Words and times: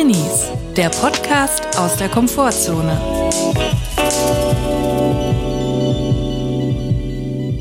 Drinis, 0.00 0.46
der 0.78 0.88
Podcast 0.88 1.76
aus 1.78 1.96
der 1.96 2.08
Komfortzone. 2.08 2.98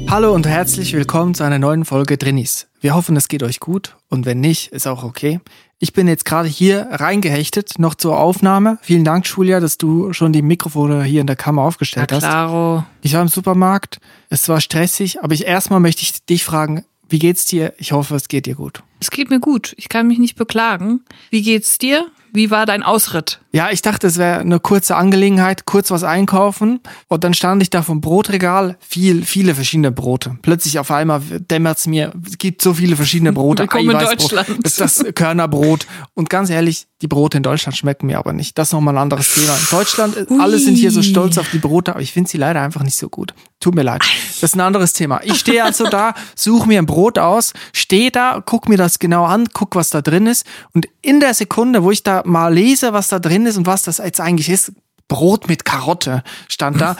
Hallo 0.09 0.33
und 0.33 0.47
herzlich 0.47 0.93
willkommen 0.93 1.33
zu 1.33 1.43
einer 1.43 1.59
neuen 1.59 1.83
Folge 1.83 2.17
Drinis. 2.17 2.67
Wir 2.79 2.95
hoffen, 2.95 3.17
es 3.17 3.27
geht 3.27 3.43
euch 3.43 3.59
gut 3.59 3.97
und 4.07 4.25
wenn 4.25 4.39
nicht, 4.39 4.71
ist 4.71 4.87
auch 4.87 5.03
okay. 5.03 5.41
Ich 5.79 5.91
bin 5.91 6.07
jetzt 6.07 6.23
gerade 6.23 6.47
hier 6.47 6.87
reingehechtet, 6.91 7.77
noch 7.77 7.93
zur 7.93 8.17
Aufnahme. 8.17 8.77
Vielen 8.83 9.03
Dank, 9.03 9.27
Julia, 9.27 9.59
dass 9.59 9.77
du 9.77 10.13
schon 10.13 10.31
die 10.31 10.41
Mikrofone 10.41 11.03
hier 11.03 11.19
in 11.19 11.27
der 11.27 11.35
Kammer 11.35 11.63
aufgestellt 11.63 12.07
Na 12.09 12.19
klaro. 12.19 12.77
hast. 12.77 12.87
Ich 13.01 13.13
war 13.15 13.21
im 13.21 13.27
Supermarkt, 13.27 13.99
es 14.29 14.47
war 14.47 14.61
stressig, 14.61 15.21
aber 15.21 15.33
ich 15.33 15.45
erstmal 15.45 15.81
möchte 15.81 16.03
ich 16.03 16.23
dich 16.23 16.45
fragen, 16.45 16.85
wie 17.09 17.19
geht's 17.19 17.45
dir? 17.47 17.73
Ich 17.79 17.91
hoffe, 17.91 18.15
es 18.15 18.29
geht 18.29 18.45
dir 18.45 18.55
gut. 18.55 18.81
Es 19.01 19.11
geht 19.11 19.29
mir 19.29 19.39
gut. 19.39 19.73
Ich 19.77 19.89
kann 19.89 20.07
mich 20.07 20.19
nicht 20.19 20.35
beklagen. 20.35 21.01
Wie 21.31 21.41
geht's 21.41 21.79
dir? 21.79 22.07
Wie 22.31 22.51
war 22.51 22.65
dein 22.65 22.83
Ausritt? 22.83 23.39
Ja, 23.51 23.71
ich 23.71 23.81
dachte, 23.81 24.07
es 24.07 24.17
wäre 24.17 24.39
eine 24.39 24.59
kurze 24.59 24.95
Angelegenheit, 24.95 25.65
kurz 25.65 25.89
was 25.89 26.03
einkaufen. 26.03 26.79
Und 27.07 27.23
dann 27.23 27.33
stand 27.33 27.63
ich 27.63 27.71
da 27.71 27.81
vom 27.81 27.99
Brotregal, 27.99 28.77
viel, 28.79 29.23
viele 29.25 29.55
verschiedene 29.55 29.91
Brote. 29.91 30.37
Plötzlich 30.43 30.77
auf 30.77 30.91
einmal 30.91 31.21
dämmert's 31.21 31.87
mir, 31.87 32.13
es 32.27 32.37
gibt 32.37 32.61
so 32.61 32.75
viele 32.75 32.95
verschiedene 32.95 33.33
Brote. 33.33 33.63
Willkommen 33.63 33.89
in 33.89 33.95
Eiweißbrot, 33.95 34.31
Deutschland. 34.31 34.59
Das 34.63 34.71
ist 34.73 34.81
das 34.81 35.13
Körnerbrot. 35.15 35.87
Und 36.13 36.29
ganz 36.29 36.51
ehrlich, 36.51 36.85
die 37.01 37.07
Brote 37.07 37.37
in 37.37 37.43
Deutschland 37.43 37.75
schmecken 37.75 38.07
mir 38.07 38.19
aber 38.19 38.33
nicht. 38.33 38.57
Das 38.57 38.69
ist 38.69 38.73
nochmal 38.73 38.95
ein 38.95 39.01
anderes 39.01 39.33
Thema. 39.33 39.55
In 39.55 39.67
Deutschland, 39.71 40.17
äh, 40.17 40.25
Ui. 40.29 40.39
alle 40.39 40.59
sind 40.59 40.75
hier 40.75 40.91
so 40.91 41.01
stolz 41.01 41.37
auf 41.37 41.49
die 41.49 41.57
Brote, 41.59 41.91
aber 41.91 42.01
ich 42.01 42.11
finde 42.11 42.29
sie 42.29 42.37
leider 42.37 42.61
einfach 42.61 42.83
nicht 42.83 42.97
so 42.97 43.09
gut. 43.09 43.33
Tut 43.59 43.73
mir 43.73 43.83
leid. 43.83 44.01
Das 44.41 44.51
ist 44.51 44.55
ein 44.55 44.61
anderes 44.61 44.93
Thema. 44.93 45.21
Ich 45.23 45.39
stehe 45.39 45.63
also 45.63 45.85
da, 45.85 46.13
suche 46.35 46.67
mir 46.67 46.79
ein 46.79 46.85
Brot 46.85 47.17
aus, 47.17 47.53
stehe 47.73 48.11
da, 48.11 48.43
guck 48.45 48.69
mir 48.69 48.77
das 48.77 48.99
genau 48.99 49.25
an, 49.25 49.47
guck, 49.53 49.75
was 49.75 49.89
da 49.89 50.01
drin 50.01 50.27
ist. 50.27 50.45
Und 50.73 50.87
in 51.01 51.19
der 51.19 51.33
Sekunde, 51.33 51.83
wo 51.83 51.91
ich 51.91 52.03
da 52.03 52.23
mal 52.25 52.53
lese, 52.53 52.93
was 52.93 53.07
da 53.07 53.19
drin 53.19 53.45
ist 53.45 53.57
und 53.57 53.65
was 53.65 53.83
das 53.83 53.99
jetzt 53.99 54.19
eigentlich 54.19 54.49
ist, 54.49 54.71
Brot 55.09 55.49
mit 55.49 55.65
Karotte 55.65 56.23
stand 56.47 56.79
da, 56.79 56.95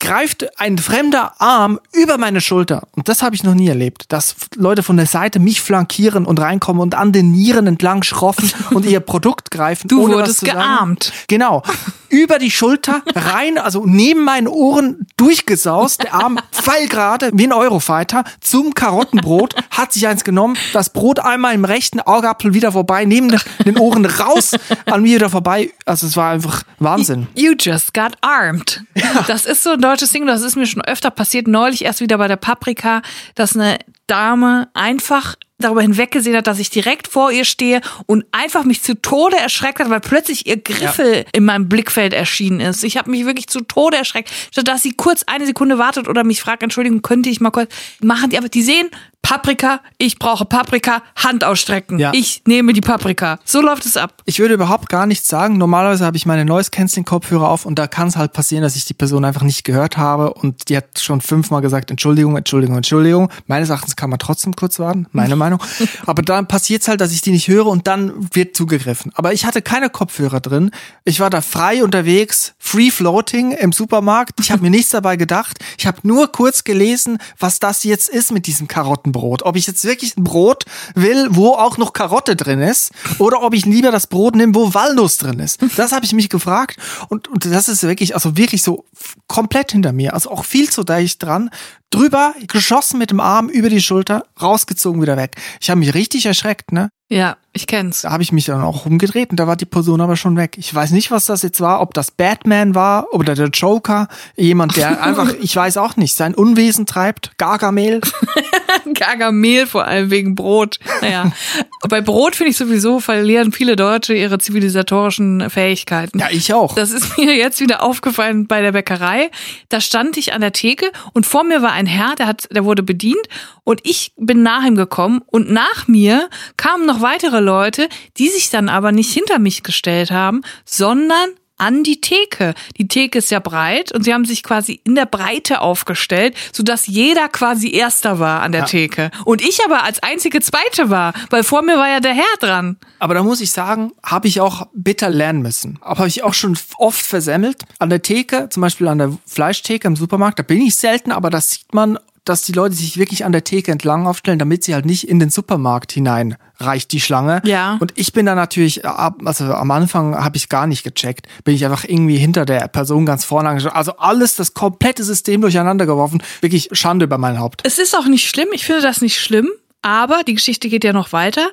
greift 0.00 0.58
ein 0.58 0.78
fremder 0.78 1.40
Arm 1.40 1.78
über 1.92 2.18
meine 2.18 2.40
Schulter. 2.40 2.88
Und 2.96 3.08
das 3.08 3.22
habe 3.22 3.36
ich 3.36 3.44
noch 3.44 3.54
nie 3.54 3.68
erlebt, 3.68 4.06
dass 4.08 4.34
Leute 4.56 4.82
von 4.82 4.96
der 4.96 5.06
Seite 5.06 5.38
mich 5.38 5.60
flankieren 5.60 6.26
und 6.26 6.40
reinkommen 6.40 6.82
und 6.82 6.96
an 6.96 7.12
den 7.12 7.30
Nieren 7.30 7.66
entlang 7.68 8.02
schroffen 8.02 8.50
und 8.70 8.84
ihr 8.84 8.98
Produkt 9.00 9.50
greifen. 9.52 9.86
Du 9.86 10.08
wurdest 10.08 10.44
gearmt. 10.44 11.12
Genau. 11.28 11.62
Über 12.08 12.38
die 12.38 12.50
Schulter, 12.50 13.02
rein, 13.14 13.56
also 13.56 13.84
neben 13.86 14.24
meinen 14.24 14.48
Ohren 14.48 15.06
durchgesaust, 15.16 16.02
der 16.02 16.14
Arm 16.14 16.38
pfeilgerade, 16.52 17.30
wie 17.32 17.46
ein 17.46 17.52
Eurofighter, 17.52 18.24
zum 18.40 18.74
Karottenbrot, 18.74 19.54
hat 19.70 19.92
sich 19.92 20.06
eins 20.06 20.24
genommen, 20.24 20.56
das 20.72 20.90
Brot 20.90 21.20
einmal 21.20 21.54
im 21.54 21.64
rechten 21.64 22.00
Augapfel 22.00 22.52
wieder 22.52 22.72
vorbei, 22.72 23.04
neben 23.04 23.34
den 23.64 23.78
Ohren 23.78 24.04
raus, 24.04 24.52
an 24.86 25.02
mir 25.02 25.16
wieder 25.16 25.30
vorbei. 25.30 25.70
Also 25.86 26.06
es 26.06 26.16
war 26.16 26.32
einfach 26.32 26.64
Wahnsinn. 26.78 27.28
You 27.42 27.54
just 27.58 27.92
got 27.92 28.16
armed. 28.20 28.84
Das 29.26 29.46
ist 29.46 29.64
so 29.64 29.70
ein 29.70 29.80
deutsches 29.80 30.10
Ding, 30.10 30.26
das 30.26 30.42
ist 30.42 30.54
mir 30.54 30.64
schon 30.64 30.82
öfter 30.82 31.10
passiert. 31.10 31.48
Neulich 31.48 31.84
erst 31.84 32.00
wieder 32.00 32.16
bei 32.16 32.28
der 32.28 32.36
Paprika, 32.36 33.02
dass 33.34 33.56
eine 33.56 33.80
Dame 34.06 34.68
einfach 34.74 35.34
darüber 35.58 35.82
hinweggesehen 35.82 36.36
hat, 36.36 36.46
dass 36.46 36.60
ich 36.60 36.70
direkt 36.70 37.08
vor 37.08 37.32
ihr 37.32 37.44
stehe 37.44 37.80
und 38.06 38.24
einfach 38.30 38.62
mich 38.62 38.82
zu 38.82 38.94
Tode 38.94 39.38
erschreckt 39.38 39.80
hat, 39.80 39.90
weil 39.90 40.00
plötzlich 40.00 40.46
ihr 40.46 40.56
Griffel 40.56 41.24
in 41.32 41.44
meinem 41.44 41.68
Blickfeld 41.68 42.12
erschienen 42.12 42.60
ist. 42.60 42.84
Ich 42.84 42.96
habe 42.96 43.10
mich 43.10 43.26
wirklich 43.26 43.48
zu 43.48 43.62
Tode 43.62 43.96
erschreckt, 43.96 44.30
statt 44.52 44.68
dass 44.68 44.82
sie 44.82 44.92
kurz 44.92 45.24
eine 45.24 45.46
Sekunde 45.46 45.78
wartet 45.78 46.06
oder 46.08 46.22
mich 46.22 46.40
fragt, 46.40 46.62
Entschuldigung, 46.62 47.02
könnte 47.02 47.28
ich 47.28 47.40
mal 47.40 47.50
kurz 47.50 47.72
machen 48.00 48.30
die, 48.30 48.38
aber 48.38 48.48
die 48.48 48.62
sehen 48.62 48.88
Paprika, 49.22 49.80
ich 49.98 50.18
brauche 50.18 50.44
Paprika, 50.44 51.02
Hand 51.16 51.44
ausstrecken. 51.44 51.98
Ja. 51.98 52.10
Ich 52.12 52.42
nehme 52.46 52.72
die 52.72 52.80
Paprika. 52.80 53.38
So 53.44 53.62
läuft 53.62 53.86
es 53.86 53.96
ab. 53.96 54.22
Ich 54.26 54.40
würde 54.40 54.54
überhaupt 54.54 54.88
gar 54.88 55.06
nichts 55.06 55.28
sagen. 55.28 55.56
Normalerweise 55.56 56.04
habe 56.04 56.16
ich 56.16 56.26
meine 56.26 56.44
Noise 56.44 56.70
Canceling 56.70 57.04
Kopfhörer 57.04 57.48
auf 57.48 57.64
und 57.64 57.78
da 57.78 57.86
kann 57.86 58.08
es 58.08 58.16
halt 58.16 58.32
passieren, 58.32 58.62
dass 58.62 58.76
ich 58.76 58.84
die 58.84 58.94
Person 58.94 59.24
einfach 59.24 59.42
nicht 59.42 59.64
gehört 59.64 59.96
habe 59.96 60.34
und 60.34 60.68
die 60.68 60.76
hat 60.76 60.98
schon 60.98 61.20
fünfmal 61.20 61.62
gesagt, 61.62 61.90
Entschuldigung, 61.90 62.36
Entschuldigung, 62.36 62.76
Entschuldigung. 62.76 63.30
Meines 63.46 63.70
Erachtens 63.70 63.96
kann 63.96 64.10
man 64.10 64.18
trotzdem 64.18 64.54
kurz 64.54 64.78
warten, 64.78 65.06
meine 65.12 65.36
Meinung. 65.42 65.62
Aber 66.04 66.22
dann 66.22 66.46
passiert 66.48 66.82
es 66.82 66.88
halt, 66.88 67.00
dass 67.00 67.12
ich 67.12 67.22
die 67.22 67.30
nicht 67.30 67.48
höre 67.48 67.66
und 67.66 67.86
dann 67.86 68.12
wird 68.34 68.56
zugegriffen. 68.56 69.12
Aber 69.14 69.32
ich 69.32 69.46
hatte 69.46 69.62
keine 69.62 69.88
Kopfhörer 69.88 70.40
drin. 70.40 70.72
Ich 71.04 71.20
war 71.20 71.30
da 71.30 71.40
frei 71.40 71.84
unterwegs, 71.84 72.54
free 72.58 72.90
floating 72.90 73.52
im 73.52 73.72
Supermarkt. 73.72 74.40
Ich 74.40 74.50
habe 74.50 74.62
mir 74.62 74.70
nichts 74.70 74.90
dabei 74.90 75.16
gedacht. 75.16 75.58
Ich 75.78 75.86
habe 75.86 75.98
nur 76.02 76.32
kurz 76.32 76.64
gelesen, 76.64 77.18
was 77.38 77.60
das 77.60 77.84
jetzt 77.84 78.08
ist 78.08 78.32
mit 78.32 78.46
diesem 78.46 78.68
Karottenbrot. 79.12 79.42
Ob 79.42 79.56
ich 79.56 79.66
jetzt 79.66 79.84
wirklich 79.84 80.16
ein 80.16 80.24
Brot 80.24 80.64
will, 80.94 81.28
wo 81.30 81.50
auch 81.50 81.78
noch 81.78 81.92
Karotte 81.92 82.36
drin 82.36 82.60
ist, 82.60 82.92
oder 83.18 83.42
ob 83.42 83.54
ich 83.54 83.64
lieber 83.66 83.90
das 83.90 84.06
Brot 84.06 84.34
nehme, 84.34 84.54
wo 84.54 84.74
Walnuss 84.74 85.18
drin 85.18 85.38
ist. 85.38 85.60
Das 85.76 85.92
habe 85.92 86.04
ich 86.04 86.12
mich 86.12 86.28
gefragt 86.28 86.76
und, 87.08 87.28
und 87.28 87.44
das 87.44 87.68
ist 87.68 87.82
wirklich, 87.82 88.14
also 88.14 88.36
wirklich 88.36 88.62
so 88.62 88.84
komplett 89.26 89.72
hinter 89.72 89.92
mir. 89.92 90.14
Also 90.14 90.30
auch 90.30 90.44
viel 90.44 90.70
zu 90.70 90.84
dicht 90.84 91.22
dran. 91.22 91.50
Drüber, 91.92 92.34
geschossen 92.48 92.98
mit 92.98 93.10
dem 93.10 93.20
Arm 93.20 93.48
über 93.48 93.68
die 93.68 93.80
Schulter, 93.80 94.24
rausgezogen, 94.40 95.02
wieder 95.02 95.16
weg. 95.16 95.36
Ich 95.60 95.70
habe 95.70 95.78
mich 95.78 95.94
richtig 95.94 96.26
erschreckt, 96.26 96.72
ne? 96.72 96.90
Ja, 97.12 97.36
ich 97.52 97.66
kenn's. 97.66 98.00
Da 98.00 98.10
habe 98.10 98.22
ich 98.22 98.32
mich 98.32 98.46
dann 98.46 98.62
auch 98.62 98.86
umgedreht 98.86 99.30
und 99.30 99.36
da 99.38 99.46
war 99.46 99.56
die 99.56 99.66
Person 99.66 100.00
aber 100.00 100.16
schon 100.16 100.38
weg. 100.38 100.56
Ich 100.56 100.74
weiß 100.74 100.92
nicht, 100.92 101.10
was 101.10 101.26
das 101.26 101.42
jetzt 101.42 101.60
war, 101.60 101.82
ob 101.82 101.92
das 101.92 102.10
Batman 102.10 102.74
war 102.74 103.12
oder 103.12 103.34
der 103.34 103.48
Joker. 103.48 104.08
Jemand, 104.34 104.78
der 104.78 105.02
einfach, 105.04 105.34
ich 105.38 105.54
weiß 105.54 105.76
auch 105.76 105.96
nicht, 105.96 106.14
sein 106.14 106.34
Unwesen 106.34 106.86
treibt. 106.86 107.32
Gargamel. 107.36 108.00
Gargamel 108.94 109.66
vor 109.66 109.84
allem 109.84 110.10
wegen 110.10 110.34
Brot. 110.34 110.78
Naja, 111.02 111.30
bei 111.90 112.00
Brot 112.00 112.34
finde 112.34 112.52
ich 112.52 112.56
sowieso 112.56 113.00
verlieren 113.00 113.52
viele 113.52 113.76
Deutsche 113.76 114.14
ihre 114.14 114.38
zivilisatorischen 114.38 115.50
Fähigkeiten. 115.50 116.18
Ja, 116.18 116.28
ich 116.30 116.54
auch. 116.54 116.74
Das 116.74 116.92
ist 116.92 117.18
mir 117.18 117.36
jetzt 117.36 117.60
wieder 117.60 117.82
aufgefallen 117.82 118.46
bei 118.46 118.62
der 118.62 118.72
Bäckerei. 118.72 119.30
Da 119.68 119.82
stand 119.82 120.16
ich 120.16 120.32
an 120.32 120.40
der 120.40 120.52
Theke 120.52 120.90
und 121.12 121.26
vor 121.26 121.44
mir 121.44 121.60
war 121.60 121.72
ein 121.72 121.81
Herr, 121.86 122.14
der 122.14 122.26
hat, 122.26 122.48
der 122.52 122.64
wurde 122.64 122.82
bedient 122.82 123.26
und 123.64 123.80
ich 123.84 124.12
bin 124.16 124.42
nach 124.42 124.64
ihm 124.64 124.76
gekommen 124.76 125.22
und 125.26 125.50
nach 125.50 125.88
mir 125.88 126.28
kamen 126.56 126.86
noch 126.86 127.00
weitere 127.00 127.40
Leute, 127.40 127.88
die 128.16 128.28
sich 128.28 128.50
dann 128.50 128.68
aber 128.68 128.92
nicht 128.92 129.12
hinter 129.12 129.38
mich 129.38 129.62
gestellt 129.62 130.10
haben, 130.10 130.42
sondern 130.64 131.30
an 131.62 131.84
die 131.84 132.00
Theke. 132.00 132.54
Die 132.76 132.88
Theke 132.88 133.18
ist 133.18 133.30
ja 133.30 133.38
breit 133.38 133.92
und 133.92 134.02
sie 134.02 134.12
haben 134.12 134.24
sich 134.24 134.42
quasi 134.42 134.80
in 134.84 134.96
der 134.96 135.06
Breite 135.06 135.60
aufgestellt, 135.60 136.34
sodass 136.52 136.88
jeder 136.88 137.28
quasi 137.28 137.72
Erster 137.72 138.18
war 138.18 138.42
an 138.42 138.50
der 138.50 138.62
Ja. 138.62 138.66
Theke. 138.66 139.10
Und 139.24 139.40
ich 139.40 139.60
aber 139.64 139.84
als 139.84 140.02
einzige 140.02 140.40
Zweite 140.40 140.90
war, 140.90 141.12
weil 141.30 141.44
vor 141.44 141.62
mir 141.62 141.76
war 141.76 141.88
ja 141.88 142.00
der 142.00 142.14
Herr 142.14 142.36
dran. 142.40 142.78
Aber 142.98 143.14
da 143.14 143.22
muss 143.22 143.40
ich 143.40 143.52
sagen, 143.52 143.92
habe 144.02 144.26
ich 144.26 144.40
auch 144.40 144.66
bitter 144.72 145.08
lernen 145.08 145.42
müssen. 145.42 145.78
Aber 145.80 146.00
habe 146.00 146.08
ich 146.08 146.24
auch 146.24 146.34
schon 146.34 146.58
oft 146.78 147.00
versemmelt. 147.04 147.62
An 147.78 147.90
der 147.90 148.02
Theke, 148.02 148.48
zum 148.50 148.60
Beispiel 148.60 148.88
an 148.88 148.98
der 148.98 149.16
Fleischtheke 149.26 149.86
im 149.86 149.94
Supermarkt, 149.94 150.40
da 150.40 150.42
bin 150.42 150.60
ich 150.60 150.74
selten, 150.74 151.12
aber 151.12 151.30
das 151.30 151.50
sieht 151.50 151.72
man, 151.72 151.96
dass 152.24 152.42
die 152.42 152.52
Leute 152.52 152.74
sich 152.74 152.96
wirklich 152.96 153.24
an 153.24 153.32
der 153.32 153.44
Theke 153.44 153.72
entlang 153.72 154.06
aufstellen, 154.06 154.38
damit 154.38 154.62
sie 154.64 154.74
halt 154.74 154.86
nicht 154.86 155.08
in 155.08 155.18
den 155.18 155.30
Supermarkt 155.30 155.92
hinein 155.92 156.36
reicht 156.58 156.92
die 156.92 157.00
Schlange. 157.00 157.42
Ja. 157.44 157.76
Und 157.80 157.92
ich 157.96 158.12
bin 158.12 158.26
da 158.26 158.34
natürlich, 158.34 158.86
also 158.86 159.52
am 159.52 159.70
Anfang 159.70 160.14
habe 160.14 160.36
ich 160.36 160.48
gar 160.48 160.66
nicht 160.66 160.84
gecheckt, 160.84 161.26
bin 161.44 161.54
ich 161.54 161.64
einfach 161.64 161.84
irgendwie 161.84 162.16
hinter 162.16 162.44
der 162.44 162.68
Person 162.68 163.04
ganz 163.04 163.24
vorne 163.24 163.48
angeschaut. 163.48 163.74
Also 163.74 163.96
alles, 163.96 164.36
das 164.36 164.54
komplette 164.54 165.02
System 165.02 165.40
durcheinander 165.40 165.86
geworfen. 165.86 166.22
Wirklich 166.40 166.68
Schande 166.72 167.06
über 167.06 167.18
mein 167.18 167.40
Haupt. 167.40 167.62
Es 167.64 167.78
ist 167.78 167.96
auch 167.96 168.06
nicht 168.06 168.28
schlimm, 168.28 168.48
ich 168.52 168.64
finde 168.64 168.82
das 168.82 169.00
nicht 169.00 169.18
schlimm, 169.18 169.48
aber 169.82 170.22
die 170.22 170.34
Geschichte 170.34 170.68
geht 170.68 170.84
ja 170.84 170.92
noch 170.92 171.12
weiter. 171.12 171.48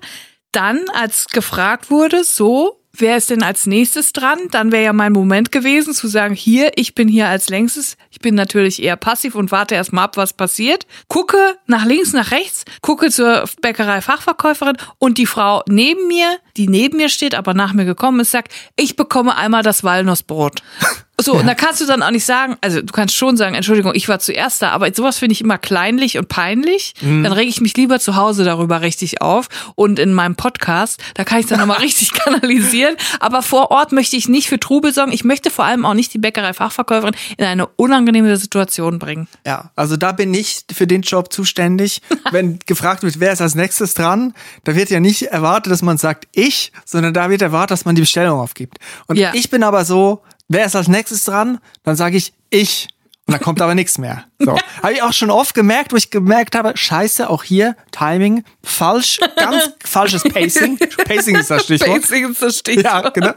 Dann, 0.51 0.85
als 0.93 1.27
gefragt 1.27 1.89
wurde, 1.89 2.23
so, 2.23 2.78
wer 3.01 3.17
ist 3.17 3.29
denn 3.29 3.43
als 3.43 3.65
nächstes 3.65 4.13
dran? 4.13 4.39
Dann 4.51 4.71
wäre 4.71 4.83
ja 4.83 4.93
mein 4.93 5.11
Moment 5.11 5.51
gewesen 5.51 5.93
zu 5.93 6.07
sagen, 6.07 6.35
hier, 6.35 6.71
ich 6.75 6.95
bin 6.95 7.07
hier 7.07 7.27
als 7.27 7.49
längstes. 7.49 7.97
Ich 8.11 8.19
bin 8.19 8.35
natürlich 8.35 8.81
eher 8.81 8.95
passiv 8.95 9.35
und 9.35 9.51
warte 9.51 9.75
erstmal 9.75 10.05
ab, 10.05 10.17
was 10.17 10.33
passiert. 10.33 10.85
Gucke 11.07 11.37
nach 11.67 11.85
links, 11.85 12.13
nach 12.13 12.31
rechts, 12.31 12.65
gucke 12.81 13.09
zur 13.09 13.45
Bäckerei-Fachverkäuferin 13.61 14.77
und 14.97 15.17
die 15.17 15.25
Frau 15.25 15.63
neben 15.67 16.07
mir, 16.07 16.37
die 16.57 16.67
neben 16.67 16.97
mir 16.97 17.09
steht, 17.09 17.35
aber 17.35 17.53
nach 17.53 17.73
mir 17.73 17.85
gekommen 17.85 18.19
ist, 18.19 18.31
sagt, 18.31 18.53
ich 18.75 18.95
bekomme 18.95 19.35
einmal 19.35 19.63
das 19.63 19.83
Walnussbrot. 19.83 20.61
So, 21.21 21.33
und 21.33 21.45
da 21.47 21.53
kannst 21.55 21.81
du 21.81 21.85
dann 21.85 22.01
auch 22.03 22.11
nicht 22.11 22.25
sagen, 22.25 22.55
also 22.61 22.81
du 22.81 22.93
kannst 22.93 23.15
schon 23.15 23.37
sagen, 23.37 23.55
Entschuldigung, 23.55 23.91
ich 23.95 24.07
war 24.07 24.19
zuerst 24.19 24.61
da, 24.61 24.71
aber 24.71 24.93
sowas 24.93 25.17
finde 25.19 25.33
ich 25.33 25.41
immer 25.41 25.57
kleinlich 25.57 26.17
und 26.17 26.29
peinlich. 26.29 26.93
Dann 27.01 27.25
rege 27.25 27.49
ich 27.49 27.61
mich 27.61 27.75
lieber 27.75 27.99
zu 27.99 28.15
Hause 28.15 28.43
darüber 28.43 28.81
richtig 28.81 29.21
auf 29.21 29.47
und 29.75 29.99
in 29.99 30.13
meinem 30.13 30.35
Podcast, 30.35 31.01
da 31.15 31.23
kann 31.23 31.39
ich 31.39 31.45
dann 31.47 31.59
nochmal 31.59 31.77
richtig 31.81 32.13
kanalisieren. 32.13 32.95
Aber 33.19 33.41
vor 33.41 33.71
Ort 33.71 33.91
möchte 33.91 34.15
ich 34.15 34.29
nicht 34.29 34.47
für 34.49 34.59
Trubel 34.59 34.93
sorgen. 34.93 35.11
Ich 35.11 35.23
möchte 35.23 35.49
vor 35.49 35.65
allem 35.65 35.85
auch 35.85 35.93
nicht 35.93 36.13
die 36.13 36.19
Bäckerei-Fachverkäuferin 36.19 37.15
in 37.37 37.45
eine 37.45 37.67
unangenehme 37.67 38.35
Situation 38.37 38.99
bringen. 38.99 39.27
Ja, 39.45 39.71
also 39.75 39.97
da 39.97 40.11
bin 40.11 40.33
ich 40.33 40.65
für 40.71 40.87
den 40.87 41.01
Job 41.01 41.31
zuständig. 41.33 42.01
Wenn 42.31 42.59
gefragt 42.65 43.03
wird, 43.03 43.19
wer 43.19 43.33
ist 43.33 43.41
als 43.41 43.55
nächstes 43.55 43.93
dran, 43.93 44.33
da 44.63 44.75
wird 44.75 44.89
ja 44.89 44.99
nicht 44.99 45.23
erwartet, 45.23 45.71
dass 45.71 45.81
man 45.81 45.97
sagt 45.97 46.27
ich, 46.33 46.71
sondern 46.85 47.13
da 47.13 47.29
wird 47.29 47.41
erwartet, 47.41 47.71
dass 47.71 47.85
man 47.85 47.95
die 47.95 48.01
Bestellung 48.01 48.39
aufgibt. 48.39 48.77
Und 49.07 49.17
Ja. 49.17 49.31
ich 49.33 49.49
bin 49.49 49.63
aber 49.63 49.85
so, 49.85 50.21
wer 50.49 50.65
ist 50.65 50.75
als 50.75 50.89
nächstes 50.89 51.23
dran? 51.23 51.59
Dann 51.83 51.95
sage 51.95 52.17
ich 52.17 52.33
ich. 52.49 52.89
Und 53.25 53.33
dann 53.33 53.41
kommt 53.41 53.61
aber 53.61 53.75
nichts 53.75 53.99
mehr. 53.99 54.25
So. 54.39 54.57
Habe 54.81 54.93
ich 54.93 55.03
auch 55.03 55.13
schon 55.13 55.29
oft 55.29 55.53
gemerkt, 55.53 55.93
wo 55.93 55.97
ich 55.97 56.09
gemerkt 56.09 56.55
habe, 56.55 56.75
scheiße, 56.75 57.29
auch 57.29 57.43
hier 57.43 57.75
Timing, 57.91 58.43
falsch, 58.63 59.19
ganz 59.35 59.69
falsches 59.85 60.23
Pacing. 60.23 60.79
Pacing 61.05 61.35
ist 61.35 61.51
das 61.51 61.65
Stichwort. 61.65 62.01
Pacing 62.01 62.31
ist 62.31 62.41
das 62.41 62.57
Stichwort. 62.57 62.85
Ja, 62.85 63.09
genau. 63.09 63.33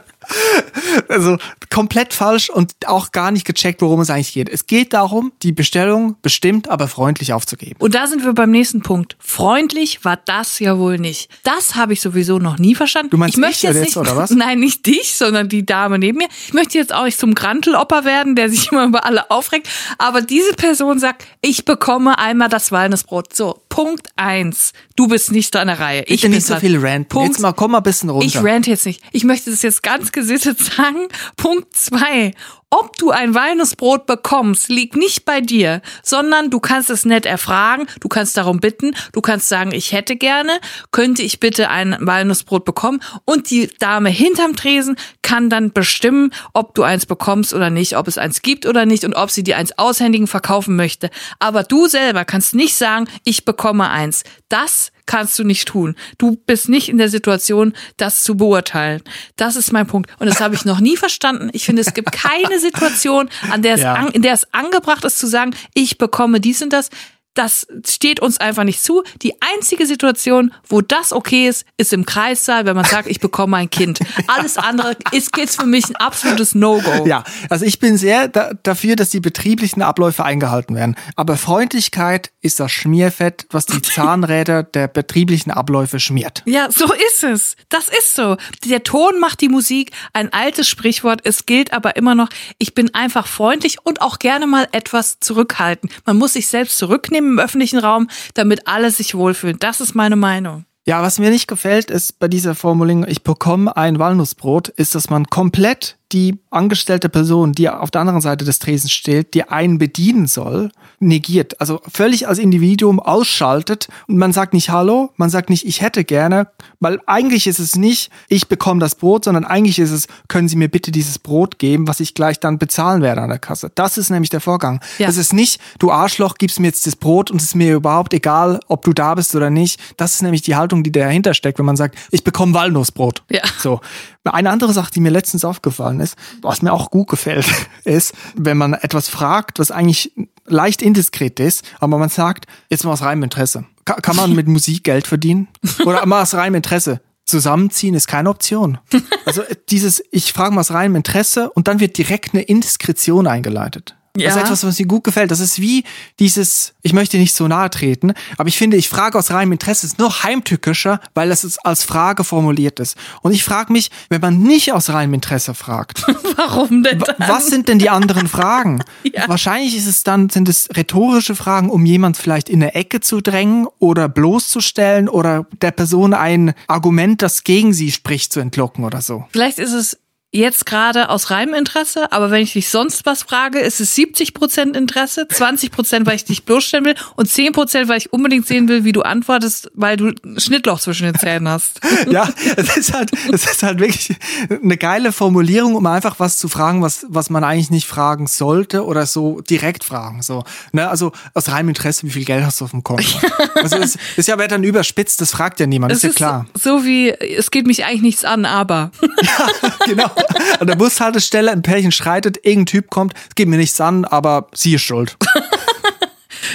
Also 1.07 1.37
komplett 1.69 2.13
falsch 2.13 2.49
und 2.49 2.73
auch 2.85 3.11
gar 3.11 3.31
nicht 3.31 3.45
gecheckt, 3.45 3.81
worum 3.81 3.99
es 4.01 4.09
eigentlich 4.09 4.33
geht. 4.33 4.49
Es 4.49 4.67
geht 4.67 4.93
darum, 4.93 5.31
die 5.41 5.51
Bestellung 5.51 6.15
bestimmt, 6.21 6.69
aber 6.69 6.87
freundlich 6.87 7.33
aufzugeben. 7.33 7.75
Und 7.79 7.95
da 7.95 8.07
sind 8.07 8.23
wir 8.23 8.33
beim 8.33 8.51
nächsten 8.51 8.81
Punkt. 8.81 9.15
Freundlich 9.19 10.05
war 10.05 10.17
das 10.17 10.59
ja 10.59 10.77
wohl 10.77 10.97
nicht. 10.97 11.29
Das 11.43 11.75
habe 11.75 11.93
ich 11.93 12.01
sowieso 12.01 12.39
noch 12.39 12.57
nie 12.57 12.75
verstanden. 12.75 13.09
Du 13.11 13.17
meinst 13.17 13.35
ich 13.35 13.41
möchte 13.41 13.67
jetzt 13.67 13.75
jetzt, 13.75 13.85
nicht, 13.85 13.97
oder 13.97 14.15
was? 14.15 14.29
Nein, 14.31 14.59
nicht 14.59 14.85
dich, 14.85 15.13
sondern 15.15 15.49
die 15.49 15.65
Dame 15.65 15.99
neben 15.99 16.17
mir. 16.17 16.27
Ich 16.47 16.53
möchte 16.53 16.77
jetzt 16.77 16.93
auch 16.93 17.05
nicht 17.05 17.19
zum 17.19 17.35
Grantelopper 17.35 18.05
werden, 18.05 18.35
der 18.35 18.49
sich 18.49 18.67
immer 18.71 18.85
über 18.85 19.05
alle 19.05 19.29
aufregt. 19.31 19.69
Aber 19.97 20.21
diese 20.21 20.53
Person 20.53 20.99
sagt, 20.99 21.25
ich 21.41 21.65
bekomme 21.65 22.17
einmal 22.17 22.49
das 22.49 22.71
Walnussbrot. 22.71 23.35
So, 23.35 23.59
Punkt 23.73 24.09
eins. 24.17 24.71
Du 24.95 25.07
bist 25.07 25.31
nicht 25.31 25.55
an 25.55 25.65
der 25.67 25.79
Reihe. 25.79 26.03
Ich 26.05 26.21
bin 26.21 26.29
nicht 26.29 26.45
so 26.45 26.55
viel 26.57 26.77
ranten. 26.77 27.09
Punkt 27.09 27.29
Jetzt 27.29 27.39
mal, 27.41 27.53
komm 27.53 27.71
mal 27.71 27.77
ein 27.79 27.83
bisschen 27.83 28.11
runter. 28.11 28.27
ich 28.27 28.37
rant 28.37 28.67
jetzt 28.67 28.85
nicht. 28.85 29.01
Ich 29.11 29.23
möchte 29.23 29.49
das 29.49 29.63
jetzt 29.63 29.81
ganz 29.81 30.11
gesittet 30.11 30.59
sagen. 30.77 31.07
Punkt 31.37 31.75
zwei. 31.75 32.35
Ob 32.75 32.97
du 32.97 33.11
ein 33.11 33.35
Walnussbrot 33.35 34.07
bekommst, 34.07 34.67
liegt 34.67 34.95
nicht 34.95 35.25
bei 35.25 35.41
dir, 35.41 35.83
sondern 36.01 36.49
du 36.49 36.59
kannst 36.59 36.89
es 36.89 37.05
nett 37.05 37.27
erfragen, 37.27 37.85
du 37.99 38.07
kannst 38.07 38.35
darum 38.35 38.59
bitten, 38.59 38.95
du 39.11 39.21
kannst 39.21 39.47
sagen, 39.47 39.71
ich 39.71 39.91
hätte 39.91 40.15
gerne, 40.15 40.53
könnte 40.89 41.21
ich 41.21 41.39
bitte 41.39 41.69
ein 41.69 41.95
Walnussbrot 41.99 42.65
bekommen 42.65 42.99
und 43.25 43.51
die 43.51 43.69
Dame 43.77 44.09
hinterm 44.09 44.55
Tresen 44.55 44.95
kann 45.21 45.51
dann 45.51 45.71
bestimmen, 45.71 46.31
ob 46.53 46.73
du 46.73 46.81
eins 46.81 47.05
bekommst 47.05 47.53
oder 47.53 47.69
nicht, 47.69 47.95
ob 47.95 48.07
es 48.07 48.17
eins 48.17 48.41
gibt 48.41 48.65
oder 48.65 48.87
nicht 48.87 49.03
und 49.03 49.13
ob 49.13 49.29
sie 49.29 49.43
dir 49.43 49.57
eins 49.57 49.77
aushändigen 49.77 50.25
verkaufen 50.25 50.75
möchte. 50.75 51.11
Aber 51.37 51.61
du 51.61 51.85
selber 51.85 52.25
kannst 52.25 52.55
nicht 52.55 52.73
sagen, 52.73 53.07
ich 53.23 53.45
bekomme 53.45 53.91
eins. 53.91 54.23
Das 54.49 54.91
kannst 55.05 55.37
du 55.39 55.43
nicht 55.43 55.67
tun. 55.67 55.95
Du 56.17 56.37
bist 56.45 56.69
nicht 56.69 56.89
in 56.89 56.97
der 56.97 57.09
Situation, 57.09 57.73
das 57.97 58.23
zu 58.23 58.35
beurteilen. 58.37 59.01
Das 59.35 59.55
ist 59.55 59.71
mein 59.71 59.87
Punkt. 59.87 60.09
Und 60.19 60.27
das 60.27 60.39
habe 60.41 60.55
ich 60.55 60.65
noch 60.65 60.79
nie 60.79 60.97
verstanden. 60.97 61.49
Ich 61.53 61.65
finde, 61.65 61.81
es 61.81 61.93
gibt 61.93 62.11
keine 62.11 62.59
Situation, 62.59 63.29
an 63.51 63.61
der 63.61 63.75
es 63.75 63.81
Ja. 63.81 63.93
an, 63.95 64.07
in 64.09 64.21
der 64.21 64.33
es 64.33 64.51
angebracht 64.53 65.03
ist 65.03 65.19
zu 65.19 65.27
sagen, 65.27 65.55
ich 65.73 65.97
bekomme 65.97 66.39
dies 66.39 66.61
und 66.61 66.71
das. 66.71 66.89
Das 67.33 67.67
steht 67.87 68.19
uns 68.19 68.37
einfach 68.39 68.63
nicht 68.63 68.83
zu. 68.83 69.03
Die 69.21 69.33
einzige 69.41 69.85
Situation, 69.85 70.53
wo 70.67 70.81
das 70.81 71.11
okay 71.11 71.47
ist, 71.47 71.65
ist 71.77 71.91
im 71.93 72.05
Kreissaal, 72.05 72.65
wenn 72.65 72.75
man 72.75 72.85
sagt, 72.85 73.07
ich 73.07 73.19
bekomme 73.19 73.57
ein 73.57 73.69
Kind. 73.69 73.99
Alles 74.27 74.57
andere 74.57 74.95
ist 75.11 75.35
jetzt 75.37 75.59
für 75.59 75.65
mich 75.65 75.89
ein 75.89 75.95
absolutes 75.95 76.53
No-Go. 76.53 77.07
Ja, 77.07 77.23
also 77.49 77.65
ich 77.65 77.79
bin 77.79 77.97
sehr 77.97 78.27
da, 78.27 78.51
dafür, 78.61 78.95
dass 78.95 79.09
die 79.09 79.19
betrieblichen 79.19 79.81
Abläufe 79.81 80.23
eingehalten 80.23 80.75
werden. 80.75 80.95
Aber 81.15 81.37
Freundlichkeit 81.37 82.31
ist 82.41 82.59
das 82.59 82.71
Schmierfett, 82.71 83.47
was 83.49 83.65
die 83.65 83.81
Zahnräder 83.81 84.63
der 84.63 84.87
betrieblichen 84.87 85.51
Abläufe 85.51 85.99
schmiert. 85.99 86.43
Ja, 86.45 86.69
so 86.71 86.91
ist 86.93 87.23
es. 87.23 87.55
Das 87.69 87.87
ist 87.87 88.15
so. 88.15 88.37
Der 88.65 88.83
Ton 88.83 89.19
macht 89.19 89.41
die 89.41 89.49
Musik. 89.49 89.91
Ein 90.13 90.31
altes 90.31 90.67
Sprichwort. 90.69 91.21
Es 91.23 91.45
gilt 91.45 91.73
aber 91.73 91.95
immer 91.95 92.15
noch. 92.15 92.29
Ich 92.59 92.75
bin 92.75 92.93
einfach 92.93 93.27
freundlich 93.27 93.77
und 93.83 94.01
auch 94.01 94.19
gerne 94.19 94.45
mal 94.45 94.67
etwas 94.71 95.19
zurückhalten. 95.19 95.89
Man 96.05 96.17
muss 96.17 96.33
sich 96.33 96.47
selbst 96.47 96.77
zurücknehmen 96.77 97.22
im 97.31 97.39
öffentlichen 97.39 97.79
Raum, 97.79 98.09
damit 98.33 98.67
alle 98.67 98.91
sich 98.91 99.15
wohlfühlen. 99.15 99.59
Das 99.59 99.81
ist 99.81 99.95
meine 99.95 100.15
Meinung. 100.15 100.65
Ja, 100.85 101.01
was 101.01 101.17
mir 101.17 101.29
nicht 101.29 101.47
gefällt, 101.47 101.89
ist 101.89 102.19
bei 102.19 102.27
dieser 102.27 102.55
Formulierung, 102.55 103.07
ich 103.07 103.23
bekomme 103.23 103.75
ein 103.77 103.99
Walnussbrot, 103.99 104.67
ist, 104.67 104.95
dass 104.95 105.09
man 105.09 105.27
komplett 105.27 105.97
die 106.13 106.39
angestellte 106.51 107.09
Person, 107.09 107.53
die 107.53 107.69
auf 107.69 107.91
der 107.91 108.01
anderen 108.01 108.21
Seite 108.21 108.45
des 108.45 108.59
Tresens 108.59 108.91
steht, 108.91 109.33
die 109.33 109.43
einen 109.49 109.79
bedienen 109.79 110.27
soll, 110.27 110.71
negiert. 110.99 111.59
Also 111.59 111.81
völlig 111.91 112.27
als 112.27 112.37
Individuum 112.37 112.99
ausschaltet 112.99 113.87
und 114.07 114.17
man 114.17 114.31
sagt 114.31 114.53
nicht 114.53 114.69
Hallo, 114.69 115.11
man 115.17 115.29
sagt 115.29 115.49
nicht 115.49 115.65
ich 115.65 115.81
hätte 115.81 116.03
gerne, 116.03 116.47
weil 116.79 116.99
eigentlich 117.07 117.47
ist 117.47 117.59
es 117.59 117.75
nicht, 117.75 118.11
ich 118.29 118.47
bekomme 118.47 118.79
das 118.79 118.95
Brot, 118.95 119.25
sondern 119.25 119.45
eigentlich 119.45 119.79
ist 119.79 119.91
es, 119.91 120.07
können 120.27 120.47
Sie 120.47 120.55
mir 120.55 120.69
bitte 120.69 120.91
dieses 120.91 121.19
Brot 121.19 121.57
geben, 121.57 121.87
was 121.87 121.99
ich 121.99 122.13
gleich 122.13 122.39
dann 122.39 122.59
bezahlen 122.59 123.01
werde 123.01 123.21
an 123.21 123.29
der 123.29 123.39
Kasse. 123.39 123.71
Das 123.73 123.97
ist 123.97 124.09
nämlich 124.09 124.29
der 124.29 124.41
Vorgang. 124.41 124.79
Ja. 124.99 125.07
Das 125.07 125.17
ist 125.17 125.33
nicht, 125.33 125.59
du 125.79 125.91
Arschloch, 125.91 126.35
gibst 126.37 126.59
mir 126.59 126.67
jetzt 126.67 126.85
das 126.85 126.95
Brot 126.95 127.31
und 127.31 127.37
es 127.37 127.47
ist 127.47 127.55
mir 127.55 127.73
überhaupt 127.73 128.13
egal, 128.13 128.59
ob 128.67 128.83
du 128.83 128.93
da 128.93 129.15
bist 129.15 129.35
oder 129.35 129.49
nicht. 129.49 129.79
Das 129.97 130.13
ist 130.13 130.21
nämlich 130.21 130.43
die 130.43 130.55
Haltung, 130.55 130.83
die 130.83 130.91
dahinter 130.91 131.33
steckt, 131.33 131.57
wenn 131.57 131.65
man 131.65 131.75
sagt, 131.75 131.97
ich 132.11 132.23
bekomme 132.23 132.53
Walnussbrot. 132.53 133.23
Ja. 133.29 133.41
So. 133.57 133.81
Eine 134.25 134.51
andere 134.51 134.71
Sache, 134.71 134.91
die 134.91 135.01
mir 135.01 135.09
letztens 135.09 135.43
aufgefallen 135.43 135.99
ist, 135.99 136.02
was 136.41 136.61
mir 136.61 136.71
auch 136.73 136.91
gut 136.91 137.07
gefällt, 137.09 137.45
ist, 137.83 138.13
wenn 138.35 138.57
man 138.57 138.73
etwas 138.73 139.07
fragt, 139.07 139.59
was 139.59 139.71
eigentlich 139.71 140.13
leicht 140.45 140.81
indiskret 140.81 141.39
ist, 141.39 141.63
aber 141.79 141.97
man 141.97 142.09
sagt, 142.09 142.45
jetzt 142.69 142.83
mal 142.83 142.91
aus 142.93 143.01
reinem 143.01 143.23
Interesse. 143.23 143.65
Ka- 143.85 143.99
Kann 144.01 144.15
man 144.15 144.33
mit 144.33 144.47
Musik 144.47 144.83
Geld 144.83 145.07
verdienen? 145.07 145.47
Oder 145.85 146.05
mal 146.05 146.21
aus 146.21 146.33
reinem 146.33 146.55
Interesse? 146.55 147.01
Zusammenziehen 147.25 147.95
ist 147.95 148.07
keine 148.07 148.29
Option. 148.29 148.77
Also 149.25 149.43
dieses, 149.69 150.03
ich 150.11 150.33
frage 150.33 150.53
mal 150.53 150.59
aus 150.61 150.71
reinem 150.71 150.95
Interesse 150.97 151.49
und 151.51 151.67
dann 151.69 151.79
wird 151.79 151.97
direkt 151.97 152.33
eine 152.33 152.43
Indiskretion 152.43 153.27
eingeleitet. 153.27 153.95
Das 154.15 154.23
ist 154.25 154.35
Ja. 154.35 154.41
etwas, 154.43 154.63
was 154.63 154.77
mir 154.77 154.85
gut 154.85 155.03
gefällt. 155.03 155.31
Das 155.31 155.39
ist 155.39 155.59
wie 155.59 155.83
dieses, 156.19 156.73
ich 156.83 156.93
möchte 156.93 157.17
nicht 157.17 157.33
so 157.33 157.47
nahe 157.47 157.69
treten, 157.71 158.13
aber 158.37 158.47
ich 158.47 158.57
finde, 158.57 158.77
ich 158.77 158.87
frage 158.87 159.17
aus 159.17 159.31
reinem 159.31 159.53
Interesse 159.53 159.87
ist 159.87 159.97
noch 159.97 160.23
heimtückischer, 160.23 160.99
weil 161.15 161.31
ist 161.43 161.57
als 161.65 161.83
Frage 161.83 162.23
formuliert 162.23 162.79
ist. 162.79 162.95
Und 163.23 163.31
ich 163.31 163.43
frage 163.43 163.73
mich, 163.73 163.89
wenn 164.09 164.21
man 164.21 164.39
nicht 164.43 164.71
aus 164.71 164.89
reinem 164.91 165.15
Interesse 165.15 165.55
fragt, 165.55 166.05
Warum 166.35 166.83
denn 166.83 166.99
dann? 166.99 167.15
was 167.17 167.47
sind 167.47 167.67
denn 167.67 167.79
die 167.79 167.89
anderen 167.89 168.27
Fragen? 168.27 168.83
Ja. 169.13 169.27
Wahrscheinlich 169.27 169.75
ist 169.75 169.85
es 169.87 170.03
dann, 170.03 170.29
sind 170.29 170.47
es 170.49 170.69
rhetorische 170.75 171.35
Fragen, 171.35 171.69
um 171.69 171.85
jemand 171.85 172.17
vielleicht 172.17 172.49
in 172.49 172.61
eine 172.63 172.73
Ecke 172.73 172.99
zu 173.01 173.21
drängen 173.21 173.67
oder 173.79 174.07
bloßzustellen 174.09 175.09
oder 175.09 175.45
der 175.61 175.71
Person 175.71 176.13
ein 176.13 176.53
Argument, 176.67 177.21
das 177.21 177.43
gegen 177.43 177.73
sie 177.73 177.91
spricht, 177.91 178.31
zu 178.33 178.39
entlocken 178.39 178.83
oder 178.85 179.01
so. 179.01 179.25
Vielleicht 179.31 179.59
ist 179.59 179.73
es 179.73 179.97
jetzt 180.33 180.65
gerade 180.65 181.09
aus 181.09 181.29
reinem 181.29 181.53
Interesse, 181.53 182.11
aber 182.11 182.31
wenn 182.31 182.41
ich 182.41 182.53
dich 182.53 182.69
sonst 182.69 183.05
was 183.05 183.21
frage, 183.21 183.59
ist 183.59 183.79
es 183.79 183.93
70 183.95 184.33
Prozent 184.33 184.75
Interesse, 184.75 185.27
20 185.27 185.71
Prozent, 185.71 186.07
weil 186.07 186.15
ich 186.15 186.25
dich 186.25 186.43
bloßstellen 186.43 186.85
will 186.85 186.95
und 187.15 187.29
10 187.29 187.53
Prozent, 187.53 187.87
weil 187.87 187.99
ich 187.99 188.11
unbedingt 188.11 188.47
sehen 188.47 188.67
will, 188.67 188.83
wie 188.83 188.91
du 188.91 189.03
antwortest, 189.03 189.69
weil 189.75 189.95
du 189.95 190.07
ein 190.07 190.39
Schnittloch 190.39 190.79
zwischen 190.79 191.05
den 191.05 191.15
Zähnen 191.15 191.47
hast. 191.47 191.79
Ja, 192.09 192.27
es 192.57 192.75
ist 192.75 192.93
halt, 192.93 193.11
es 193.31 193.45
ist 193.45 193.63
halt 193.63 193.79
wirklich 193.79 194.15
eine 194.49 194.77
geile 194.77 195.11
Formulierung, 195.11 195.75
um 195.75 195.85
einfach 195.85 196.19
was 196.19 196.37
zu 196.37 196.49
fragen, 196.49 196.81
was, 196.81 197.05
was 197.07 197.29
man 197.29 197.43
eigentlich 197.43 197.69
nicht 197.69 197.87
fragen 197.87 198.27
sollte 198.27 198.85
oder 198.85 199.05
so 199.05 199.41
direkt 199.41 199.83
fragen. 199.83 200.21
So, 200.21 200.43
ne, 200.73 200.89
also 200.89 201.11
aus 201.33 201.49
reinem 201.49 201.69
Interesse, 201.69 202.05
wie 202.05 202.11
viel 202.11 202.25
Geld 202.25 202.43
hast 202.43 202.59
du 202.59 202.65
auf 202.65 202.71
dem 202.71 202.83
Konto? 202.83 203.03
Also 203.55 203.77
es 203.77 203.97
ist 204.17 204.27
ja 204.27 204.37
wer 204.37 204.49
dann 204.49 204.63
überspitzt, 204.63 205.21
das 205.21 205.31
fragt 205.31 205.59
ja 205.61 205.67
niemand, 205.67 205.93
Es 205.93 205.99
ist 206.03 206.19
ja 206.19 206.27
klar. 206.27 206.45
so 206.59 206.83
wie, 206.83 207.09
es 207.11 207.49
geht 207.49 207.65
mich 207.65 207.85
eigentlich 207.85 208.01
nichts 208.01 208.25
an, 208.25 208.45
aber. 208.45 208.91
genau. 209.85 210.11
An 210.59 210.67
der 210.67 210.75
Bushaltestelle 210.75 211.51
ein 211.51 211.61
Pärchen 211.61 211.91
schreitet, 211.91 212.37
irgendein 212.43 212.65
Typ 212.67 212.89
kommt, 212.89 213.13
es 213.29 213.35
geht 213.35 213.47
mir 213.47 213.57
nichts 213.57 213.79
an, 213.81 214.05
aber 214.05 214.47
sie 214.53 214.75
ist 214.75 214.83
schuld. 214.83 215.17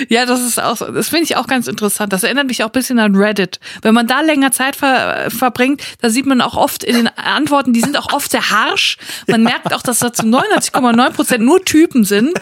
Ja, 0.09 0.27
das 0.27 0.41
ist 0.41 0.61
auch, 0.61 0.77
das 0.77 1.09
finde 1.09 1.25
ich 1.25 1.37
auch 1.37 1.47
ganz 1.47 1.67
interessant. 1.67 2.13
Das 2.13 2.23
erinnert 2.23 2.47
mich 2.47 2.63
auch 2.63 2.69
ein 2.69 2.73
bisschen 2.73 2.99
an 2.99 3.15
Reddit. 3.15 3.61
Wenn 3.83 3.95
man 3.95 4.07
da 4.07 4.21
länger 4.21 4.53
Zeit 4.53 4.77
ver, 4.77 5.31
verbringt, 5.31 5.83
da 6.01 6.11
sieht 6.11 6.27
man 6.27 6.41
auch 6.41 6.57
oft 6.57 6.85
in 6.85 6.95
den 6.95 7.09
Antworten, 7.09 7.73
die 7.73 7.81
sind 7.81 7.99
auch 7.99 8.13
oft 8.13 8.31
sehr 8.31 8.51
harsch. 8.51 8.97
Man 9.27 9.43
merkt 9.43 9.75
auch, 9.75 9.83
dass 9.83 9.99
da 9.99 10.13
zu 10.13 10.23
99,9 10.23 11.11
Prozent 11.11 11.45
nur 11.45 11.65
Typen 11.65 12.05
sind, 12.05 12.33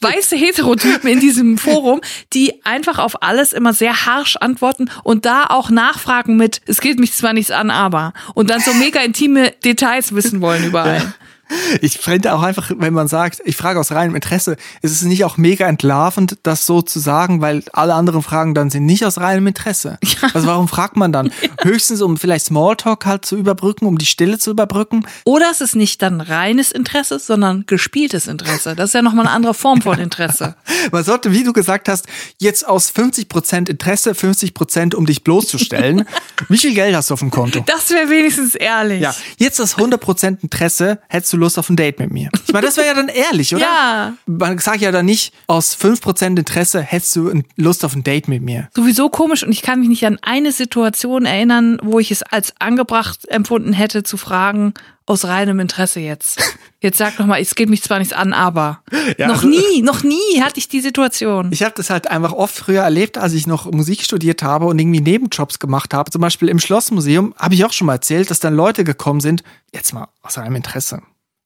weiße 0.00 0.36
Heterotypen 0.36 1.08
in 1.10 1.20
diesem 1.20 1.58
Forum, 1.58 2.00
die 2.32 2.64
einfach 2.64 2.98
auf 2.98 3.22
alles 3.22 3.52
immer 3.52 3.72
sehr 3.72 4.06
harsch 4.06 4.36
antworten 4.36 4.90
und 5.04 5.26
da 5.26 5.46
auch 5.48 5.70
nachfragen 5.70 6.36
mit, 6.36 6.60
es 6.66 6.80
geht 6.80 6.98
mich 6.98 7.12
zwar 7.12 7.32
nichts 7.32 7.50
an, 7.50 7.70
aber. 7.70 8.12
Und 8.34 8.50
dann 8.50 8.60
so 8.60 8.72
mega 8.74 9.00
intime 9.00 9.50
Details 9.64 10.14
wissen 10.14 10.40
wollen 10.40 10.64
überall. 10.64 11.14
Ich 11.80 11.98
finde 11.98 12.34
auch 12.34 12.42
einfach, 12.42 12.70
wenn 12.76 12.92
man 12.92 13.08
sagt, 13.08 13.40
ich 13.44 13.56
frage 13.56 13.80
aus 13.80 13.92
reinem 13.92 14.14
Interesse, 14.14 14.56
ist 14.80 14.92
es 14.92 15.02
nicht 15.02 15.24
auch 15.24 15.36
mega 15.36 15.66
entlarvend, 15.66 16.38
das 16.42 16.66
so 16.66 16.82
zu 16.82 16.98
sagen, 16.98 17.40
weil 17.40 17.62
alle 17.72 17.94
anderen 17.94 18.22
Fragen 18.22 18.54
dann 18.54 18.70
sind 18.70 18.86
nicht 18.86 19.04
aus 19.04 19.18
reinem 19.18 19.46
Interesse. 19.46 19.98
Also 20.34 20.46
warum 20.46 20.68
fragt 20.68 20.96
man 20.96 21.12
dann? 21.12 21.32
Höchstens, 21.62 22.00
um 22.00 22.16
vielleicht 22.16 22.46
Smalltalk 22.46 23.04
halt 23.04 23.26
zu 23.26 23.36
überbrücken, 23.36 23.86
um 23.86 23.98
die 23.98 24.06
Stille 24.06 24.38
zu 24.38 24.50
überbrücken. 24.50 25.04
Oder 25.24 25.50
es 25.50 25.60
ist 25.60 25.74
nicht 25.74 26.00
dann 26.00 26.20
reines 26.20 26.70
Interesse, 26.70 27.18
sondern 27.18 27.64
gespieltes 27.66 28.28
Interesse. 28.28 28.74
Das 28.76 28.90
ist 28.90 28.94
ja 28.94 29.02
nochmal 29.02 29.26
eine 29.26 29.34
andere 29.34 29.52
Form 29.52 29.82
von 29.82 29.98
Interesse. 29.98 30.54
Man 30.90 31.04
sollte, 31.04 31.32
wie 31.32 31.42
du 31.42 31.52
gesagt 31.52 31.88
hast, 31.88 32.06
jetzt 32.38 32.66
aus 32.66 32.90
50% 32.94 33.68
Interesse, 33.68 34.12
50% 34.12 34.94
um 34.94 35.06
dich 35.06 35.24
bloßzustellen. 35.24 36.06
Wie 36.48 36.58
viel 36.58 36.72
Geld 36.72 36.94
hast 36.94 37.10
du 37.10 37.14
auf 37.14 37.20
dem 37.20 37.30
Konto? 37.30 37.62
Das 37.66 37.90
wäre 37.90 38.08
wenigstens 38.08 38.54
ehrlich. 38.54 39.02
Ja, 39.02 39.14
jetzt 39.38 39.58
das 39.58 39.76
100% 39.76 40.42
Interesse 40.42 40.98
hättest 41.08 41.32
du 41.32 41.36
Lust 41.42 41.58
auf 41.58 41.68
ein 41.68 41.76
Date 41.76 41.98
mit 41.98 42.10
mir? 42.10 42.30
Ich 42.46 42.52
meine, 42.52 42.64
das 42.66 42.76
wäre 42.76 42.86
ja 42.86 42.94
dann 42.94 43.08
ehrlich, 43.08 43.54
oder? 43.54 43.64
Ja. 43.64 44.12
Man 44.26 44.58
sagt 44.58 44.80
ja 44.80 44.90
dann 44.92 45.04
nicht, 45.06 45.34
aus 45.46 45.76
5% 45.76 46.38
Interesse 46.38 46.80
hättest 46.80 47.16
du 47.16 47.42
Lust 47.56 47.84
auf 47.84 47.94
ein 47.94 48.02
Date 48.04 48.28
mit 48.28 48.42
mir. 48.42 48.68
Sowieso 48.74 49.08
komisch 49.10 49.42
und 49.44 49.52
ich 49.52 49.62
kann 49.62 49.80
mich 49.80 49.88
nicht 49.88 50.06
an 50.06 50.18
eine 50.22 50.52
Situation 50.52 51.26
erinnern, 51.26 51.78
wo 51.82 51.98
ich 51.98 52.10
es 52.10 52.22
als 52.22 52.54
angebracht 52.58 53.28
empfunden 53.28 53.72
hätte 53.72 54.02
zu 54.02 54.16
fragen, 54.16 54.72
aus 55.04 55.24
reinem 55.24 55.58
Interesse 55.60 56.00
jetzt. 56.00 56.40
Jetzt 56.80 56.98
sag 56.98 57.16
doch 57.16 57.26
mal, 57.26 57.40
es 57.40 57.54
geht 57.54 57.68
mich 57.68 57.82
zwar 57.82 58.00
nichts 58.00 58.12
an, 58.12 58.32
aber 58.32 58.82
Ja, 59.16 59.28
noch 59.28 59.44
also- 59.44 59.48
nie, 59.48 59.82
noch 59.82 60.02
nie 60.02 60.40
hatte 60.40 60.58
ich 60.58 60.68
die 60.68 60.80
Situation. 60.80 61.50
Ich 61.52 61.62
habe 61.62 61.74
das 61.76 61.90
halt 61.90 62.08
einfach 62.08 62.32
oft 62.32 62.54
früher 62.56 62.82
erlebt, 62.82 63.18
als 63.18 63.34
ich 63.34 63.46
noch 63.46 63.70
Musik 63.70 64.02
studiert 64.02 64.42
habe 64.42 64.66
und 64.66 64.78
irgendwie 64.80 65.00
Nebenjobs 65.00 65.60
gemacht 65.60 65.94
habe. 65.94 66.10
Zum 66.10 66.20
Beispiel 66.20 66.48
im 66.48 66.58
Schlossmuseum 66.58 67.34
habe 67.38 67.54
ich 67.54 67.64
auch 67.64 67.72
schon 67.72 67.86
mal 67.86 67.94
erzählt, 67.94 68.30
dass 68.30 68.40
dann 68.40 68.54
Leute 68.54 68.82
gekommen 68.82 69.20
sind. 69.20 69.44
Jetzt 69.72 69.92
mal 69.92 70.08
aus 70.22 70.38
einem 70.38 70.56
Interesse. 70.56 71.02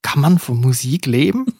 Kann 0.06 0.20
man 0.20 0.38
von 0.38 0.60
Musik 0.60 1.06
leben? 1.06 1.46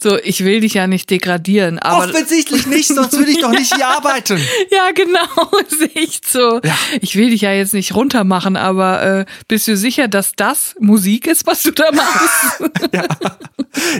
So, 0.00 0.18
ich 0.18 0.42
will 0.42 0.60
dich 0.60 0.74
ja 0.74 0.86
nicht 0.86 1.10
degradieren, 1.10 1.78
aber 1.78 2.08
Offensichtlich 2.08 2.66
nicht, 2.66 2.88
sonst 2.88 3.12
würde 3.12 3.30
ich 3.30 3.40
doch 3.40 3.50
nicht 3.50 3.72
hier 3.74 3.86
arbeiten. 3.96 4.40
ja, 4.70 4.90
genau, 4.92 5.58
ist 5.68 5.96
echt 5.96 6.26
so. 6.26 6.60
Ja. 6.64 6.76
Ich 7.02 7.14
will 7.14 7.30
dich 7.30 7.42
ja 7.42 7.52
jetzt 7.52 7.74
nicht 7.74 7.94
runtermachen, 7.94 8.56
aber 8.56 9.02
äh, 9.02 9.24
bist 9.46 9.68
du 9.68 9.76
sicher, 9.76 10.08
dass 10.08 10.32
das 10.34 10.74
Musik 10.80 11.26
ist, 11.26 11.46
was 11.46 11.62
du 11.62 11.72
da 11.72 11.92
machst? 11.92 12.62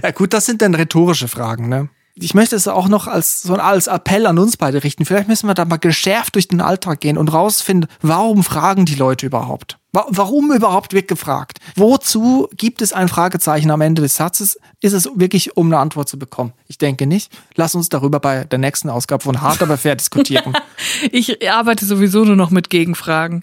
Ja 0.03 0.11
gut, 0.13 0.33
das 0.33 0.47
sind 0.47 0.63
dann 0.63 0.75
rhetorische 0.75 1.29
Fragen, 1.29 1.69
ne? 1.69 1.91
Ich 2.17 2.33
möchte 2.33 2.55
es 2.55 2.69
auch 2.69 2.87
noch 2.89 3.09
als 3.09 3.43
so 3.43 3.55
als 3.55 3.89
Appell 3.89 4.27
an 4.27 4.39
uns 4.39 4.57
beide 4.57 4.85
richten. 4.85 5.05
Vielleicht 5.05 5.27
müssen 5.29 5.49
wir 5.49 5.55
da 5.55 5.65
mal 5.65 5.79
geschärft 5.79 6.37
durch 6.37 6.47
den 6.47 6.61
Alltag 6.61 7.01
gehen 7.01 7.19
und 7.19 7.33
rausfinden, 7.33 7.91
warum 8.03 8.45
fragen 8.45 8.85
die 8.85 8.95
Leute 8.95 9.27
überhaupt? 9.27 9.79
Wa- 9.93 10.07
Warum 10.11 10.53
überhaupt 10.53 10.93
wird 10.93 11.09
gefragt? 11.09 11.59
Wozu 11.77 12.49
gibt 12.57 12.83
es 12.83 12.93
ein 12.93 13.09
Fragezeichen 13.09 13.71
am 13.73 13.81
Ende 13.81 14.03
des 14.03 14.15
Satzes? 14.17 14.59
Ist 14.81 14.93
es 14.93 15.09
wirklich, 15.17 15.57
um 15.57 15.67
eine 15.67 15.79
Antwort 15.79 16.09
zu 16.09 16.19
bekommen? 16.19 16.53
Ich 16.69 16.79
denke 16.79 17.07
nicht. 17.07 17.33
Lass 17.57 17.75
uns 17.75 17.89
darüber 17.89 18.19
bei 18.21 18.45
der 18.45 18.59
nächsten 18.61 18.91
Ausgabe 18.91 19.23
von 19.25 19.41
Hart 19.41 19.63
aber 19.63 19.77
fair 19.79 19.97
diskutieren. 19.97 20.53
Ich 21.13 21.49
arbeite 21.51 21.85
sowieso 21.85 22.25
nur 22.25 22.37
noch 22.37 22.51
mit 22.51 22.71
Gegenfragen. 22.71 23.41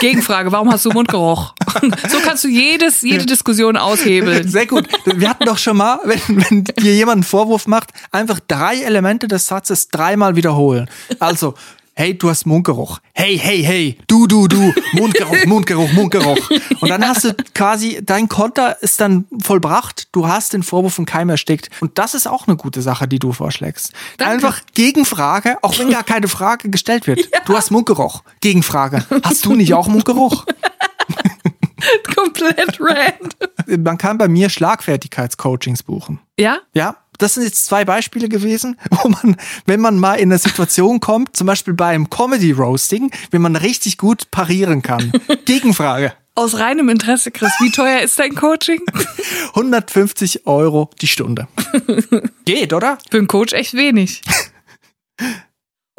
Gegenfrage, 0.00 0.52
warum 0.52 0.70
hast 0.72 0.84
du 0.84 0.90
Mundgeruch? 0.90 1.54
So 2.08 2.18
kannst 2.24 2.44
du 2.44 2.48
jedes, 2.48 3.02
jede 3.02 3.26
Diskussion 3.26 3.76
aushebeln. 3.76 4.48
Sehr 4.48 4.66
gut. 4.66 4.88
Wir 5.04 5.28
hatten 5.28 5.44
doch 5.44 5.58
schon 5.58 5.76
mal, 5.76 5.98
wenn, 6.04 6.44
wenn 6.50 6.64
dir 6.64 6.94
jemand 6.94 7.16
einen 7.16 7.22
Vorwurf 7.22 7.66
macht, 7.66 7.90
einfach 8.10 8.40
drei 8.46 8.82
Elemente 8.82 9.28
des 9.28 9.46
Satzes 9.46 9.88
dreimal 9.88 10.36
wiederholen. 10.36 10.88
Also, 11.18 11.54
hey, 11.94 12.16
du 12.16 12.30
hast 12.30 12.46
Mundgeruch. 12.46 13.00
Hey, 13.12 13.38
hey, 13.38 13.62
hey, 13.62 13.98
du, 14.06 14.26
du, 14.26 14.48
du, 14.48 14.72
Mundgeruch, 14.92 15.36
Mundgeruch, 15.46 15.92
Mundgeruch. 15.92 16.50
Und 16.80 16.88
dann 16.88 17.06
hast 17.06 17.24
du 17.24 17.36
quasi, 17.54 18.00
dein 18.02 18.28
Konter 18.28 18.82
ist 18.82 19.00
dann 19.00 19.26
vollbracht, 19.40 20.08
du 20.12 20.26
hast 20.26 20.52
den 20.52 20.62
Vorwurf 20.62 20.98
im 20.98 21.06
Keim 21.06 21.28
erstickt. 21.28 21.70
Und 21.80 21.98
das 21.98 22.14
ist 22.14 22.26
auch 22.26 22.46
eine 22.46 22.56
gute 22.56 22.82
Sache, 22.82 23.06
die 23.06 23.18
du 23.18 23.32
vorschlägst. 23.32 23.92
Danke. 24.16 24.34
Einfach 24.34 24.60
Gegenfrage, 24.74 25.58
auch 25.62 25.78
wenn 25.78 25.90
gar 25.90 26.04
keine 26.04 26.28
Frage 26.28 26.70
gestellt 26.70 27.06
wird. 27.06 27.20
Du 27.44 27.56
hast 27.56 27.72
Mundgeruch. 27.72 28.22
Gegenfrage. 28.40 29.04
Hast 29.24 29.44
du 29.46 29.54
nicht 29.54 29.74
auch 29.74 29.88
Mundgeruch? 29.88 30.46
Komplett 32.14 32.78
random. 32.80 33.82
Man 33.82 33.98
kann 33.98 34.18
bei 34.18 34.28
mir 34.28 34.50
Schlagfertigkeitscoachings 34.50 35.82
buchen. 35.82 36.20
Ja? 36.38 36.58
Ja, 36.74 36.96
das 37.18 37.34
sind 37.34 37.44
jetzt 37.44 37.64
zwei 37.66 37.84
Beispiele 37.84 38.28
gewesen, 38.28 38.76
wo 38.90 39.08
man, 39.08 39.36
wenn 39.66 39.80
man 39.80 39.98
mal 39.98 40.14
in 40.14 40.30
eine 40.30 40.38
Situation 40.38 41.00
kommt, 41.00 41.36
zum 41.36 41.46
Beispiel 41.46 41.74
bei 41.74 41.88
einem 41.88 42.10
Comedy 42.10 42.52
Roasting, 42.52 43.10
wenn 43.30 43.42
man 43.42 43.56
richtig 43.56 43.98
gut 43.98 44.30
parieren 44.30 44.82
kann. 44.82 45.12
Gegenfrage. 45.44 46.12
Aus 46.34 46.58
reinem 46.58 46.88
Interesse, 46.88 47.30
Chris, 47.30 47.52
wie 47.60 47.70
teuer 47.70 48.00
ist 48.00 48.18
dein 48.18 48.34
Coaching? 48.34 48.80
150 49.48 50.46
Euro 50.46 50.88
die 51.02 51.06
Stunde. 51.06 51.46
Geht, 52.46 52.72
oder? 52.72 52.96
Für 53.10 53.18
einen 53.18 53.28
Coach 53.28 53.52
echt 53.52 53.74
wenig. 53.74 54.22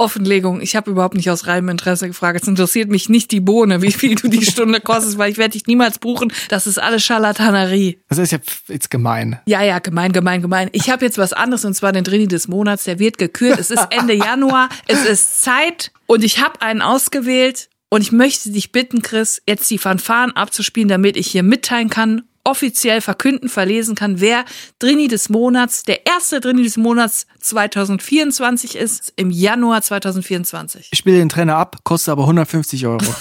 Offenlegung, 0.04 0.60
ich 0.60 0.76
habe 0.76 0.92
überhaupt 0.92 1.16
nicht 1.16 1.30
aus 1.30 1.48
reinem 1.48 1.70
Interesse 1.70 2.08
gefragt. 2.08 2.42
Es 2.42 2.48
interessiert 2.48 2.90
mich 2.90 3.08
nicht 3.08 3.32
die 3.32 3.40
Bohne, 3.40 3.82
wie 3.82 3.92
viel 3.92 4.16
du 4.16 4.28
die 4.28 4.46
Stunde 4.46 4.82
kostest, 4.82 5.18
weil 5.18 5.32
ich 5.32 5.38
werde 5.38 5.54
dich 5.54 5.66
niemals 5.66 5.98
buchen. 5.98 6.34
Das 6.50 6.68
ist 6.68 6.78
alles 6.78 7.06
Scharlatanerie. 7.06 8.00
Das 8.10 8.18
ist 8.18 8.34
ja 8.34 8.40
jetzt 8.68 8.90
gemein. 8.90 9.40
Ja, 9.46 9.64
ja, 9.64 9.80
gemein, 9.80 10.12
gemein, 10.12 10.42
gemein. 10.42 10.70
Ich 10.74 10.90
habe 10.90 11.06
jetzt 11.06 11.18
was 11.18 11.32
anderes 11.32 11.64
und 11.64 11.74
zwar 11.74 11.94
den 11.94 12.04
Drini 12.04 12.28
des 12.28 12.50
Monats. 12.50 12.84
Der 12.84 13.00
wird 13.00 13.18
gekürt. 13.18 13.58
Es 13.60 13.72
ist 13.72 13.88
Ende 13.90 14.14
Januar. 14.14 14.68
Es 14.88 15.06
ist 15.06 15.42
Zeit 15.42 15.92
und 16.06 16.24
ich 16.24 16.44
habe 16.44 16.62
einen 16.62 16.82
ausgewählt 16.82 17.70
und 17.90 18.02
ich 18.02 18.12
möchte 18.12 18.52
dich 18.52 18.72
bitten, 18.72 19.02
Chris, 19.02 19.42
jetzt 19.48 19.70
die 19.70 19.78
Fanfaren 19.78 20.36
abzuspielen, 20.36 20.90
damit 20.90 21.16
ich 21.16 21.28
hier 21.28 21.44
mitteilen 21.44 21.90
kann, 21.90 22.24
offiziell 22.44 23.02
verkünden, 23.02 23.50
verlesen 23.50 23.96
kann, 23.96 24.20
wer 24.20 24.46
Drini 24.80 25.08
des 25.08 25.30
Monats, 25.30 25.84
der 25.84 26.06
erste 26.06 26.40
Drini 26.40 26.64
des 26.64 26.78
Monats 26.78 27.28
2024 27.40 28.76
ist, 28.76 29.14
im 29.16 29.32
Januar 29.32 29.82
2024. 29.82 30.90
Ich 30.92 31.00
spiele 31.00 31.18
den 31.18 31.30
Trainer 31.30 31.56
ab, 31.56 31.78
kostet 31.84 32.12
aber 32.12 32.24
150 32.24 32.86
Euro. 32.88 33.06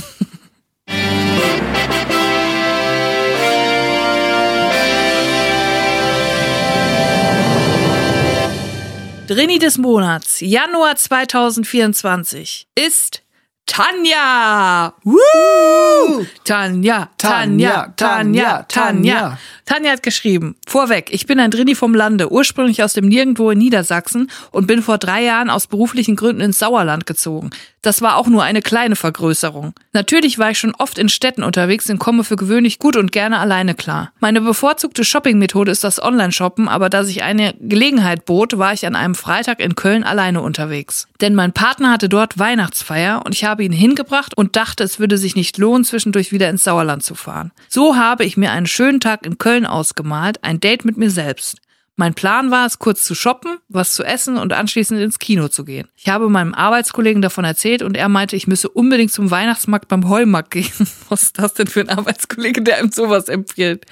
Drini 9.29 9.59
des 9.59 9.79
Monats, 9.79 10.41
Januar 10.41 10.97
2024, 10.97 12.67
ist 12.75 13.22
Tanja. 13.67 14.93
Woo! 15.05 16.25
Tanja, 16.45 17.09
Tanja, 17.17 17.93
Tanja, 17.97 18.67
Tanja. 18.69 19.39
Tanja 19.73 19.93
hat 19.93 20.03
geschrieben, 20.03 20.55
vorweg, 20.69 21.09
ich 21.13 21.25
bin 21.25 21.41
ein 21.41 21.51
Drini 21.51 21.75
vom 21.75 21.95
Lande, 21.95 22.31
ursprünglich 22.31 22.83
aus 22.83 22.93
dem 22.93 23.09
Nirgendwo 23.09 23.49
in 23.53 23.59
Niedersachsen 23.59 24.31
und 24.51 24.67
bin 24.67 24.83
vor 24.83 24.99
drei 24.99 25.25
Jahren 25.25 25.49
aus 25.49 25.67
beruflichen 25.67 26.15
Gründen 26.15 26.43
ins 26.43 26.59
Sauerland 26.59 27.07
gezogen. 27.07 27.49
Das 27.81 28.01
war 28.01 28.17
auch 28.17 28.29
nur 28.29 28.45
eine 28.45 28.63
kleine 28.63 28.95
Vergrößerung. 28.95 29.75
Natürlich 29.93 30.39
war 30.39 30.53
ich 30.53 30.59
schon 30.59 30.75
oft 30.77 30.99
in 30.99 31.09
Städten 31.09 31.43
unterwegs 31.43 31.91
und 31.91 31.99
komme 31.99 32.23
für 32.23 32.37
gewöhnlich 32.37 32.79
gut 32.79 32.95
und 32.95 33.11
gerne 33.11 33.41
alleine 33.41 33.75
klar. 33.75 34.13
Meine 34.21 34.41
bevorzugte 34.41 35.05
Shoppingmethode 35.05 35.73
ist 35.73 35.83
das 35.83 36.01
Online-Shoppen, 36.01 36.69
aber 36.69 36.89
da 36.89 37.03
sich 37.03 37.25
eine 37.25 37.55
Gelegenheit 37.59 38.25
bot, 38.25 38.57
war 38.57 38.73
ich 38.73 38.87
an 38.87 38.95
einem 38.95 39.17
Freitag 39.17 39.59
in 39.59 39.75
Köln 39.75 40.05
alleine 40.05 40.43
unterwegs. 40.43 41.09
Denn 41.21 41.35
mein 41.35 41.53
Partner 41.53 41.91
hatte 41.91 42.09
dort 42.09 42.39
Weihnachtsfeier 42.39 43.23
und 43.27 43.35
ich 43.35 43.45
habe 43.45 43.65
ihn 43.65 43.73
hingebracht 43.73 44.37
und 44.37 44.55
dachte, 44.55 44.85
es 44.85 45.01
würde 45.01 45.19
sich 45.19 45.35
nicht 45.35 45.59
lohnen, 45.59 45.85
zwischendurch 45.85 46.31
wieder 46.31 46.49
ins 46.51 46.63
Sauerland 46.63 47.03
zu 47.03 47.17
fahren. 47.17 47.51
So 47.69 47.97
habe 47.97 48.25
ich 48.25 48.37
mir 48.37 48.53
einen 48.53 48.67
schönen 48.67 49.01
Tag 49.01 49.27
in 49.27 49.39
Köln 49.39 49.62
ausgemalt, 49.67 50.43
ein 50.43 50.61
Date 50.61 50.85
mit 50.85 50.97
mir 50.97 51.11
selbst. 51.11 51.59
Mein 51.97 52.15
Plan 52.15 52.51
war 52.51 52.65
es, 52.65 52.79
kurz 52.79 53.05
zu 53.05 53.15
shoppen, 53.15 53.59
was 53.69 53.95
zu 53.95 54.03
essen 54.03 54.39
und 54.39 54.55
anschließend 54.55 54.99
ins 54.99 55.19
Kino 55.19 55.49
zu 55.49 55.63
gehen. 55.65 55.89
Ich 55.95 56.09
habe 56.09 56.31
meinem 56.31 56.55
Arbeitskollegen 56.55 57.21
davon 57.21 57.45
erzählt 57.45 57.83
und 57.83 57.99
er 57.99 58.09
meinte, 58.09 58.35
ich 58.35 58.47
müsse 58.47 58.71
unbedingt 58.71 59.13
zum 59.13 59.31
Weihnachtsmarkt 59.31 59.89
beim 59.89 60.09
Heumarkt 60.09 60.53
gehen. 60.53 60.73
Was 61.11 61.25
ist 61.25 61.39
das 61.39 61.53
denn 61.53 61.67
für 61.67 61.81
ein 61.81 61.91
Arbeitskollege, 61.91 62.63
der 62.63 62.79
einem 62.79 62.91
sowas 62.91 63.29
empfiehlt? 63.29 63.85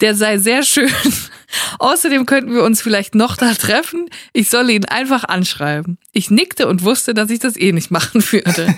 Der 0.00 0.16
sei 0.16 0.38
sehr 0.38 0.64
schön. 0.64 0.90
Außerdem 1.78 2.26
könnten 2.26 2.52
wir 2.52 2.64
uns 2.64 2.82
vielleicht 2.82 3.14
noch 3.14 3.36
da 3.36 3.54
treffen. 3.54 4.10
Ich 4.32 4.50
solle 4.50 4.72
ihn 4.72 4.84
einfach 4.84 5.22
anschreiben. 5.22 5.96
Ich 6.12 6.30
nickte 6.30 6.66
und 6.66 6.82
wusste, 6.82 7.14
dass 7.14 7.30
ich 7.30 7.38
das 7.38 7.56
eh 7.56 7.70
nicht 7.70 7.92
machen 7.92 8.22
würde. 8.32 8.74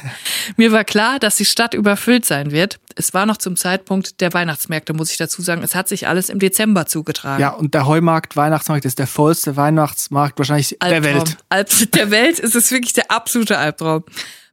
Mir 0.58 0.70
war 0.70 0.84
klar, 0.84 1.18
dass 1.18 1.36
die 1.36 1.46
Stadt 1.46 1.72
überfüllt 1.72 2.26
sein 2.26 2.50
wird. 2.50 2.78
Es 3.00 3.14
war 3.14 3.24
noch 3.24 3.38
zum 3.38 3.56
Zeitpunkt 3.56 4.20
der 4.20 4.34
Weihnachtsmärkte, 4.34 4.92
muss 4.92 5.10
ich 5.10 5.16
dazu 5.16 5.40
sagen. 5.40 5.62
Es 5.62 5.74
hat 5.74 5.88
sich 5.88 6.06
alles 6.06 6.28
im 6.28 6.38
Dezember 6.38 6.84
zugetragen. 6.84 7.40
Ja, 7.40 7.48
und 7.48 7.72
der 7.72 7.86
Heumarkt, 7.86 8.36
Weihnachtsmarkt 8.36 8.84
ist 8.84 8.98
der 8.98 9.06
vollste 9.06 9.56
Weihnachtsmarkt 9.56 10.38
wahrscheinlich 10.38 10.76
der 10.80 10.88
Albtraum. 10.88 11.14
Welt. 11.14 11.36
Alb 11.48 11.70
der 11.94 12.10
Welt 12.10 12.38
ist 12.38 12.54
es 12.54 12.70
wirklich 12.70 12.92
der 12.92 13.10
absolute 13.10 13.56
Albtraum. 13.56 14.04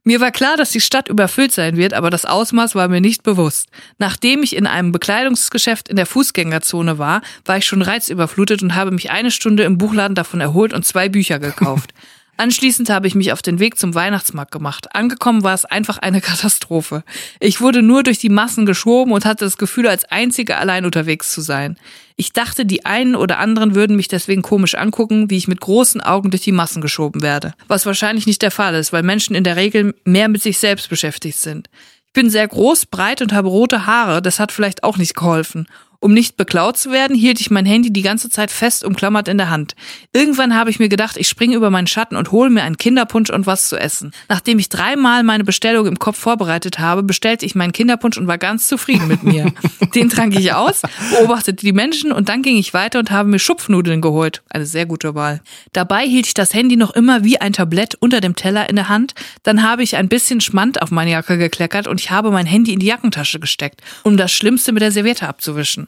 Mir 0.02 0.22
war 0.22 0.30
klar, 0.30 0.56
dass 0.56 0.70
die 0.70 0.80
Stadt 0.80 1.08
überfüllt 1.08 1.52
sein 1.52 1.76
wird, 1.76 1.92
aber 1.92 2.08
das 2.08 2.24
Ausmaß 2.24 2.74
war 2.74 2.88
mir 2.88 3.02
nicht 3.02 3.22
bewusst. 3.22 3.68
Nachdem 3.98 4.42
ich 4.42 4.56
in 4.56 4.66
einem 4.66 4.92
Bekleidungsgeschäft 4.92 5.90
in 5.90 5.96
der 5.96 6.06
Fußgängerzone 6.06 6.96
war, 6.96 7.20
war 7.44 7.58
ich 7.58 7.66
schon 7.66 7.82
reizüberflutet 7.82 8.62
und 8.62 8.74
habe 8.74 8.92
mich 8.92 9.10
eine 9.10 9.30
Stunde 9.30 9.64
im 9.64 9.76
Buchladen 9.76 10.14
davon 10.14 10.40
erholt 10.40 10.72
und 10.72 10.86
zwei 10.86 11.10
Bücher 11.10 11.38
gekauft. 11.38 11.92
Anschließend 12.38 12.88
habe 12.88 13.08
ich 13.08 13.16
mich 13.16 13.32
auf 13.32 13.42
den 13.42 13.58
Weg 13.58 13.80
zum 13.80 13.96
Weihnachtsmarkt 13.96 14.52
gemacht. 14.52 14.94
Angekommen 14.94 15.42
war 15.42 15.54
es 15.54 15.64
einfach 15.64 15.98
eine 15.98 16.20
Katastrophe. 16.22 17.02
Ich 17.40 17.60
wurde 17.60 17.82
nur 17.82 18.04
durch 18.04 18.18
die 18.18 18.28
Massen 18.28 18.64
geschoben 18.64 19.12
und 19.12 19.24
hatte 19.24 19.44
das 19.44 19.58
Gefühl, 19.58 19.88
als 19.88 20.04
Einzige 20.04 20.56
allein 20.56 20.84
unterwegs 20.84 21.32
zu 21.32 21.40
sein. 21.40 21.76
Ich 22.14 22.32
dachte, 22.32 22.64
die 22.64 22.86
einen 22.86 23.16
oder 23.16 23.40
anderen 23.40 23.74
würden 23.74 23.96
mich 23.96 24.06
deswegen 24.06 24.42
komisch 24.42 24.76
angucken, 24.76 25.30
wie 25.30 25.36
ich 25.36 25.48
mit 25.48 25.60
großen 25.60 26.00
Augen 26.00 26.30
durch 26.30 26.42
die 26.42 26.52
Massen 26.52 26.80
geschoben 26.80 27.22
werde. 27.22 27.54
Was 27.66 27.86
wahrscheinlich 27.86 28.26
nicht 28.26 28.42
der 28.42 28.52
Fall 28.52 28.76
ist, 28.76 28.92
weil 28.92 29.02
Menschen 29.02 29.34
in 29.34 29.44
der 29.44 29.56
Regel 29.56 29.94
mehr 30.04 30.28
mit 30.28 30.40
sich 30.40 30.58
selbst 30.58 30.88
beschäftigt 30.88 31.38
sind. 31.38 31.68
Ich 32.06 32.12
bin 32.12 32.30
sehr 32.30 32.46
groß, 32.46 32.86
breit 32.86 33.20
und 33.20 33.32
habe 33.32 33.48
rote 33.48 33.84
Haare, 33.84 34.22
das 34.22 34.38
hat 34.38 34.52
vielleicht 34.52 34.84
auch 34.84 34.96
nicht 34.96 35.14
geholfen. 35.14 35.66
Um 36.00 36.12
nicht 36.12 36.36
beklaut 36.36 36.76
zu 36.76 36.92
werden, 36.92 37.16
hielt 37.16 37.40
ich 37.40 37.50
mein 37.50 37.66
Handy 37.66 37.92
die 37.92 38.02
ganze 38.02 38.30
Zeit 38.30 38.52
fest 38.52 38.84
umklammert 38.84 39.26
in 39.26 39.36
der 39.36 39.50
Hand. 39.50 39.74
Irgendwann 40.12 40.54
habe 40.54 40.70
ich 40.70 40.78
mir 40.78 40.88
gedacht, 40.88 41.16
ich 41.16 41.28
springe 41.28 41.56
über 41.56 41.70
meinen 41.70 41.88
Schatten 41.88 42.14
und 42.14 42.30
hole 42.30 42.50
mir 42.50 42.62
einen 42.62 42.76
Kinderpunsch 42.76 43.30
und 43.30 43.46
was 43.46 43.68
zu 43.68 43.76
essen. 43.76 44.12
Nachdem 44.28 44.60
ich 44.60 44.68
dreimal 44.68 45.24
meine 45.24 45.42
Bestellung 45.42 45.86
im 45.86 45.98
Kopf 45.98 46.16
vorbereitet 46.16 46.78
habe, 46.78 47.02
bestellte 47.02 47.44
ich 47.46 47.56
meinen 47.56 47.72
Kinderpunsch 47.72 48.16
und 48.16 48.28
war 48.28 48.38
ganz 48.38 48.68
zufrieden 48.68 49.08
mit 49.08 49.24
mir. 49.24 49.52
Den 49.94 50.08
trank 50.08 50.38
ich 50.38 50.52
aus, 50.52 50.82
beobachtete 51.10 51.66
die 51.66 51.72
Menschen 51.72 52.12
und 52.12 52.28
dann 52.28 52.42
ging 52.42 52.58
ich 52.58 52.74
weiter 52.74 53.00
und 53.00 53.10
habe 53.10 53.28
mir 53.28 53.40
Schupfnudeln 53.40 54.00
geholt. 54.00 54.42
Eine 54.50 54.66
sehr 54.66 54.86
gute 54.86 55.16
Wahl. 55.16 55.40
Dabei 55.72 56.06
hielt 56.06 56.28
ich 56.28 56.34
das 56.34 56.54
Handy 56.54 56.76
noch 56.76 56.92
immer 56.92 57.24
wie 57.24 57.40
ein 57.40 57.52
Tablett 57.52 57.96
unter 57.96 58.20
dem 58.20 58.36
Teller 58.36 58.70
in 58.70 58.76
der 58.76 58.88
Hand. 58.88 59.14
Dann 59.42 59.64
habe 59.64 59.82
ich 59.82 59.96
ein 59.96 60.08
bisschen 60.08 60.40
Schmand 60.40 60.80
auf 60.80 60.92
meine 60.92 61.10
Jacke 61.10 61.38
gekleckert 61.38 61.88
und 61.88 62.00
ich 62.00 62.12
habe 62.12 62.30
mein 62.30 62.46
Handy 62.46 62.72
in 62.72 62.78
die 62.78 62.86
Jackentasche 62.86 63.40
gesteckt, 63.40 63.82
um 64.04 64.16
das 64.16 64.30
Schlimmste 64.30 64.70
mit 64.70 64.82
der 64.82 64.92
Serviette 64.92 65.26
abzuwischen. 65.26 65.87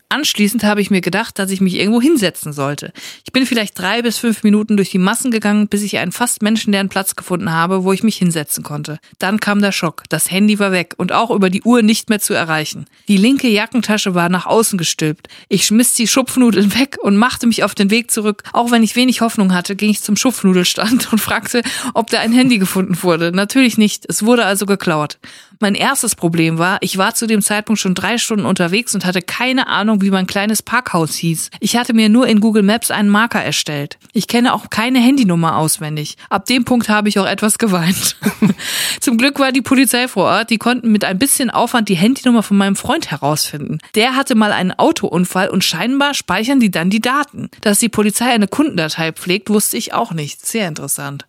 Anschließend 0.11 0.65
habe 0.65 0.81
ich 0.81 0.91
mir 0.91 0.99
gedacht, 0.99 1.39
dass 1.39 1.51
ich 1.51 1.61
mich 1.61 1.75
irgendwo 1.75 2.01
hinsetzen 2.01 2.51
sollte. 2.51 2.91
Ich 3.23 3.31
bin 3.31 3.45
vielleicht 3.45 3.79
drei 3.79 4.01
bis 4.01 4.17
fünf 4.17 4.43
Minuten 4.43 4.75
durch 4.75 4.89
die 4.89 4.97
Massen 4.97 5.31
gegangen, 5.31 5.69
bis 5.69 5.83
ich 5.83 5.99
einen 5.99 6.11
fast 6.11 6.41
menschenleeren 6.41 6.89
Platz 6.89 7.15
gefunden 7.15 7.53
habe, 7.53 7.85
wo 7.85 7.93
ich 7.93 8.03
mich 8.03 8.17
hinsetzen 8.17 8.61
konnte. 8.61 8.99
Dann 9.19 9.39
kam 9.39 9.61
der 9.61 9.71
Schock. 9.71 10.03
Das 10.09 10.29
Handy 10.29 10.59
war 10.59 10.73
weg 10.73 10.95
und 10.97 11.13
auch 11.13 11.31
über 11.31 11.49
die 11.49 11.61
Uhr 11.61 11.81
nicht 11.81 12.09
mehr 12.09 12.19
zu 12.19 12.33
erreichen. 12.33 12.87
Die 13.07 13.15
linke 13.15 13.47
Jackentasche 13.47 14.13
war 14.13 14.27
nach 14.27 14.45
außen 14.45 14.77
gestülpt. 14.77 15.29
Ich 15.47 15.65
schmiss 15.65 15.93
die 15.93 16.07
Schupfnudeln 16.07 16.75
weg 16.77 16.97
und 17.01 17.15
machte 17.15 17.47
mich 17.47 17.63
auf 17.63 17.73
den 17.73 17.89
Weg 17.89 18.11
zurück. 18.11 18.43
Auch 18.51 18.69
wenn 18.69 18.83
ich 18.83 18.97
wenig 18.97 19.21
Hoffnung 19.21 19.53
hatte, 19.53 19.77
ging 19.77 19.91
ich 19.91 20.01
zum 20.01 20.17
Schupfnudelstand 20.17 21.09
und 21.13 21.19
fragte, 21.19 21.61
ob 21.93 22.09
da 22.09 22.19
ein 22.19 22.33
Handy 22.33 22.57
gefunden 22.57 23.01
wurde. 23.01 23.31
Natürlich 23.31 23.77
nicht. 23.77 24.05
Es 24.09 24.25
wurde 24.25 24.43
also 24.43 24.65
geklaut. 24.65 25.19
Mein 25.61 25.75
erstes 25.75 26.15
Problem 26.15 26.57
war, 26.57 26.79
ich 26.81 26.97
war 26.97 27.13
zu 27.13 27.27
dem 27.27 27.43
Zeitpunkt 27.43 27.79
schon 27.79 27.93
drei 27.93 28.17
Stunden 28.17 28.47
unterwegs 28.47 28.95
und 28.95 29.05
hatte 29.05 29.21
keine 29.21 29.67
Ahnung, 29.67 30.00
wie 30.01 30.11
mein 30.11 30.27
kleines 30.27 30.61
Parkhaus 30.61 31.15
hieß. 31.15 31.49
Ich 31.59 31.77
hatte 31.77 31.93
mir 31.93 32.09
nur 32.09 32.27
in 32.27 32.39
Google 32.39 32.63
Maps 32.63 32.91
einen 32.91 33.09
Marker 33.09 33.41
erstellt. 33.41 33.97
Ich 34.13 34.27
kenne 34.27 34.53
auch 34.53 34.69
keine 34.69 34.99
Handynummer 34.99 35.57
auswendig. 35.57 36.17
Ab 36.29 36.45
dem 36.45 36.65
Punkt 36.65 36.89
habe 36.89 37.09
ich 37.09 37.19
auch 37.19 37.25
etwas 37.25 37.57
geweint. 37.57 38.17
Zum 38.99 39.17
Glück 39.17 39.39
war 39.39 39.51
die 39.51 39.61
Polizei 39.61 40.07
vor 40.07 40.25
Ort, 40.25 40.49
die 40.49 40.57
konnten 40.57 40.91
mit 40.91 41.05
ein 41.05 41.19
bisschen 41.19 41.49
Aufwand 41.49 41.89
die 41.89 41.95
Handynummer 41.95 42.43
von 42.43 42.57
meinem 42.57 42.75
Freund 42.75 43.11
herausfinden. 43.11 43.79
Der 43.95 44.15
hatte 44.15 44.35
mal 44.35 44.51
einen 44.51 44.71
Autounfall 44.71 45.49
und 45.49 45.63
scheinbar 45.63 46.13
speichern 46.13 46.59
die 46.59 46.71
dann 46.71 46.89
die 46.89 47.01
Daten. 47.01 47.49
Dass 47.61 47.79
die 47.79 47.89
Polizei 47.89 48.25
eine 48.31 48.47
Kundendatei 48.47 49.11
pflegt, 49.11 49.49
wusste 49.49 49.77
ich 49.77 49.93
auch 49.93 50.13
nicht. 50.13 50.45
Sehr 50.45 50.67
interessant. 50.67 51.25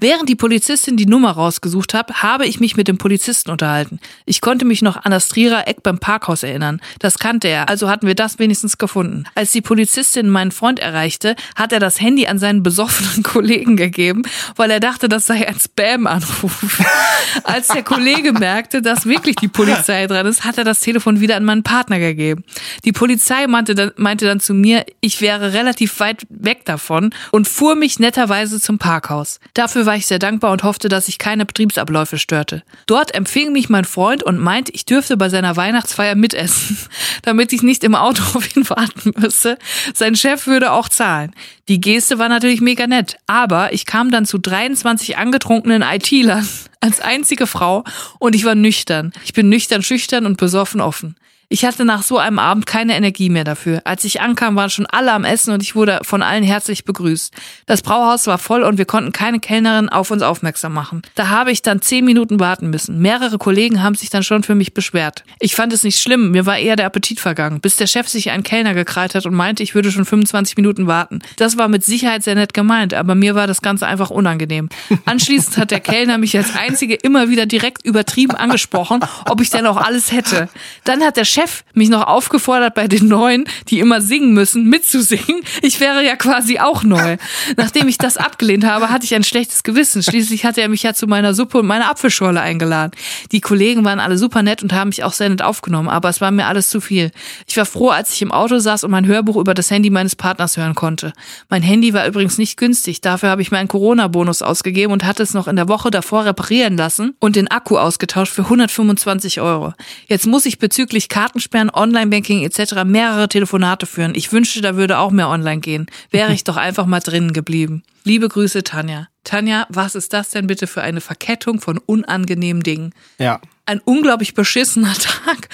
Während 0.00 0.28
die 0.28 0.36
Polizistin 0.36 0.98
die 0.98 1.06
Nummer 1.06 1.30
rausgesucht 1.30 1.94
hat, 1.94 2.22
habe 2.22 2.46
ich 2.46 2.60
mich 2.60 2.76
mit 2.76 2.88
dem 2.88 2.98
Polizisten 2.98 3.50
unterhalten. 3.50 4.00
Ich 4.26 4.42
konnte 4.42 4.66
mich 4.66 4.82
noch 4.82 5.02
an 5.02 5.10
das 5.10 5.28
Trierer 5.28 5.66
Eck 5.66 5.82
beim 5.82 5.98
Parkhaus 5.98 6.42
erinnern. 6.42 6.82
Das 6.98 7.18
kannte 7.18 7.48
er, 7.48 7.70
also 7.70 7.88
hatten 7.88 8.06
wir 8.06 8.14
das 8.14 8.38
wenigstens 8.38 8.76
gefunden. 8.76 9.24
Als 9.34 9.52
die 9.52 9.62
Polizistin 9.62 10.28
meinen 10.28 10.50
Freund 10.50 10.78
erreichte, 10.78 11.36
hat 11.56 11.72
er 11.72 11.80
das 11.80 12.02
Handy 12.02 12.26
an 12.26 12.38
seinen 12.38 12.62
besoffenen 12.62 13.22
Kollegen 13.22 13.76
gegeben, 13.76 14.24
weil 14.56 14.70
er 14.70 14.78
dachte, 14.78 15.08
das 15.08 15.24
sei 15.24 15.48
ein 15.48 15.58
Spam-Anruf. 15.58 16.82
Als 17.44 17.68
der 17.68 17.82
Kollege 17.82 18.32
merkte, 18.32 18.82
dass 18.82 19.06
wirklich 19.06 19.36
die 19.36 19.48
Polizei 19.48 20.06
dran 20.06 20.26
ist, 20.26 20.44
hat 20.44 20.58
er 20.58 20.64
das 20.64 20.80
Telefon 20.80 21.20
wieder 21.20 21.36
an 21.36 21.44
meinen 21.44 21.62
Partner 21.62 21.98
gegeben. 21.98 22.44
Die 22.84 22.92
Polizei 22.92 23.46
meinte 23.46 23.74
dann, 23.74 23.92
meinte 23.96 24.26
dann 24.26 24.40
zu 24.40 24.52
mir, 24.52 24.84
ich 25.00 25.22
wäre 25.22 25.54
relativ 25.54 25.98
weit 26.00 26.26
weg 26.28 26.66
davon 26.66 27.14
und 27.30 27.48
fuhr 27.48 27.74
mich 27.74 27.98
netterweise 27.98 28.60
zum 28.60 28.76
Parkhaus. 28.76 29.40
Dafür 29.62 29.86
war 29.86 29.94
ich 29.94 30.06
sehr 30.06 30.18
dankbar 30.18 30.50
und 30.50 30.64
hoffte, 30.64 30.88
dass 30.88 31.06
ich 31.06 31.18
keine 31.18 31.46
Betriebsabläufe 31.46 32.18
störte. 32.18 32.64
Dort 32.86 33.14
empfing 33.14 33.52
mich 33.52 33.68
mein 33.68 33.84
Freund 33.84 34.24
und 34.24 34.40
meinte, 34.40 34.72
ich 34.72 34.86
dürfte 34.86 35.16
bei 35.16 35.28
seiner 35.28 35.54
Weihnachtsfeier 35.54 36.16
mitessen, 36.16 36.76
damit 37.22 37.52
ich 37.52 37.62
nicht 37.62 37.84
im 37.84 37.94
Auto 37.94 38.24
auf 38.34 38.56
ihn 38.56 38.68
warten 38.68 39.12
müsse. 39.16 39.58
Sein 39.94 40.16
Chef 40.16 40.48
würde 40.48 40.72
auch 40.72 40.88
zahlen. 40.88 41.30
Die 41.68 41.80
Geste 41.80 42.18
war 42.18 42.28
natürlich 42.28 42.60
mega 42.60 42.88
nett, 42.88 43.18
aber 43.28 43.72
ich 43.72 43.86
kam 43.86 44.10
dann 44.10 44.26
zu 44.26 44.38
23 44.38 45.16
angetrunkenen 45.16 45.82
IT-Lern 45.82 46.48
als 46.80 47.00
einzige 47.00 47.46
Frau 47.46 47.84
und 48.18 48.34
ich 48.34 48.44
war 48.44 48.56
nüchtern. 48.56 49.12
Ich 49.24 49.32
bin 49.32 49.48
nüchtern, 49.48 49.84
schüchtern 49.84 50.26
und 50.26 50.38
besoffen 50.38 50.80
offen. 50.80 51.14
Ich 51.52 51.66
hatte 51.66 51.84
nach 51.84 52.02
so 52.02 52.16
einem 52.16 52.38
Abend 52.38 52.64
keine 52.64 52.96
Energie 52.96 53.28
mehr 53.28 53.44
dafür. 53.44 53.82
Als 53.84 54.04
ich 54.04 54.22
ankam, 54.22 54.56
waren 54.56 54.70
schon 54.70 54.86
alle 54.86 55.12
am 55.12 55.22
Essen 55.22 55.52
und 55.52 55.62
ich 55.62 55.74
wurde 55.74 56.00
von 56.02 56.22
allen 56.22 56.44
herzlich 56.44 56.86
begrüßt. 56.86 57.34
Das 57.66 57.82
Brauhaus 57.82 58.26
war 58.26 58.38
voll 58.38 58.62
und 58.62 58.78
wir 58.78 58.86
konnten 58.86 59.12
keine 59.12 59.38
Kellnerin 59.38 59.90
auf 59.90 60.10
uns 60.10 60.22
aufmerksam 60.22 60.72
machen. 60.72 61.02
Da 61.14 61.28
habe 61.28 61.52
ich 61.52 61.60
dann 61.60 61.82
zehn 61.82 62.06
Minuten 62.06 62.40
warten 62.40 62.70
müssen. 62.70 63.00
Mehrere 63.00 63.36
Kollegen 63.36 63.82
haben 63.82 63.94
sich 63.94 64.08
dann 64.08 64.22
schon 64.22 64.44
für 64.44 64.54
mich 64.54 64.72
beschwert. 64.72 65.24
Ich 65.40 65.54
fand 65.54 65.74
es 65.74 65.82
nicht 65.82 66.00
schlimm, 66.00 66.30
mir 66.30 66.46
war 66.46 66.56
eher 66.56 66.74
der 66.74 66.86
Appetit 66.86 67.20
vergangen, 67.20 67.60
bis 67.60 67.76
der 67.76 67.86
Chef 67.86 68.08
sich 68.08 68.30
einen 68.30 68.44
Kellner 68.44 68.72
gekreit 68.72 69.14
hat 69.14 69.26
und 69.26 69.34
meinte, 69.34 69.62
ich 69.62 69.74
würde 69.74 69.92
schon 69.92 70.06
25 70.06 70.56
Minuten 70.56 70.86
warten. 70.86 71.18
Das 71.36 71.58
war 71.58 71.68
mit 71.68 71.84
Sicherheit 71.84 72.22
sehr 72.22 72.34
nett 72.34 72.54
gemeint, 72.54 72.94
aber 72.94 73.14
mir 73.14 73.34
war 73.34 73.46
das 73.46 73.60
Ganze 73.60 73.86
einfach 73.86 74.08
unangenehm. 74.08 74.70
Anschließend 75.04 75.58
hat 75.58 75.70
der 75.70 75.80
Kellner 75.80 76.16
mich 76.16 76.34
als 76.34 76.56
einzige 76.56 76.94
immer 76.94 77.28
wieder 77.28 77.44
direkt 77.44 77.84
übertrieben 77.84 78.36
angesprochen, 78.36 79.00
ob 79.28 79.42
ich 79.42 79.50
denn 79.50 79.66
auch 79.66 79.76
alles 79.76 80.12
hätte. 80.12 80.48
Dann 80.84 81.02
hat 81.02 81.18
der 81.18 81.26
Chef 81.26 81.41
mich 81.74 81.88
noch 81.88 82.06
aufgefordert, 82.06 82.74
bei 82.74 82.86
den 82.86 83.08
Neuen, 83.08 83.44
die 83.68 83.80
immer 83.80 84.00
singen 84.00 84.32
müssen, 84.32 84.68
mitzusingen. 84.68 85.42
Ich 85.62 85.80
wäre 85.80 86.04
ja 86.04 86.16
quasi 86.16 86.58
auch 86.58 86.82
neu. 86.84 87.16
Nachdem 87.56 87.88
ich 87.88 87.98
das 87.98 88.16
abgelehnt 88.16 88.64
habe, 88.64 88.90
hatte 88.90 89.04
ich 89.04 89.14
ein 89.14 89.24
schlechtes 89.24 89.62
Gewissen. 89.62 90.02
Schließlich 90.02 90.44
hatte 90.44 90.60
er 90.60 90.68
mich 90.68 90.82
ja 90.82 90.94
zu 90.94 91.06
meiner 91.06 91.34
Suppe 91.34 91.58
und 91.58 91.66
meiner 91.66 91.90
Apfelschorle 91.90 92.40
eingeladen. 92.40 92.92
Die 93.32 93.40
Kollegen 93.40 93.84
waren 93.84 94.00
alle 94.00 94.18
super 94.18 94.42
nett 94.42 94.62
und 94.62 94.72
haben 94.72 94.88
mich 94.88 95.04
auch 95.04 95.12
sehr 95.12 95.28
nett 95.28 95.42
aufgenommen, 95.42 95.88
aber 95.88 96.08
es 96.08 96.20
war 96.20 96.30
mir 96.30 96.46
alles 96.46 96.70
zu 96.70 96.80
viel. 96.80 97.10
Ich 97.46 97.56
war 97.56 97.66
froh, 97.66 97.90
als 97.90 98.12
ich 98.12 98.22
im 98.22 98.32
Auto 98.32 98.58
saß 98.58 98.84
und 98.84 98.90
mein 98.90 99.06
Hörbuch 99.06 99.36
über 99.36 99.54
das 99.54 99.70
Handy 99.70 99.90
meines 99.90 100.16
Partners 100.16 100.56
hören 100.56 100.74
konnte. 100.74 101.12
Mein 101.48 101.62
Handy 101.62 101.94
war 101.94 102.06
übrigens 102.06 102.38
nicht 102.38 102.56
günstig. 102.56 103.00
Dafür 103.00 103.30
habe 103.30 103.42
ich 103.42 103.50
mir 103.50 103.62
Corona-Bonus 103.72 104.42
ausgegeben 104.42 104.92
und 104.92 105.04
hatte 105.04 105.22
es 105.22 105.34
noch 105.34 105.48
in 105.48 105.56
der 105.56 105.68
Woche 105.68 105.90
davor 105.90 106.24
reparieren 106.24 106.76
lassen 106.76 107.14
und 107.20 107.36
den 107.36 107.48
Akku 107.48 107.78
ausgetauscht 107.78 108.32
für 108.32 108.42
125 108.42 109.40
Euro. 109.40 109.72
Jetzt 110.08 110.26
muss 110.26 110.44
ich 110.44 110.58
bezüglich 110.58 111.08
Karten 111.08 111.21
Kartensperren, 111.22 111.70
Online-Banking 111.72 112.42
etc. 112.42 112.82
mehrere 112.84 113.28
Telefonate 113.28 113.86
führen. 113.86 114.14
Ich 114.16 114.32
wünschte, 114.32 114.60
da 114.60 114.74
würde 114.74 114.98
auch 114.98 115.12
mehr 115.12 115.28
online 115.28 115.60
gehen. 115.60 115.86
Wäre 116.10 116.32
ich 116.32 116.42
doch 116.42 116.56
einfach 116.56 116.84
mal 116.84 116.98
drinnen 116.98 117.32
geblieben. 117.32 117.84
Liebe 118.02 118.28
Grüße, 118.28 118.64
Tanja. 118.64 119.06
Tanja, 119.22 119.66
was 119.68 119.94
ist 119.94 120.12
das 120.12 120.30
denn 120.30 120.48
bitte 120.48 120.66
für 120.66 120.82
eine 120.82 121.00
Verkettung 121.00 121.60
von 121.60 121.78
unangenehmen 121.78 122.64
Dingen? 122.64 122.92
Ja. 123.18 123.40
Ein 123.66 123.80
unglaublich 123.84 124.34
beschissener 124.34 124.92
Tag. 124.94 125.48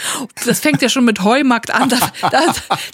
Das 0.46 0.60
fängt 0.60 0.80
ja 0.80 0.88
schon 0.88 1.04
mit 1.04 1.22
Heumarkt 1.22 1.70
an. 1.70 1.90
Da, 1.90 1.98
da, 2.30 2.40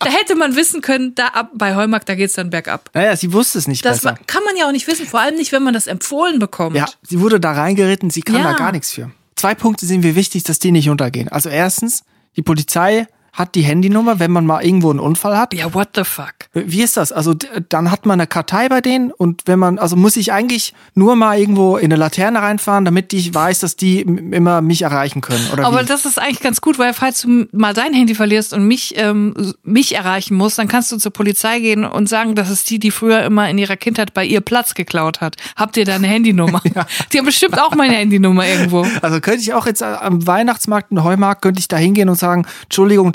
da 0.01 0.11
hätte 0.11 0.35
man 0.35 0.57
wissen 0.57 0.81
können, 0.81 1.15
da 1.15 1.29
ab, 1.29 1.51
bei 1.55 1.77
Heumarkt, 1.77 2.09
da 2.09 2.17
geht's 2.17 2.35
dann 2.35 2.51
bergab. 2.51 2.91
Naja, 2.93 3.15
sie 3.15 3.33
wusste 3.33 3.59
es 3.59 3.69
nicht 3.69 3.85
Das 3.85 4.01
besser. 4.01 4.19
kann 4.27 4.43
man 4.43 4.57
ja 4.57 4.67
auch 4.67 4.73
nicht 4.73 4.89
wissen, 4.89 5.07
vor 5.07 5.21
allem 5.21 5.37
nicht, 5.37 5.53
wenn 5.53 5.63
man 5.63 5.75
das 5.75 5.87
empfohlen 5.87 6.41
bekommt. 6.41 6.75
Ja, 6.75 6.87
sie 7.03 7.21
wurde 7.21 7.39
da 7.39 7.53
reingeritten, 7.53 8.11
sie 8.11 8.23
kann 8.23 8.35
Ja. 8.39 8.43
da 8.51 8.53
gar 8.55 8.73
nichts 8.73 8.91
für. 8.91 9.13
Zwei 9.37 9.55
Punkte 9.55 9.87
sind 9.87 10.03
mir 10.03 10.17
wichtig, 10.17 10.43
dass 10.43 10.59
die 10.59 10.73
nicht 10.73 10.89
untergehen. 10.91 11.29
Also 11.29 11.49
erstens, 11.51 12.03
die 12.37 12.43
Polizei 12.43 13.07
hat 13.35 13.57
die 13.57 13.63
Handynummer, 13.63 14.21
wenn 14.21 14.31
man 14.31 14.47
mal 14.47 14.65
irgendwo 14.65 14.91
einen 14.91 15.01
Unfall 15.01 15.37
hat. 15.37 15.53
Ja, 15.55 15.75
what 15.75 15.91
the 15.95 16.05
fuck? 16.05 16.33
Wie 16.53 16.83
ist 16.83 16.97
das? 16.97 17.11
Also 17.11 17.35
dann 17.69 17.91
hat 17.91 18.07
man 18.07 18.21
eine 18.21 18.29
Kartei 18.29 18.69
bei 18.69 18.81
denen 18.81 19.11
und 19.11 19.43
wenn 19.47 19.59
man, 19.59 19.79
also 19.79 19.97
muss 19.97 20.17
ich 20.17 20.33
eigentlich 20.33 20.73
nur 20.95 21.17
mal 21.17 21.39
irgendwo 21.39 21.77
in 21.77 21.87
eine 21.87 21.97
Laterne 21.97 22.41
reinfahren, 22.41 22.85
damit 22.85 23.13
ich 23.13 23.35
weiß, 23.35 23.59
dass 23.59 23.75
die 23.75 24.01
immer 24.01 24.61
mich 24.63 24.83
erreichen 24.83 25.21
können. 25.21 25.45
Oder 25.53 25.67
Aber 25.67 25.83
wie? 25.83 25.87
das 25.87 26.07
ist 26.07 26.19
eigentlich 26.19 26.41
ganz 26.41 26.61
gut, 26.61 26.79
weil 26.79 26.95
falls 26.95 27.23
du 27.23 27.47
mal 27.51 27.75
dein 27.75 27.93
Handy 27.93 28.15
verlierst 28.15 28.55
und 28.55 28.69
mich, 28.69 28.95
ähm, 28.97 29.55
mich 29.65 29.97
erreichen 29.97 30.37
musst, 30.37 30.59
dann 30.59 30.69
kannst 30.69 30.93
du 30.93 30.97
zur 30.97 31.13
Polizei 31.13 31.59
gehen 31.59 31.85
und 31.85 32.09
sagen, 32.09 32.37
dass 32.37 32.51
es 32.51 32.63
die, 32.63 32.79
die 32.79 32.93
früher 32.93 33.25
immer 33.25 33.51
in 33.51 33.59
ihrer 33.59 33.77
Kindheit 33.77 34.15
bei 34.15 34.25
ihr 34.25 34.43
Platz 34.43 34.75
geklaut 34.75 35.21
hat. 35.21 35.37
Habt 35.57 35.77
ihr 35.77 35.85
da 35.85 35.97
eine 35.97 36.07
Handynummer? 36.07 36.63
Die 37.13 37.19
haben 37.19 37.27
bestimmt 37.27 37.61
auch 37.61 37.75
meine 37.75 37.95
Handynummer 37.95 38.47
irgendwo. 38.47 38.87
Also 39.03 39.21
könnte 39.21 39.41
ich 39.41 39.53
auch 39.55 39.67
jetzt 39.67 39.83
äh, 39.83 39.87
am 39.87 40.27
Weihnachtsmarkt, 40.27 40.93
im 40.93 41.03
Heumarkt, 41.03 41.43
könnte 41.43 41.61
ich 41.61 41.69
da 41.69 41.77
hingehen 41.77 42.09
und 42.09 42.17
sagen, 42.17 42.47
Entschuldigung, 42.65 42.85
Entschuldigung, 42.85 43.09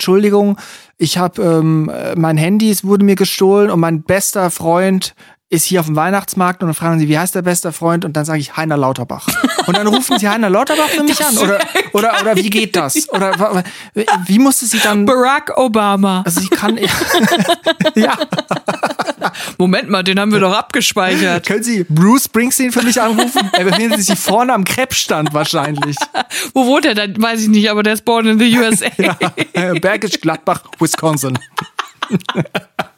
ich 0.98 1.18
habe 1.18 1.42
ähm, 1.42 1.90
äh, 1.90 2.16
mein 2.16 2.38
Handy, 2.38 2.70
wurde 2.84 3.06
mir 3.06 3.16
gestohlen 3.16 3.70
und 3.70 3.80
mein 3.80 4.04
bester 4.04 4.50
Freund 4.52 5.16
ist 5.52 5.66
hier 5.66 5.80
auf 5.80 5.88
dem 5.88 5.96
Weihnachtsmarkt 5.96 6.62
und 6.62 6.68
dann 6.68 6.76
fragen 6.76 7.00
sie, 7.00 7.08
wie 7.08 7.18
heißt 7.18 7.34
der 7.34 7.42
beste 7.42 7.72
Freund? 7.72 8.06
Und 8.06 8.14
dann 8.14 8.24
sage 8.24 8.40
ich 8.40 8.56
Heiner 8.56 8.78
Lauterbach. 8.78 9.28
Und 9.66 9.76
dann 9.76 9.88
rufen 9.88 10.20
sie 10.20 10.30
Heiner 10.30 10.50
Lauterbach 10.50 10.90
für 10.90 11.04
mich 11.04 11.24
an? 11.26 11.36
Oder, 11.40 11.60
oder, 11.94 12.22
oder 12.22 12.36
wie 12.36 12.50
geht 12.52 12.76
das? 12.76 13.10
Oder 13.10 13.64
wie 14.28 14.38
musste 14.38 14.68
sie 14.68 14.80
dann. 14.80 15.06
Barack 15.06 15.58
Obama. 15.58 16.22
Also 16.24 16.42
ich 16.42 16.52
kann. 16.52 16.78
ja. 17.96 18.18
Moment 19.58 19.90
mal, 19.90 20.04
den 20.04 20.20
haben 20.20 20.32
wir 20.32 20.40
doch 20.40 20.56
abgespeichert. 20.56 21.48
Können 21.48 21.64
Sie 21.64 21.84
Bruce 21.84 22.26
Springsteen 22.26 22.72
für 22.72 22.84
mich 22.84 23.02
anrufen? 23.02 23.50
Er 23.54 23.66
befindet 23.66 24.04
sich 24.04 24.20
vorne 24.20 24.54
am 24.54 24.64
Krebsstand 24.64 25.34
wahrscheinlich. 25.34 25.96
Wo 26.54 26.68
wohnt 26.68 26.86
er 26.86 26.94
denn? 26.94 27.20
Weiß 27.22 27.42
ich 27.42 27.50
nicht, 27.50 27.72
aber 27.72 27.82
der 27.82 27.94
ist 27.94 28.06
born 28.06 28.28
in 28.28 28.40
the 28.40 28.58
USA. 28.58 28.86
Äh, 29.54 29.80
Bergisch 29.80 30.22
Gladbach, 30.22 30.62
Wisconsin. 30.80 31.40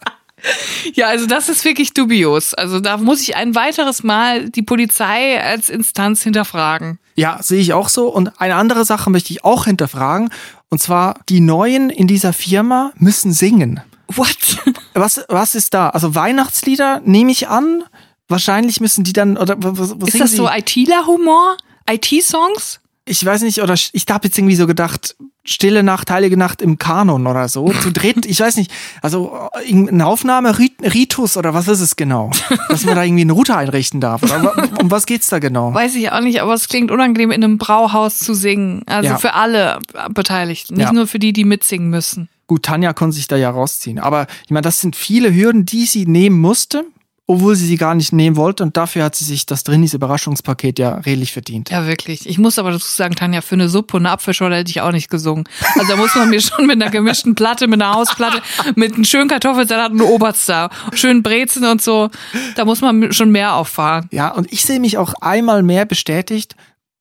Ja, 0.93 1.07
also 1.07 1.25
das 1.25 1.49
ist 1.49 1.63
wirklich 1.63 1.93
dubios. 1.93 2.53
Also 2.53 2.79
da 2.79 2.97
muss 2.97 3.21
ich 3.21 3.35
ein 3.35 3.55
weiteres 3.55 4.03
Mal 4.03 4.49
die 4.49 4.61
Polizei 4.61 5.41
als 5.41 5.69
Instanz 5.69 6.23
hinterfragen. 6.23 6.99
Ja, 7.15 7.39
sehe 7.41 7.61
ich 7.61 7.73
auch 7.73 7.89
so. 7.89 8.07
Und 8.07 8.39
eine 8.41 8.55
andere 8.55 8.85
Sache 8.85 9.09
möchte 9.09 9.31
ich 9.31 9.43
auch 9.43 9.65
hinterfragen. 9.65 10.29
Und 10.69 10.79
zwar, 10.81 11.19
die 11.29 11.39
Neuen 11.39 11.89
in 11.89 12.07
dieser 12.07 12.33
Firma 12.33 12.91
müssen 12.97 13.31
singen. 13.31 13.81
What? 14.07 14.37
Was, 14.93 15.23
was 15.29 15.55
ist 15.55 15.73
da? 15.73 15.89
Also 15.89 16.15
Weihnachtslieder 16.15 17.01
nehme 17.05 17.31
ich 17.31 17.47
an. 17.47 17.83
Wahrscheinlich 18.27 18.81
müssen 18.81 19.05
die 19.05 19.13
dann, 19.13 19.37
oder 19.37 19.55
was, 19.57 19.93
was 19.99 20.09
Ist 20.09 20.19
das 20.19 20.31
so 20.33 20.49
ITler-Humor? 20.49 21.55
IT-Songs? 21.89 22.81
Ich 23.05 23.25
weiß 23.25 23.41
nicht, 23.41 23.61
oder 23.61 23.73
ich 23.73 24.05
habe 24.09 24.27
jetzt 24.27 24.37
irgendwie 24.37 24.55
so 24.55 24.67
gedacht, 24.67 25.15
Stille 25.43 25.81
Nacht, 25.81 26.11
Heilige 26.11 26.37
Nacht 26.37 26.61
im 26.61 26.77
Kanon 26.77 27.25
oder 27.25 27.47
so. 27.49 27.71
Zu 27.81 27.91
dritt, 27.91 28.27
ich 28.27 28.39
weiß 28.39 28.57
nicht, 28.57 28.71
also 29.01 29.49
eine 29.67 30.05
Aufnahme, 30.05 30.55
Ritus 30.59 31.35
oder 31.35 31.55
was 31.55 31.67
ist 31.67 31.79
es 31.81 31.95
genau? 31.95 32.29
Dass 32.69 32.85
man 32.85 32.95
da 32.95 33.03
irgendwie 33.03 33.23
eine 33.23 33.33
Route 33.33 33.55
einrichten 33.57 33.99
darf. 34.01 34.21
Oder 34.21 34.53
um 34.79 34.91
was 34.91 35.07
geht's 35.07 35.29
da 35.29 35.39
genau? 35.39 35.73
Weiß 35.73 35.95
ich 35.95 36.11
auch 36.11 36.21
nicht, 36.21 36.41
aber 36.43 36.53
es 36.53 36.67
klingt 36.67 36.91
unangenehm, 36.91 37.31
in 37.31 37.43
einem 37.43 37.57
Brauhaus 37.57 38.19
zu 38.19 38.35
singen. 38.35 38.83
Also 38.85 39.09
Ja. 39.09 39.17
für 39.17 39.33
alle 39.33 39.79
Beteiligten, 40.13 40.75
nicht 40.75 40.85
Ja. 40.85 40.93
nur 40.93 41.07
für 41.07 41.17
die, 41.17 41.33
die 41.33 41.43
mitsingen 41.43 41.89
müssen. 41.89 42.29
Gut, 42.45 42.63
Tanja 42.63 42.93
konnte 42.93 43.15
sich 43.15 43.27
da 43.27 43.35
ja 43.35 43.49
rausziehen. 43.49 43.97
Aber 43.97 44.27
ich 44.45 44.51
meine, 44.51 44.61
das 44.61 44.79
sind 44.79 44.95
viele 44.95 45.33
Hürden, 45.33 45.65
die 45.65 45.85
sie 45.85 46.05
nehmen 46.05 46.39
musste, 46.39 46.85
obwohl 47.27 47.55
sie 47.55 47.65
sie 47.65 47.77
gar 47.77 47.95
nicht 47.95 48.11
nehmen 48.11 48.35
wollte. 48.35 48.63
Und 48.63 48.77
dafür 48.77 49.05
hat 49.05 49.15
sie 49.15 49.25
sich 49.25 49.45
das 49.45 49.63
Drinis 49.63 49.93
Überraschungspaket 49.93 50.79
ja 50.79 50.95
redlich 50.95 51.31
verdient. 51.31 51.69
Ja, 51.69 51.87
wirklich. 51.87 52.27
Ich 52.27 52.37
muss 52.37 52.59
aber 52.59 52.71
dazu 52.71 52.87
sagen, 52.87 53.15
Tanja, 53.15 53.41
für 53.41 53.55
eine 53.55 53.69
Suppe 53.69 53.97
und 53.97 54.05
eine 54.05 54.13
Apfelschorle 54.13 54.57
hätte 54.57 54.69
ich 54.69 54.81
auch 54.81 54.91
nicht 54.91 55.09
gesungen. 55.09 55.45
Also 55.75 55.87
da 55.87 55.95
muss 55.95 56.15
man 56.15 56.29
mir 56.29 56.41
schon 56.41 56.65
mit 56.65 56.81
einer 56.81 56.91
gemischten 56.91 57.35
Platte, 57.35 57.67
mit 57.67 57.81
einer 57.81 57.93
Hausplatte, 57.93 58.41
mit 58.75 58.93
einem 58.93 59.05
schönen 59.05 59.29
Kartoffelsalat 59.29 59.91
und 59.91 60.01
Oberstar, 60.01 60.69
schönen 60.93 61.23
Brezen 61.23 61.65
und 61.65 61.81
so, 61.81 62.09
da 62.55 62.65
muss 62.65 62.81
man 62.81 63.13
schon 63.13 63.31
mehr 63.31 63.55
auffahren. 63.55 64.07
Ja, 64.11 64.29
und 64.29 64.51
ich 64.51 64.65
sehe 64.65 64.79
mich 64.79 64.97
auch 64.97 65.13
einmal 65.21 65.63
mehr 65.63 65.85
bestätigt. 65.85 66.55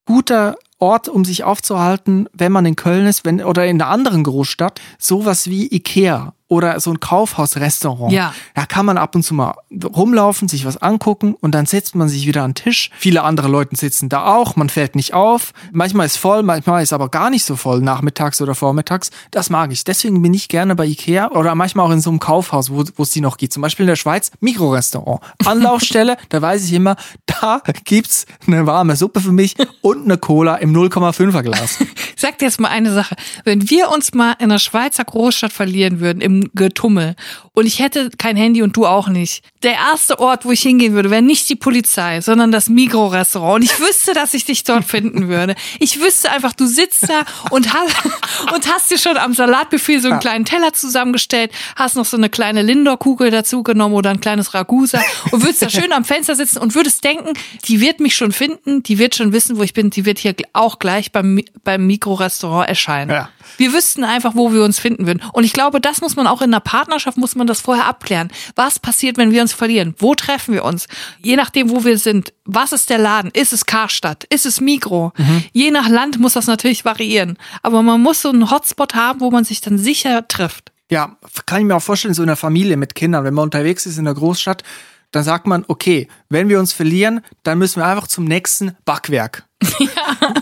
Guter 0.07 0.57
Ort, 0.79 1.09
um 1.09 1.25
sich 1.25 1.45
aufzuhalten, 1.45 2.29
wenn 2.33 2.53
man 2.53 2.67
in 2.67 2.77
Köln 2.77 3.07
ist, 3.07 3.25
wenn, 3.25 3.43
oder 3.43 3.67
in 3.67 3.81
einer 3.81 3.91
anderen 3.91 4.25
Großstadt, 4.25 4.81
sowas 4.99 5.49
wie 5.49 5.73
Ikea 5.73 6.35
oder 6.51 6.81
so 6.81 6.91
ein 6.91 6.99
Kaufhausrestaurant. 6.99 8.13
Ja. 8.13 8.35
Da 8.55 8.67
kann 8.67 8.85
man 8.85 8.99
ab 8.99 9.15
und 9.15 9.23
zu 9.23 9.35
mal 9.35 9.55
rumlaufen, 9.83 10.49
sich 10.49 10.67
was 10.67 10.77
angucken 10.77 11.35
und 11.41 11.55
dann 11.55 11.65
setzt 11.65 11.95
man 11.95 12.09
sich 12.09 12.27
wieder 12.27 12.43
an 12.43 12.51
den 12.51 12.57
Tisch. 12.57 12.91
Viele 12.99 13.23
andere 13.23 13.47
Leute 13.47 13.77
sitzen 13.77 14.09
da 14.09 14.27
auch, 14.27 14.57
man 14.57 14.69
fällt 14.69 14.97
nicht 14.97 15.15
auf. 15.15 15.53
Manchmal 15.71 16.07
ist 16.07 16.17
voll, 16.17 16.43
manchmal 16.43 16.83
ist 16.83 16.93
aber 16.93 17.09
gar 17.09 17.31
nicht 17.31 17.45
so 17.45 17.55
voll, 17.55 17.81
nachmittags 17.81 18.43
oder 18.43 18.57
vormittags. 18.57 19.13
Das 19.31 19.49
mag 19.49 19.71
ich. 19.71 19.85
Deswegen 19.85 20.21
bin 20.23 20.35
ich 20.35 20.49
gerne 20.49 20.75
bei 20.75 20.87
Ikea 20.87 21.31
oder 21.31 21.55
manchmal 21.55 21.87
auch 21.87 21.93
in 21.93 22.01
so 22.01 22.11
einem 22.11 22.19
Kaufhaus, 22.19 22.69
wo 22.71 22.83
es 23.01 23.11
die 23.11 23.21
noch 23.21 23.37
gibt. 23.37 23.53
Zum 23.53 23.63
Beispiel 23.63 23.85
in 23.85 23.89
der 23.89 23.97
Schweiz, 23.97 24.33
Mikrorestaurant. 24.41 25.21
Anlaufstelle, 25.45 26.17
da 26.31 26.43
weiß 26.43 26.65
ich 26.65 26.73
immer, 26.73 26.97
da 27.27 27.63
gibt's 27.85 28.27
eine 28.49 28.67
warme 28.67 28.97
Suppe 28.97 29.21
für 29.21 29.33
mich 29.33 29.55
und 29.83 30.05
eine 30.05 30.19
Cola 30.19 30.57
im 30.57 30.75
0,5er 30.75 31.43
Glas. 31.43 31.81
Ich 31.81 31.89
sag 32.17 32.39
dir 32.39 32.47
jetzt 32.47 32.59
mal 32.59 32.69
eine 32.69 32.93
Sache. 32.93 33.15
Wenn 33.45 33.71
wir 33.71 33.91
uns 33.91 34.15
mal 34.15 34.33
in 34.41 34.47
einer 34.47 34.59
Schweizer 34.59 35.05
Großstadt 35.05 35.53
verlieren 35.53 36.01
würden, 36.01 36.21
im 36.21 36.40
Getummel, 36.55 37.15
und 37.61 37.67
ich 37.67 37.79
hätte 37.79 38.09
kein 38.17 38.37
Handy 38.37 38.63
und 38.63 38.75
du 38.75 38.87
auch 38.87 39.09
nicht, 39.09 39.43
der 39.63 39.75
erste 39.75 40.19
Ort, 40.19 40.47
wo 40.47 40.53
ich 40.53 40.63
hingehen 40.63 40.95
würde, 40.95 41.11
wäre 41.11 41.21
nicht 41.21 41.47
die 41.51 41.57
Polizei, 41.57 42.23
sondern 42.23 42.51
das 42.51 42.71
Mikrorestaurant. 42.71 43.57
Und 43.57 43.63
ich 43.63 43.79
wüsste, 43.79 44.15
dass 44.15 44.33
ich 44.33 44.47
dich 44.47 44.65
dort 44.65 44.87
finden 44.87 45.29
würde. 45.29 45.55
Ich 45.79 46.01
wüsste 46.01 46.31
einfach, 46.31 46.55
du 46.55 46.65
sitzt 46.65 47.11
da 47.11 47.25
und 47.51 47.75
hast, 47.75 47.95
und 48.55 48.67
hast 48.73 48.91
dir 48.91 48.97
schon 48.97 49.19
am 49.19 49.35
Salatbuffet 49.35 50.01
so 50.01 50.09
einen 50.09 50.21
kleinen 50.21 50.47
Teller 50.47 50.73
zusammengestellt, 50.73 51.53
hast 51.77 51.97
noch 51.97 52.07
so 52.07 52.17
eine 52.17 52.31
kleine 52.31 52.63
Lindor-Kugel 52.63 53.31
dazu 53.31 53.63
genommen 53.63 53.95
oder 53.95 54.09
ein 54.09 54.21
kleines 54.21 54.55
Ragusa 54.55 55.03
und 55.31 55.43
würdest 55.43 55.61
da 55.61 55.69
schön 55.69 55.93
am 55.93 56.07
Fenster 56.07 56.35
sitzen 56.35 56.59
und 56.59 56.75
würdest 56.75 57.05
denken, 57.05 57.35
die 57.67 57.83
wird 57.83 58.01
mich 58.01 58.17
schon 58.17 58.33
finden, 58.33 58.83
die 58.83 58.99
wird 58.99 59.15
schon 59.15 59.35
wissen, 59.35 59.59
wo 59.59 59.63
ich 59.63 59.75
bin, 59.75 59.91
die 59.91 60.07
wird 60.07 60.19
hier 60.19 60.35
auch 60.55 60.79
gleich 60.79 61.13
beim, 61.13 61.43
beim 61.65 61.87
Mikrorestaurant 61.87 62.67
erscheinen. 62.67 63.11
Ja. 63.11 63.29
Wir 63.57 63.73
wüssten 63.75 64.05
einfach, 64.05 64.35
wo 64.35 64.53
wir 64.53 64.63
uns 64.63 64.79
finden 64.79 65.07
würden. 65.07 65.23
Und 65.33 65.45
ich 65.45 65.53
glaube, 65.53 65.81
das 65.81 66.01
muss 66.01 66.17
man 66.17 66.27
auch 66.27 66.41
in 66.41 66.51
einer 66.51 66.61
Partnerschaft, 66.61 67.19
muss 67.19 67.35
man 67.35 67.47
das 67.51 67.61
vorher 67.61 67.87
abklären. 67.87 68.31
Was 68.57 68.79
passiert, 68.79 69.17
wenn 69.17 69.33
wir 69.33 69.43
uns 69.43 69.53
verlieren? 69.53 69.95
Wo 69.99 70.15
treffen 70.15 70.55
wir 70.55 70.65
uns? 70.65 70.87
Je 71.23 71.37
nachdem, 71.37 71.71
wo 71.71 71.85
wir 71.85 71.99
sind. 71.99 72.33
Was 72.45 72.73
ist 72.73 72.91
der 72.91 72.99
Laden? 72.99 73.31
Ist 73.33 73.53
es 73.53 73.67
Karstadt? 73.67 74.25
Ist 74.25 74.47
es 74.47 74.61
Mikro? 74.61 75.13
Je 75.53 75.71
nach 75.71 75.89
Land 75.89 76.19
muss 76.19 76.33
das 76.33 76.47
natürlich 76.47 76.85
variieren. 76.85 77.37
Aber 77.63 77.83
man 77.83 78.01
muss 78.01 78.23
so 78.23 78.31
einen 78.31 78.51
Hotspot 78.51 78.95
haben, 78.95 79.21
wo 79.21 79.31
man 79.31 79.45
sich 79.45 79.61
dann 79.61 79.79
sicher 79.79 80.27
trifft. 80.27 80.73
Ja, 80.91 81.17
kann 81.47 81.61
ich 81.61 81.67
mir 81.67 81.77
auch 81.77 81.83
vorstellen, 81.83 82.15
so 82.15 82.23
in 82.23 82.29
einer 82.29 82.37
Familie 82.37 82.77
mit 82.77 82.97
Kindern, 82.97 83.23
wenn 83.23 83.35
man 83.35 83.45
unterwegs 83.45 83.87
ist 83.87 83.99
in 83.99 84.07
der 84.07 84.15
Großstadt, 84.15 84.65
dann 85.13 85.25
sagt 85.25 85.47
man, 85.47 85.65
okay, 85.69 86.09
wenn 86.29 86.49
wir 86.49 86.59
uns 86.59 86.73
verlieren, 86.73 87.21
dann 87.43 87.59
müssen 87.59 87.81
wir 87.81 87.87
einfach 87.87 88.07
zum 88.07 88.25
nächsten 88.25 88.77
Backwerk. 88.85 89.45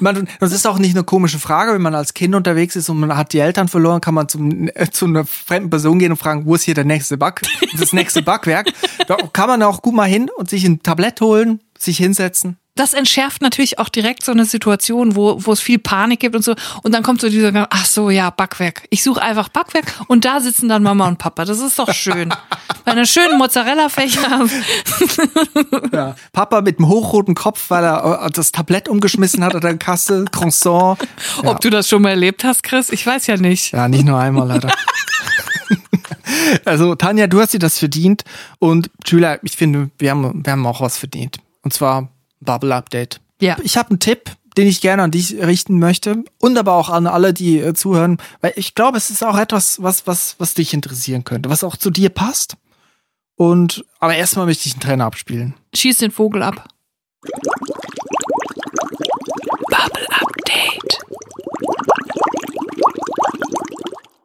Man, 0.01 0.29
das 0.39 0.53
ist 0.53 0.67
auch 0.67 0.79
nicht 0.79 0.95
eine 0.95 1.05
komische 1.05 1.39
Frage, 1.39 1.73
wenn 1.73 1.83
man 1.83 1.95
als 1.95 2.15
Kind 2.15 2.35
unterwegs 2.35 2.77
ist 2.77 2.89
und 2.89 3.01
man 3.01 3.17
hat 3.17 3.33
die 3.33 3.41
Eltern 3.41 3.67
verloren, 3.67 4.01
kann 4.01 4.15
man 4.15 4.29
zum, 4.29 4.69
äh, 4.75 4.91
zu 4.91 5.07
einer 5.07 5.25
fremden 5.25 5.71
Person 5.71 5.99
gehen 5.99 6.13
und 6.13 6.19
fragen, 6.19 6.47
wo 6.47 6.55
ist 6.55 6.63
hier 6.63 6.75
der 6.75 6.85
nächste 6.85 7.17
Back, 7.17 7.43
das 7.79 7.93
nächste 7.93 8.23
Backwerk. 8.23 8.69
Da 9.09 9.17
kann 9.33 9.49
man 9.49 9.63
auch 9.63 9.83
gut 9.83 9.95
mal 9.95 10.09
hin 10.09 10.31
und 10.37 10.49
sich 10.49 10.65
ein 10.65 10.83
Tablett 10.83 11.21
holen, 11.21 11.61
sich 11.77 11.97
hinsetzen. 11.97 12.59
Das 12.79 12.93
entschärft 12.93 13.43
natürlich 13.43 13.81
auch 13.81 13.89
direkt 13.89 14.25
so 14.25 14.31
eine 14.31 14.45
Situation, 14.45 15.17
wo, 15.17 15.45
wo 15.45 15.51
es 15.51 15.61
viel 15.61 15.81
Panik 15.81 16.21
gibt 16.21 16.37
und 16.37 16.45
so. 16.45 16.55
Und 16.85 16.95
dann 16.95 17.03
kommt 17.03 17.21
so 17.21 17.29
dieser, 17.29 17.67
ach 17.71 17.85
so, 17.85 18.09
ja, 18.09 18.31
Backwerk. 18.31 18.87
Ich 18.91 19.03
suche 19.03 19.21
einfach 19.21 19.49
Backwerk 19.49 19.85
und 20.07 20.25
da 20.25 20.39
sitzen 20.39 20.69
dann 20.69 20.85
Mama 20.85 21.09
und 21.09 21.19
Papa. 21.19 21.45
Das 21.45 21.59
ist 21.59 21.77
doch 21.77 21.93
schön. 21.93 22.29
Bei 22.85 22.93
einer 22.93 23.05
schönen 23.05 23.37
Mozzarella-Fächer. 23.37 24.47
Ja. 25.93 26.15
Papa 26.33 26.61
mit 26.61 26.79
dem 26.79 26.89
hochroten 26.89 27.35
Kopf, 27.35 27.71
weil 27.71 27.83
er 27.83 28.27
äh, 28.27 28.31
das 28.31 28.53
Tablett 28.53 28.89
umgeschmissen 28.89 29.43
hat 29.43 29.55
an 29.55 29.61
der 29.61 29.77
Kasse, 29.77 30.27
Croissant. 30.31 30.99
Ja. 31.43 31.51
Ob 31.51 31.61
du 31.61 31.71
das 31.71 31.89
schon 31.89 32.03
mal 32.03 32.11
erlebt 32.11 32.45
hast, 32.45 32.63
Chris? 32.63 32.91
Ich 32.91 33.07
weiß 33.07 33.27
ja 33.27 33.37
nicht. 33.37 33.73
Ja, 33.73 33.89
nicht 33.89 34.05
nur 34.05 34.19
einmal 34.19 34.47
leider. 34.47 34.71
also 36.65 36.95
Tanja, 36.95 37.27
du 37.27 37.41
hast 37.41 37.55
dir 37.55 37.59
das 37.59 37.79
verdient 37.79 38.23
und 38.59 38.91
Julia, 39.07 39.39
ich 39.43 39.57
finde, 39.57 39.91
wir 39.99 40.11
haben, 40.11 40.45
wir 40.45 40.53
haben 40.53 40.67
auch 40.67 40.81
was 40.81 40.99
verdient. 40.99 41.39
Und 41.63 41.73
zwar 41.73 42.09
Bubble 42.41 42.75
Update. 42.75 43.21
Ja. 43.41 43.57
Ich 43.63 43.77
habe 43.77 43.91
einen 43.91 44.01
Tipp, 44.01 44.31
den 44.57 44.67
ich 44.67 44.81
gerne 44.81 45.05
an 45.05 45.11
dich 45.11 45.35
richten 45.35 45.79
möchte 45.79 46.25
und 46.39 46.59
aber 46.59 46.73
auch 46.75 46.89
an 46.89 47.07
alle, 47.07 47.33
die 47.33 47.61
äh, 47.61 47.75
zuhören, 47.75 48.19
weil 48.41 48.53
ich 48.57 48.75
glaube, 48.75 48.99
es 48.99 49.11
ist 49.11 49.25
auch 49.25 49.39
etwas, 49.39 49.83
was, 49.83 50.07
was, 50.07 50.35
was 50.39 50.55
dich 50.55 50.75
interessieren 50.75 51.25
könnte, 51.25 51.49
was 51.49 51.63
auch 51.63 51.77
zu 51.77 51.91
dir 51.91 52.11
passt. 52.11 52.57
Und 53.37 53.85
aber 54.01 54.17
erstmal 54.17 54.47
möchte 54.47 54.67
ich 54.67 54.75
einen 54.75 54.81
Trainer 54.81 55.05
abspielen. 55.05 55.55
Schieß 55.75 55.99
den 55.99 56.11
Vogel 56.11 56.43
ab. 56.43 56.69
Bubble 59.71 60.07
Update. 60.11 60.99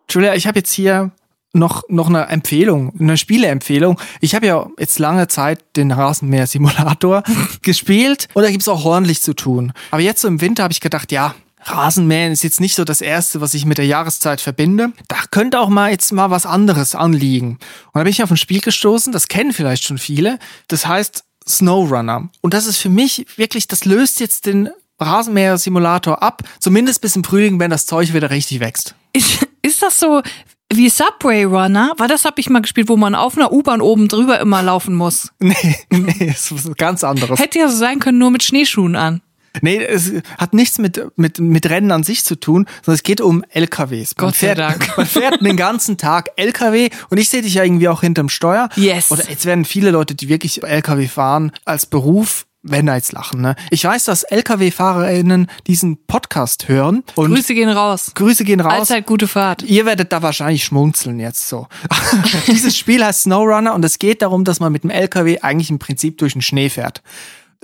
Julia, 0.09 0.33
ich 0.33 0.47
habe 0.47 0.59
jetzt 0.59 0.73
hier 0.73 1.11
noch, 1.53 1.83
noch 1.87 2.09
eine 2.09 2.27
Empfehlung, 2.27 2.93
eine 2.99 3.15
Spieleempfehlung. 3.15 3.99
Ich 4.19 4.35
habe 4.35 4.47
ja 4.47 4.67
jetzt 4.77 4.99
lange 4.99 5.27
Zeit 5.27 5.63
den 5.75 5.91
Rasenmäher-Simulator 5.91 7.23
gespielt 7.61 8.27
und 8.33 8.43
da 8.43 8.51
gibt's 8.51 8.67
auch 8.67 8.83
ordentlich 8.83 9.21
zu 9.21 9.33
tun. 9.33 9.71
Aber 9.91 10.01
jetzt 10.01 10.21
so 10.21 10.27
im 10.27 10.41
Winter 10.41 10.63
habe 10.63 10.73
ich 10.73 10.81
gedacht, 10.81 11.11
ja, 11.11 11.35
Rasenmähen 11.65 12.33
ist 12.33 12.43
jetzt 12.43 12.59
nicht 12.59 12.75
so 12.75 12.83
das 12.83 13.01
Erste, 13.01 13.39
was 13.39 13.53
ich 13.53 13.65
mit 13.65 13.77
der 13.77 13.85
Jahreszeit 13.85 14.41
verbinde. 14.41 14.91
Da 15.07 15.17
könnte 15.31 15.59
auch 15.59 15.69
mal 15.69 15.91
jetzt 15.91 16.11
mal 16.11 16.29
was 16.29 16.45
anderes 16.45 16.95
anliegen. 16.95 17.51
Und 17.51 17.99
da 17.99 18.03
bin 18.03 18.11
ich 18.11 18.23
auf 18.23 18.31
ein 18.31 18.37
Spiel 18.37 18.59
gestoßen, 18.59 19.13
das 19.13 19.27
kennen 19.27 19.53
vielleicht 19.53 19.83
schon 19.83 19.97
viele. 19.97 20.39
Das 20.67 20.85
heißt 20.87 21.23
Snowrunner. 21.47 22.29
Und 22.41 22.53
das 22.53 22.65
ist 22.65 22.77
für 22.77 22.89
mich 22.89 23.25
wirklich, 23.37 23.67
das 23.67 23.85
löst 23.85 24.19
jetzt 24.19 24.45
den 24.45 24.69
Rasenmäher-Simulator 24.99 26.21
ab. 26.21 26.43
Zumindest 26.59 27.01
bis 27.01 27.15
im 27.15 27.23
Frühling, 27.23 27.59
wenn 27.59 27.71
das 27.71 27.85
Zeug 27.85 28.13
wieder 28.13 28.29
richtig 28.29 28.59
wächst. 28.59 28.95
Ist, 29.13 29.45
ist 29.61 29.81
das 29.81 29.99
so 29.99 30.21
wie 30.75 30.89
Subway 30.89 31.43
Runner? 31.43 31.93
Weil 31.97 32.07
das 32.07 32.25
habe 32.25 32.39
ich 32.39 32.49
mal 32.49 32.61
gespielt, 32.61 32.89
wo 32.89 32.97
man 32.97 33.15
auf 33.15 33.37
einer 33.37 33.51
U-Bahn 33.51 33.81
oben 33.81 34.07
drüber 34.07 34.39
immer 34.39 34.61
laufen 34.61 34.95
muss. 34.95 35.31
Nee, 35.39 35.75
nee, 35.89 36.31
ist 36.31 36.53
was 36.53 36.75
ganz 36.77 37.03
anderes. 37.03 37.39
Hätte 37.39 37.59
ja 37.59 37.67
so 37.67 37.77
sein 37.77 37.99
können, 37.99 38.17
nur 38.17 38.31
mit 38.31 38.43
Schneeschuhen 38.43 38.95
an. 38.95 39.21
Nee, 39.61 39.83
es 39.83 40.11
hat 40.37 40.53
nichts 40.53 40.79
mit, 40.79 41.05
mit, 41.15 41.39
mit 41.39 41.69
Rennen 41.69 41.91
an 41.91 42.03
sich 42.03 42.23
zu 42.23 42.39
tun, 42.39 42.65
sondern 42.81 42.95
es 42.95 43.03
geht 43.03 43.21
um 43.21 43.43
LKWs. 43.49 44.15
Man 44.17 44.27
Gott 44.27 44.35
sei 44.35 44.47
fährt, 44.47 44.57
Dank. 44.59 44.97
Man 44.97 45.05
fährt 45.05 45.41
den 45.41 45.57
ganzen 45.57 45.97
Tag 45.97 46.29
LKW 46.37 46.89
und 47.09 47.17
ich 47.19 47.29
sehe 47.29 47.41
dich 47.41 47.53
ja 47.53 47.63
irgendwie 47.63 47.87
auch 47.87 48.01
hinterm 48.01 48.29
Steuer. 48.29 48.69
Yes. 48.75 49.11
Oder 49.11 49.29
jetzt 49.29 49.45
werden 49.45 49.65
viele 49.65 49.91
Leute, 49.91 50.15
die 50.15 50.27
wirklich 50.27 50.63
LKW 50.63 51.07
fahren, 51.07 51.51
als 51.65 51.85
Beruf, 51.85 52.45
wenn 52.63 52.85
da 52.85 52.95
jetzt 52.95 53.11
lachen. 53.11 53.41
Ne? 53.41 53.55
Ich 53.69 53.83
weiß, 53.83 54.05
dass 54.05 54.23
LKW-FahrerInnen 54.23 55.47
diesen 55.67 55.97
Podcast 56.07 56.69
hören 56.69 57.03
und 57.15 57.33
Grüße 57.33 57.53
gehen 57.53 57.69
raus. 57.69 58.11
Grüße 58.15 58.45
gehen 58.45 58.61
raus. 58.61 58.73
Allzeit 58.73 59.05
gute 59.05 59.27
Fahrt. 59.27 59.63
Ihr 59.63 59.85
werdet 59.85 60.11
da 60.13 60.21
wahrscheinlich 60.21 60.63
schmunzeln 60.63 61.19
jetzt 61.19 61.47
so. 61.47 61.67
Dieses 62.47 62.77
Spiel 62.77 63.05
heißt 63.05 63.23
Snowrunner 63.23 63.75
und 63.75 63.83
es 63.83 63.99
geht 63.99 64.21
darum, 64.21 64.45
dass 64.45 64.61
man 64.61 64.71
mit 64.71 64.83
dem 64.83 64.89
LKW 64.89 65.39
eigentlich 65.41 65.69
im 65.69 65.79
Prinzip 65.79 66.17
durch 66.17 66.33
den 66.33 66.41
Schnee 66.41 66.69
fährt. 66.69 67.03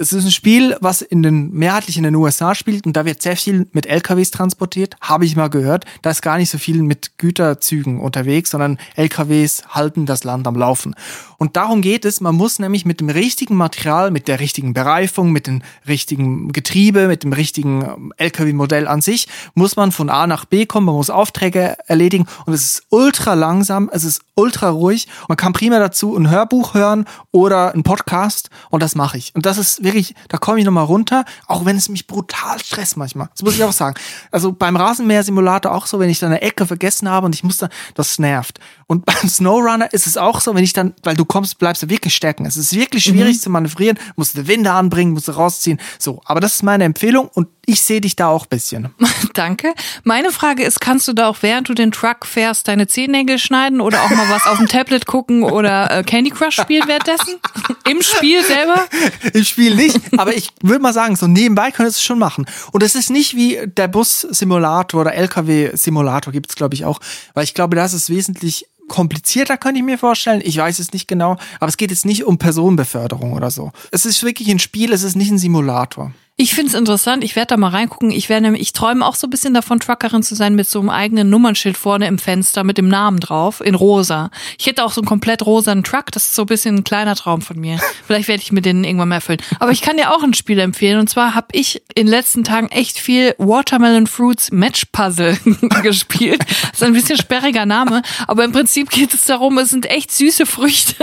Es 0.01 0.13
ist 0.13 0.23
ein 0.23 0.31
Spiel, 0.31 0.77
was 0.79 1.01
in 1.01 1.23
den, 1.23 1.51
mehrheitlich 1.51 1.97
in 1.97 2.03
den 2.03 2.15
USA 2.15 2.55
spielt 2.55 2.85
und 2.85 2.95
da 2.95 3.03
wird 3.03 3.21
sehr 3.21 3.35
viel 3.35 3.67
mit 3.73 3.85
LKWs 3.85 4.31
transportiert, 4.31 4.95
habe 5.01 5.25
ich 5.25 5.35
mal 5.35 5.49
gehört. 5.49 5.83
Da 6.03 6.09
ist 6.09 6.21
gar 6.21 6.37
nicht 6.37 6.49
so 6.49 6.57
viel 6.57 6.81
mit 6.83 7.17
Güterzügen 7.17 7.99
unterwegs, 7.99 8.51
sondern 8.51 8.77
LKWs 8.95 9.63
halten 9.67 10.05
das 10.05 10.23
Land 10.23 10.47
am 10.47 10.55
Laufen. 10.55 10.95
Und 11.37 11.57
darum 11.57 11.81
geht 11.81 12.05
es, 12.05 12.21
man 12.21 12.35
muss 12.35 12.59
nämlich 12.59 12.85
mit 12.85 13.01
dem 13.01 13.09
richtigen 13.09 13.55
Material, 13.55 14.09
mit 14.11 14.29
der 14.29 14.39
richtigen 14.39 14.73
Bereifung, 14.73 15.31
mit 15.31 15.47
dem 15.47 15.63
richtigen 15.85 16.53
Getriebe, 16.53 17.07
mit 17.07 17.23
dem 17.23 17.33
richtigen 17.33 17.81
ähm, 17.81 18.13
LKW-Modell 18.17 18.87
an 18.87 19.01
sich, 19.01 19.27
muss 19.53 19.75
man 19.75 19.91
von 19.91 20.09
A 20.09 20.27
nach 20.27 20.45
B 20.45 20.65
kommen, 20.65 20.85
man 20.85 20.95
muss 20.95 21.09
Aufträge 21.09 21.75
erledigen 21.87 22.25
und 22.45 22.53
es 22.53 22.63
ist 22.63 22.83
ultra 22.89 23.33
langsam, 23.33 23.89
es 23.91 24.03
ist 24.05 24.21
ultra 24.35 24.69
ruhig. 24.69 25.07
Man 25.27 25.37
kann 25.37 25.53
prima 25.53 25.79
dazu 25.79 26.15
ein 26.15 26.29
Hörbuch 26.29 26.73
hören 26.73 27.05
oder 27.31 27.73
ein 27.73 27.83
Podcast 27.83 28.49
und 28.69 28.83
das 28.83 28.95
mache 28.95 29.17
ich. 29.17 29.33
Und 29.33 29.45
das 29.45 29.57
ist 29.57 29.83
wirklich, 29.89 30.15
da 30.27 30.37
komme 30.37 30.59
ich 30.59 30.65
nochmal 30.65 30.85
runter, 30.85 31.25
auch 31.47 31.65
wenn 31.65 31.75
es 31.75 31.89
mich 31.89 32.07
brutal 32.07 32.59
stresst 32.59 32.95
manchmal. 32.97 33.29
Das 33.33 33.43
muss 33.43 33.55
ich 33.55 33.63
auch 33.63 33.71
sagen. 33.71 33.95
Also 34.31 34.51
beim 34.51 34.75
Rasenmäher-Simulator 34.75 35.73
auch 35.73 35.87
so, 35.87 35.99
wenn 35.99 36.09
ich 36.09 36.19
da 36.19 36.27
eine 36.27 36.41
Ecke 36.41 36.67
vergessen 36.67 37.09
habe 37.09 37.25
und 37.25 37.35
ich 37.35 37.43
muss 37.43 37.57
da, 37.57 37.69
das 37.95 38.19
nervt. 38.19 38.59
Und 38.87 39.05
beim 39.05 39.27
Snowrunner 39.27 39.91
ist 39.91 40.07
es 40.07 40.17
auch 40.17 40.39
so, 40.41 40.55
wenn 40.55 40.63
ich 40.63 40.73
dann, 40.73 40.93
weil 41.03 41.15
du 41.15 41.25
kommst, 41.25 41.59
bleibst 41.59 41.83
du 41.83 41.89
wirklich 41.89 42.15
stecken. 42.15 42.45
Es 42.45 42.57
ist 42.57 42.73
wirklich 42.73 43.03
schwierig 43.03 43.37
mhm. 43.37 43.41
zu 43.41 43.49
manövrieren, 43.49 43.99
musst 44.15 44.37
du 44.37 44.47
Winde 44.47 44.71
anbringen, 44.71 45.13
musst 45.13 45.27
du 45.27 45.31
rausziehen. 45.31 45.79
So, 45.97 46.21
aber 46.25 46.39
das 46.39 46.55
ist 46.55 46.63
meine 46.63 46.83
Empfehlung 46.83 47.29
und 47.33 47.47
ich 47.69 47.81
sehe 47.81 48.01
dich 48.01 48.15
da 48.15 48.29
auch 48.29 48.47
bisschen. 48.47 48.89
Danke. 49.35 49.75
Meine 50.03 50.31
Frage 50.31 50.63
ist, 50.63 50.81
kannst 50.81 51.07
du 51.07 51.13
da 51.13 51.27
auch 51.27 51.37
während 51.41 51.69
du 51.69 51.75
den 51.75 51.91
Truck 51.91 52.25
fährst 52.25 52.67
deine 52.67 52.87
Zehennägel 52.87 53.37
schneiden 53.37 53.79
oder 53.79 54.01
auch 54.01 54.09
mal 54.09 54.27
was 54.29 54.47
auf 54.47 54.57
dem 54.57 54.67
Tablet 54.67 55.05
gucken 55.05 55.43
oder 55.43 55.99
äh, 55.99 56.03
Candy 56.03 56.31
Crush 56.31 56.55
spielen 56.55 56.87
währenddessen? 56.87 57.35
Im 57.89 58.01
Spiel 58.01 58.43
selber? 58.43 58.87
Im 59.33 59.43
Spiel 59.43 59.75
nicht, 59.75 59.99
aber 60.17 60.35
ich 60.35 60.49
würde 60.63 60.81
mal 60.81 60.93
sagen, 60.93 61.15
so 61.15 61.27
nebenbei 61.27 61.69
könntest 61.69 61.97
du 61.97 62.01
es 62.01 62.03
schon 62.03 62.17
machen. 62.17 62.47
Und 62.71 62.81
es 62.81 62.95
ist 62.95 63.11
nicht 63.11 63.35
wie 63.35 63.59
der 63.67 63.87
Bus-Simulator 63.87 65.01
oder 65.01 65.13
LKW-Simulator 65.13 66.33
gibt 66.33 66.49
es, 66.49 66.55
glaube 66.55 66.73
ich, 66.73 66.85
auch, 66.85 66.99
weil 67.35 67.43
ich 67.43 67.53
glaube, 67.53 67.75
das 67.75 67.93
ist 67.93 68.09
wesentlich 68.09 68.65
komplizierter, 68.87 69.57
könnte 69.57 69.79
ich 69.79 69.85
mir 69.85 69.99
vorstellen. 69.99 70.41
Ich 70.43 70.57
weiß 70.57 70.79
es 70.79 70.91
nicht 70.91 71.07
genau, 71.07 71.37
aber 71.59 71.69
es 71.69 71.77
geht 71.77 71.91
jetzt 71.91 72.05
nicht 72.05 72.25
um 72.25 72.39
Personenbeförderung 72.39 73.33
oder 73.33 73.51
so. 73.51 73.71
Es 73.91 74.07
ist 74.07 74.23
wirklich 74.23 74.49
ein 74.49 74.57
Spiel, 74.57 74.91
es 74.91 75.03
ist 75.03 75.15
nicht 75.15 75.29
ein 75.29 75.37
Simulator. 75.37 76.11
Ich 76.41 76.55
finde 76.55 76.69
es 76.69 76.73
interessant. 76.73 77.21
Ich 77.25 77.35
werde 77.35 77.47
da 77.47 77.57
mal 77.57 77.67
reingucken. 77.67 78.11
Ich 78.11 78.29
werde 78.29 78.43
nämlich, 78.43 78.61
ich 78.61 78.71
träume 78.71 79.05
auch 79.05 79.15
so 79.15 79.27
ein 79.27 79.29
bisschen 79.29 79.53
davon, 79.53 79.81
Truckerin 79.81 80.23
zu 80.23 80.35
sein 80.35 80.55
mit 80.55 80.69
so 80.69 80.79
einem 80.79 80.89
eigenen 80.89 81.29
Nummernschild 81.29 81.75
vorne 81.75 82.07
im 82.07 82.17
Fenster 82.17 82.63
mit 82.63 82.77
dem 82.77 82.87
Namen 82.87 83.19
drauf 83.19 83.59
in 83.59 83.75
rosa. 83.75 84.31
Ich 84.57 84.65
hätte 84.65 84.85
auch 84.85 84.93
so 84.93 85.01
einen 85.01 85.05
komplett 85.05 85.45
rosanen 85.45 85.83
Truck. 85.83 86.13
Das 86.13 86.27
ist 86.27 86.35
so 86.35 86.43
ein 86.43 86.45
bisschen 86.45 86.77
ein 86.77 86.83
kleiner 86.85 87.17
Traum 87.17 87.41
von 87.41 87.59
mir. 87.59 87.77
Vielleicht 88.07 88.29
werde 88.29 88.41
ich 88.41 88.53
mir 88.53 88.61
den 88.61 88.85
irgendwann 88.85 89.09
mal 89.09 89.15
erfüllen. 89.15 89.41
Aber 89.59 89.71
ich 89.71 89.81
kann 89.81 89.97
dir 89.97 90.13
auch 90.13 90.23
ein 90.23 90.33
Spiel 90.33 90.59
empfehlen. 90.59 90.97
Und 91.01 91.09
zwar 91.09 91.35
habe 91.35 91.47
ich 91.51 91.81
in 91.93 92.05
den 92.05 92.07
letzten 92.07 92.45
Tagen 92.45 92.69
echt 92.69 92.99
viel 92.99 93.35
Watermelon 93.37 94.07
Fruits 94.07 94.49
Match 94.49 94.85
Puzzle 94.93 95.37
gespielt. 95.83 96.39
Das 96.47 96.75
ist 96.75 96.83
ein 96.83 96.93
bisschen 96.93 97.17
sperriger 97.17 97.65
Name, 97.65 98.01
aber 98.27 98.45
im 98.45 98.53
Prinzip 98.53 98.91
geht 98.91 99.13
es 99.13 99.25
darum, 99.25 99.57
es 99.57 99.71
sind 99.71 99.87
echt 99.87 100.09
süße 100.13 100.45
Früchte. 100.45 100.95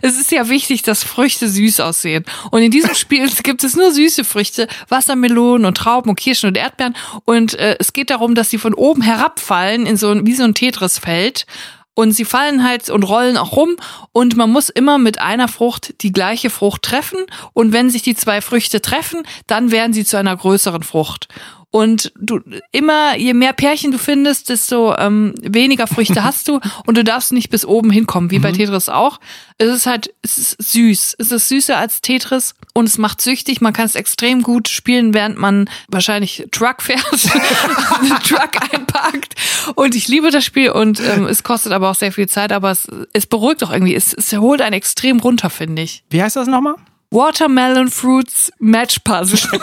Es 0.00 0.18
ist 0.18 0.32
ja 0.32 0.48
wichtig, 0.48 0.80
dass 0.82 1.04
Früchte 1.04 1.50
süß 1.50 1.80
aussehen. 1.80 2.24
Und 2.50 2.62
in 2.62 2.70
diesem 2.70 2.94
Spiel 2.94 3.28
gibt 3.42 3.62
es 3.62 3.76
nur 3.76 3.92
süße 3.92 4.24
Früchte 4.24 4.69
Wassermelonen 4.88 5.66
und 5.66 5.76
Trauben 5.76 6.10
und 6.10 6.16
Kirschen 6.16 6.48
und 6.48 6.56
Erdbeeren. 6.56 6.96
Und 7.24 7.54
äh, 7.54 7.76
es 7.78 7.92
geht 7.92 8.10
darum, 8.10 8.34
dass 8.34 8.50
sie 8.50 8.58
von 8.58 8.74
oben 8.74 9.02
herabfallen 9.02 9.86
in 9.86 9.96
so 9.96 10.10
ein, 10.10 10.26
wie 10.26 10.34
so 10.34 10.44
ein 10.44 10.54
Tetris-Feld. 10.54 11.46
Und 11.94 12.12
sie 12.12 12.24
fallen 12.24 12.64
halt 12.64 12.88
und 12.88 13.02
rollen 13.02 13.36
auch 13.36 13.56
rum 13.56 13.76
und 14.12 14.36
man 14.36 14.50
muss 14.50 14.70
immer 14.70 14.96
mit 14.96 15.20
einer 15.20 15.48
Frucht 15.48 15.94
die 16.02 16.12
gleiche 16.12 16.48
Frucht 16.48 16.82
treffen 16.82 17.18
und 17.52 17.72
wenn 17.72 17.90
sich 17.90 18.00
die 18.00 18.14
zwei 18.14 18.40
Früchte 18.40 18.80
treffen, 18.80 19.22
dann 19.46 19.70
werden 19.70 19.92
sie 19.92 20.04
zu 20.04 20.16
einer 20.16 20.34
größeren 20.34 20.82
Frucht. 20.82 21.28
Und 21.72 22.12
du 22.18 22.40
immer, 22.72 23.16
je 23.16 23.32
mehr 23.32 23.52
Pärchen 23.52 23.92
du 23.92 23.98
findest, 23.98 24.48
desto 24.48 24.96
ähm, 24.96 25.34
weniger 25.40 25.86
Früchte 25.86 26.24
hast 26.24 26.48
du 26.48 26.58
und 26.84 26.96
du 26.96 27.04
darfst 27.04 27.32
nicht 27.32 27.48
bis 27.48 27.64
oben 27.64 27.90
hinkommen, 27.90 28.30
wie 28.32 28.38
mhm. 28.38 28.42
bei 28.42 28.52
Tetris 28.52 28.88
auch. 28.88 29.20
Es 29.58 29.68
ist 29.68 29.86
halt, 29.86 30.12
es 30.22 30.38
ist 30.38 30.72
süß. 30.72 31.16
Es 31.18 31.30
ist 31.30 31.48
süßer 31.48 31.76
als 31.76 32.00
Tetris 32.00 32.54
und 32.74 32.88
es 32.88 32.98
macht 32.98 33.20
süchtig. 33.20 33.60
Man 33.60 33.72
kann 33.72 33.86
es 33.86 33.94
extrem 33.94 34.42
gut 34.42 34.68
spielen, 34.68 35.14
während 35.14 35.38
man 35.38 35.70
wahrscheinlich 35.88 36.48
Truck 36.50 36.82
fährt, 36.82 37.04
Truck 38.24 38.72
einparkt. 38.72 39.36
Und 39.76 39.94
ich 39.94 40.08
liebe 40.08 40.32
das 40.32 40.44
Spiel 40.44 40.70
und 40.70 41.00
ähm, 41.00 41.26
es 41.26 41.44
kostet 41.44 41.72
aber 41.72 41.90
auch 41.90 41.94
sehr 41.94 42.10
viel 42.10 42.28
Zeit, 42.28 42.50
aber 42.50 42.72
es, 42.72 42.88
es 43.12 43.26
beruhigt 43.26 43.62
auch 43.62 43.70
irgendwie. 43.70 43.94
Es, 43.94 44.12
es 44.12 44.32
holt 44.32 44.60
einen 44.60 44.74
extrem 44.74 45.20
runter, 45.20 45.50
finde 45.50 45.82
ich. 45.82 46.02
Wie 46.10 46.20
heißt 46.20 46.34
das 46.34 46.48
nochmal? 46.48 46.74
Watermelon 47.12 47.90
Fruits 47.90 48.52
Match 48.60 49.00
Puzzle. 49.00 49.60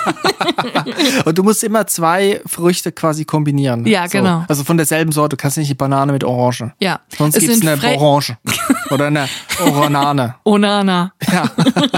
und 1.26 1.38
du 1.38 1.44
musst 1.44 1.64
immer 1.64 1.88
zwei 1.88 2.42
Früchte 2.46 2.92
quasi 2.92 3.24
kombinieren. 3.24 3.86
Ja, 3.86 4.08
so. 4.08 4.18
genau. 4.18 4.44
Also 4.50 4.66
von 4.66 4.76
derselben 4.76 5.14
Sorte. 5.14 5.38
Du 5.38 5.42
kannst 5.42 5.58
nicht 5.58 5.70
die 5.70 5.76
Banane 5.76 6.12
mit 6.12 6.26
Orange. 6.26 6.74
Ja. 6.80 7.00
Sonst 7.18 7.40
gibt 7.40 7.52
es 7.52 7.62
eine 7.62 7.78
Fre 7.78 7.96
Orange. 7.98 8.38
Oder 8.90 9.08
eine 9.08 9.30
Oranane. 9.62 10.36
Onana. 10.44 11.14
Ja. 11.32 11.50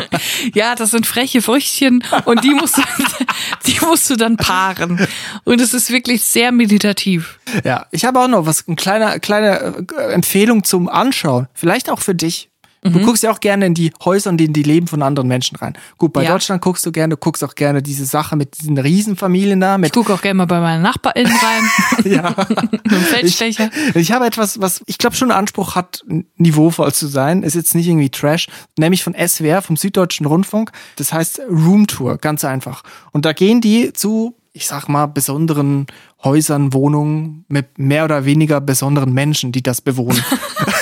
ja, 0.54 0.76
das 0.76 0.92
sind 0.92 1.08
freche 1.08 1.42
Früchtchen 1.42 2.04
und 2.26 2.44
die 2.44 2.54
musst, 2.54 2.78
du, 2.78 2.82
die 3.66 3.80
musst 3.86 4.10
du 4.10 4.16
dann 4.16 4.38
paaren. 4.38 5.08
Und 5.46 5.62
es 5.62 5.74
ist 5.74 5.92
wirklich 5.92 6.24
sehr 6.24 6.52
meditativ. 6.52 7.40
Ja, 7.64 7.88
ich 7.92 8.06
habe 8.06 8.20
auch 8.20 8.28
noch 8.28 8.46
was, 8.46 8.68
eine 8.68 8.76
kleine, 8.76 9.20
kleine 9.20 9.86
äh, 9.98 10.14
Empfehlung 10.14 10.64
zum 10.64 10.90
Anschauen. 10.90 11.48
Vielleicht 11.54 11.90
auch 11.90 12.00
für 12.00 12.14
dich. 12.14 12.50
Du 12.82 12.92
mhm. 12.92 13.04
guckst 13.04 13.24
ja 13.24 13.32
auch 13.32 13.40
gerne 13.42 13.66
in 13.66 13.74
die 13.74 13.92
Häuser 14.04 14.30
und 14.30 14.40
in 14.40 14.54
die 14.54 14.64
Leben 14.64 14.88
von 14.88 15.02
anderen 15.02 15.28
Menschen 15.28 15.58
rein. 15.58 15.78
Gut, 15.98 16.14
bei 16.14 16.24
ja. 16.24 16.32
Deutschland 16.32 16.62
guckst 16.62 16.86
du 16.86 16.92
gerne, 16.92 17.16
du 17.16 17.18
guckst 17.18 17.44
auch 17.44 17.56
gerne 17.56 17.82
diese 17.82 18.06
Sache 18.06 18.36
mit 18.38 18.60
diesen 18.62 18.78
Riesenfamilien 18.78 19.60
da. 19.60 19.78
Ich 19.80 19.92
gucke 19.92 20.14
auch 20.14 20.22
gerne 20.22 20.36
mal 20.36 20.46
bei 20.46 20.62
meinen 20.62 20.82
NachbarInnen 20.82 21.32
rein. 21.32 22.04
ja. 22.12 22.34
Feldstecher. 22.90 23.70
Ich, 23.90 23.96
ich 23.96 24.12
habe 24.12 24.26
etwas, 24.26 24.62
was 24.62 24.82
ich 24.86 24.98
glaube 24.98 25.16
schon 25.16 25.32
Anspruch 25.32 25.76
hat, 25.76 26.06
niveauvoll 26.38 26.94
zu 26.94 27.08
sein. 27.08 27.44
Ist 27.44 27.56
jetzt 27.56 27.76
nicht 27.76 27.88
irgendwie 27.88 28.10
Trash, 28.10 28.48
nämlich 28.78 29.04
von 29.04 29.14
SWR, 29.14 29.62
vom 29.62 29.76
Süddeutschen 29.76 30.26
Rundfunk. 30.26 30.72
Das 30.96 31.12
heißt 31.12 31.42
Room 31.50 31.88
Tour, 31.88 32.18
ganz 32.18 32.46
einfach. 32.46 32.84
Und 33.12 33.26
da 33.26 33.34
gehen 33.34 33.60
die 33.60 33.92
zu 33.92 34.36
ich 34.52 34.68
sag 34.68 34.88
mal, 34.90 35.06
besonderen 35.06 35.88
Häusern, 36.24 36.74
Wohnungen 36.74 37.46
mit 37.48 37.78
mehr 37.78 38.04
oder 38.04 38.26
weniger 38.26 38.60
besonderen 38.60 39.14
Menschen, 39.14 39.52
die 39.52 39.64
das 39.64 39.80
bewohnen. 39.80 40.22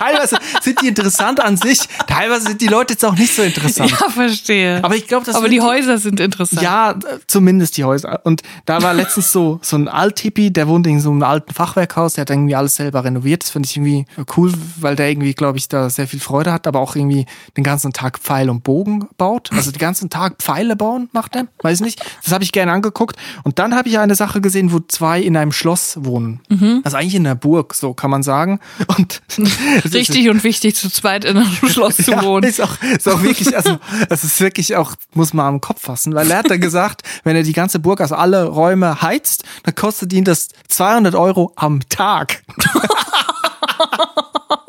teilweise 0.00 0.38
sind 0.62 0.80
die 0.82 0.88
interessant 0.88 1.40
an 1.40 1.56
sich, 1.56 1.80
teilweise 2.06 2.48
sind 2.48 2.60
die 2.60 2.66
Leute 2.66 2.94
jetzt 2.94 3.04
auch 3.04 3.14
nicht 3.14 3.34
so 3.34 3.42
interessant. 3.42 3.90
Ja, 3.90 4.08
verstehe. 4.08 4.82
Aber 4.82 4.96
ich 4.96 5.06
glaube, 5.06 5.26
das 5.26 5.34
Aber 5.34 5.48
die 5.48 5.60
Häuser 5.60 5.98
sind 5.98 6.20
interessant. 6.20 6.62
Ja, 6.62 6.94
zumindest 7.26 7.76
die 7.76 7.84
Häuser. 7.84 8.20
Und 8.24 8.42
da 8.64 8.82
war 8.82 8.94
letztens 8.94 9.32
so 9.32 9.58
so 9.62 9.76
ein 9.76 9.88
Alt-Tippi, 9.88 10.50
der 10.50 10.68
wohnt 10.68 10.86
in 10.86 11.00
so 11.00 11.10
einem 11.10 11.22
alten 11.22 11.52
Fachwerkhaus, 11.52 12.14
der 12.14 12.22
hat 12.22 12.30
irgendwie 12.30 12.54
alles 12.54 12.76
selber 12.76 13.04
renoviert. 13.04 13.42
Das 13.42 13.50
finde 13.50 13.68
ich 13.68 13.76
irgendwie 13.76 14.06
cool, 14.36 14.52
weil 14.80 14.96
der 14.96 15.10
irgendwie, 15.10 15.34
glaube 15.34 15.58
ich, 15.58 15.68
da 15.68 15.90
sehr 15.90 16.08
viel 16.08 16.20
Freude 16.20 16.52
hat, 16.52 16.66
aber 16.66 16.80
auch 16.80 16.96
irgendwie 16.96 17.26
den 17.56 17.64
ganzen 17.64 17.92
Tag 17.92 18.18
Pfeil 18.18 18.50
und 18.50 18.62
Bogen 18.62 19.08
baut. 19.16 19.50
Also 19.52 19.70
den 19.70 19.78
ganzen 19.78 20.10
Tag 20.10 20.36
Pfeile 20.38 20.76
bauen 20.76 21.08
macht 21.12 21.36
er. 21.36 21.46
Weiß 21.62 21.80
nicht. 21.80 22.04
Das 22.24 22.32
habe 22.32 22.44
ich 22.44 22.52
gerne 22.52 22.72
angeguckt. 22.72 23.16
Und 23.44 23.58
dann 23.58 23.74
habe 23.74 23.88
ich 23.88 23.98
eine 23.98 24.14
Sache 24.14 24.40
gesehen, 24.40 24.72
wo 24.72 24.80
zwei 24.80 25.20
in 25.20 25.36
einem 25.36 25.52
Schloss 25.52 25.98
wohnen. 26.00 26.40
Mhm. 26.48 26.80
Also 26.84 26.96
eigentlich 26.96 27.14
in 27.14 27.26
einer 27.26 27.34
Burg, 27.34 27.74
so 27.74 27.94
kann 27.94 28.10
man 28.10 28.22
sagen. 28.22 28.60
Und 28.98 29.22
Richtig 29.92 30.28
und 30.28 30.44
wichtig, 30.44 30.74
zu 30.74 30.90
zweit 30.90 31.24
in 31.24 31.36
einem 31.36 31.56
Schloss 31.68 31.96
zu 31.96 32.10
ja, 32.10 32.22
wohnen. 32.22 32.48
Ist 32.48 32.60
auch, 32.60 32.76
ist 32.82 33.08
auch 33.08 33.22
wirklich, 33.22 33.56
also 33.56 33.78
es 34.08 34.24
ist 34.24 34.40
wirklich 34.40 34.76
auch, 34.76 34.94
muss 35.14 35.32
man 35.32 35.46
am 35.46 35.60
Kopf 35.60 35.82
fassen, 35.82 36.14
weil 36.14 36.30
er 36.30 36.38
hat 36.38 36.50
da 36.50 36.56
gesagt, 36.58 37.02
wenn 37.24 37.36
er 37.36 37.42
die 37.42 37.52
ganze 37.52 37.78
Burg, 37.78 38.00
also 38.00 38.14
alle 38.14 38.44
Räume 38.44 39.02
heizt, 39.02 39.44
dann 39.62 39.74
kostet 39.74 40.12
ihn 40.12 40.24
das 40.24 40.48
200 40.68 41.14
Euro 41.14 41.52
am 41.56 41.80
Tag. 41.88 42.42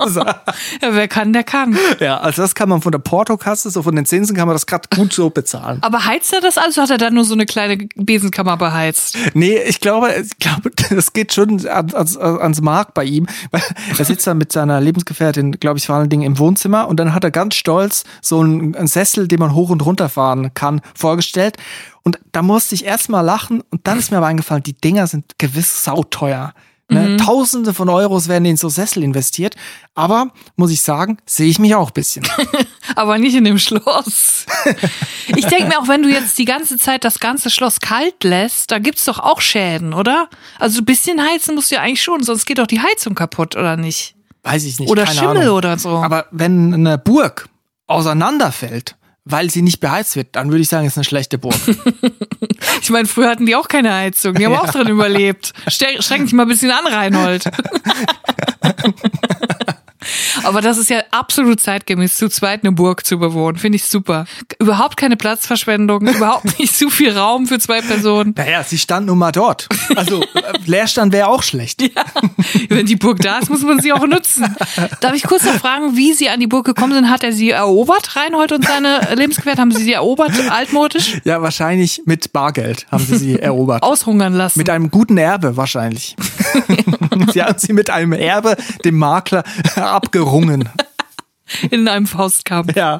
Ja, 0.82 0.94
wer 0.94 1.08
kann, 1.08 1.34
der 1.34 1.44
kann. 1.44 1.78
Ja, 2.00 2.20
also 2.20 2.42
das 2.42 2.56
kann 2.56 2.70
man 2.70 2.82
von 2.82 2.92
der 2.92 3.00
Portokasse, 3.00 3.70
so 3.70 3.84
von 3.84 3.96
den 3.96 4.06
Zinsen 4.06 4.36
kann 4.36 4.48
man 4.48 4.56
das 4.56 4.66
gerade 4.66 4.88
gut 4.94 5.14
so 5.14 5.30
bezahlen. 5.30 5.80
Aber 5.82 6.06
heizt 6.06 6.34
er 6.34 6.42
das 6.42 6.58
also? 6.58 6.82
Hat 6.82 6.90
er 6.90 6.98
dann 6.98 7.14
nur 7.14 7.24
so 7.24 7.34
eine 7.34 7.46
kleine 7.46 7.88
Besenkammer 7.96 8.58
beheizt? 8.58 9.18
Nee, 9.34 9.58
ich 9.60 9.80
glaube, 9.80 10.14
ich 10.14 10.38
glaube, 10.40 10.72
das 10.90 11.14
geht 11.14 11.34
schon 11.34 11.66
ans, 11.68 12.18
ans 12.18 12.62
Mark 12.62 12.94
bei 12.94 13.04
ihm, 13.04 13.28
weil 13.52 13.62
er 13.98 14.06
sitzt 14.06 14.28
da 14.28 14.34
mit 14.34 14.52
seiner 14.52 14.82
Lebensgefährtin, 14.82 15.54
glaube 15.54 15.78
ich, 15.78 15.86
vor 15.86 15.96
allen 15.96 16.10
Dingen 16.10 16.24
im 16.24 16.40
Wohnzimmer 16.40 16.88
und 16.88 17.00
dann 17.00 17.14
hat 17.14 17.24
er 17.24 17.32
ganz 17.32 17.56
stolz 17.56 18.04
so 18.22 18.40
einen, 18.40 18.76
einen 18.76 18.88
Sessel, 18.88 19.28
den 19.28 19.40
man 19.40 19.54
hoch 19.54 19.70
und 19.70 19.86
runter 19.86 20.10
fahren 20.10 20.54
kann, 20.54 20.82
vorgestellt. 20.96 21.58
Und 22.04 22.20
da 22.32 22.42
musste 22.42 22.76
ich 22.76 22.86
erst 22.86 23.10
mal 23.10 23.22
lachen 23.22 23.62
und 23.70 23.86
dann 23.86 24.00
ist 24.00 24.12
mir 24.12 24.18
aber 24.18 24.28
eingefallen, 24.28 24.64
die 24.64 24.74
Dinger 24.74 25.08
sind 25.08 25.38
gewiss 25.38 25.84
sauteuer. 25.84 26.54
Ne? 26.91 27.10
Mhm. 27.10 27.17
Tausende 27.17 27.73
von 27.73 27.88
Euros 27.88 28.27
werden 28.27 28.43
in 28.45 28.58
so 28.58 28.67
Sessel 28.67 29.01
investiert. 29.04 29.56
Aber, 29.95 30.27
muss 30.58 30.71
ich 30.71 30.82
sagen, 30.82 31.17
sehe 31.25 31.49
ich 31.49 31.58
mich 31.58 31.73
auch 31.73 31.88
ein 31.89 31.93
bisschen. 31.93 32.27
aber 32.95 33.17
nicht 33.17 33.36
in 33.36 33.45
dem 33.45 33.58
Schloss. 33.58 34.45
ich 35.27 35.45
denke 35.45 35.67
mir 35.67 35.80
auch, 35.80 35.88
wenn 35.88 36.04
du 36.04 36.10
jetzt 36.10 36.38
die 36.38 36.45
ganze 36.45 36.77
Zeit 36.77 37.06
das 37.06 37.19
ganze 37.19 37.49
Schloss 37.49 37.80
kalt 37.80 38.23
lässt, 38.23 38.71
da 38.71 38.80
gibt's 38.80 39.06
doch 39.06 39.19
auch 39.19 39.39
Schäden, 39.39 39.93
oder? 39.93 40.30
Also 40.60 40.80
ein 40.82 40.86
bisschen 40.86 41.21
heizen 41.21 41.56
musst 41.56 41.71
du 41.71 41.75
ja 41.75 41.82
eigentlich 41.82 42.04
schon, 42.04 42.23
sonst 42.23 42.45
geht 42.45 42.58
doch 42.58 42.67
die 42.67 42.82
Heizung 42.82 43.15
kaputt, 43.15 43.56
oder 43.56 43.77
nicht? 43.77 44.15
Weiß 44.43 44.65
ich 44.65 44.80
nicht. 44.80 44.89
Oder 44.89 45.08
Schimmel 45.08 45.43
Ahnung. 45.43 45.56
oder 45.56 45.77
so. 45.77 45.89
Aber 45.89 46.25
wenn 46.32 46.73
eine 46.73 46.97
Burg 46.97 47.47
auseinanderfällt, 47.88 48.95
weil 49.26 49.50
sie 49.50 49.62
nicht 49.62 49.80
beheizt 49.80 50.16
wird, 50.16 50.36
dann 50.36 50.50
würde 50.50 50.62
ich 50.62 50.70
sagen, 50.70 50.88
ist 50.88 50.98
eine 50.98 51.04
schlechte 51.04 51.38
Burg. 51.38 51.56
Ich 52.82 52.90
meine, 52.90 53.08
früher 53.08 53.30
hatten 53.30 53.46
die 53.46 53.56
auch 53.56 53.68
keine 53.68 53.94
Heizung. 53.94 54.34
Die 54.36 54.46
haben 54.46 54.54
Ja. 54.54 54.62
auch 54.62 54.70
drin 54.72 54.88
überlebt. 54.88 55.52
Streng 55.68 56.24
dich 56.26 56.34
mal 56.34 56.44
ein 56.44 56.50
bisschen 56.50 56.72
an, 56.72 56.86
Reinhold. 56.88 57.44
Aber 60.43 60.62
das 60.62 60.77
ist 60.77 60.89
ja 60.89 61.01
absolut 61.12 61.60
zeitgemäß, 61.60 62.17
zu 62.17 62.30
zweit 62.30 62.63
eine 62.63 62.71
Burg 62.71 63.06
zu 63.06 63.17
bewohnen. 63.19 63.58
Finde 63.58 63.75
ich 63.77 63.86
super. 63.86 64.25
Überhaupt 64.60 64.97
keine 64.97 65.17
Platzverschwendung, 65.17 66.08
überhaupt 66.15 66.60
nicht 66.60 66.75
zu 66.75 66.89
viel 66.89 67.17
Raum 67.17 67.47
für 67.47 67.60
zwei 67.60 67.82
Personen. 67.82 68.34
naja, 68.38 68.63
sie 68.63 68.77
stand 68.77 69.08
nun 69.08 69.17
mal 69.17 69.32
dort. 69.32 69.67
Also 69.95 70.21
äh, 70.21 70.25
Leerstand 70.65 71.13
wäre 71.13 71.27
auch 71.27 71.43
schlecht. 71.43 71.84
Wenn 72.69 72.86
die 72.86 72.95
Burg 72.95 73.19
da 73.19 73.39
ist, 73.39 73.49
muss 73.49 73.62
man 73.62 73.80
sie 73.80 73.93
auch 73.93 74.06
nutzen. 74.06 74.56
Darf 74.99 75.13
ich 75.13 75.23
kurz 75.23 75.43
noch 75.45 75.56
fragen, 75.56 75.95
wie 75.95 76.13
Sie 76.13 76.30
an 76.30 76.39
die 76.39 76.47
Burg 76.47 76.65
gekommen 76.65 76.93
sind? 76.93 77.10
Hat 77.10 77.23
er 77.23 77.32
sie 77.32 77.49
erobert, 77.51 78.15
Reinhold 78.15 78.51
und 78.51 78.65
seine 78.65 79.15
Lebensgefährten? 79.15 79.62
Haben 79.62 79.71
Sie 79.71 79.84
sie 79.84 79.93
erobert, 79.93 80.32
altmodisch? 80.49 81.21
Ja, 81.23 81.41
wahrscheinlich 81.41 82.01
mit 82.06 82.34
Bargeld 82.34 82.86
haben 82.91 83.06
sie 83.06 83.17
sie 83.17 83.39
erobert. 83.39 83.84
Aushungern 83.84 84.34
lassen. 84.34 84.60
Mit 84.60 84.69
einem 84.69 84.91
guten 84.91 85.17
Erbe 85.17 85.58
wahrscheinlich. 85.58 86.15
sie 87.34 87.43
haben 87.43 87.58
sie 87.58 87.73
mit 87.73 87.89
einem 87.89 88.13
Erbe 88.13 88.56
dem 88.84 88.97
Makler 88.97 89.43
abgerungen. 90.32 90.70
in 91.70 91.88
einem 91.89 92.08
Faustkampf. 92.08 92.76
Ja. 92.78 93.00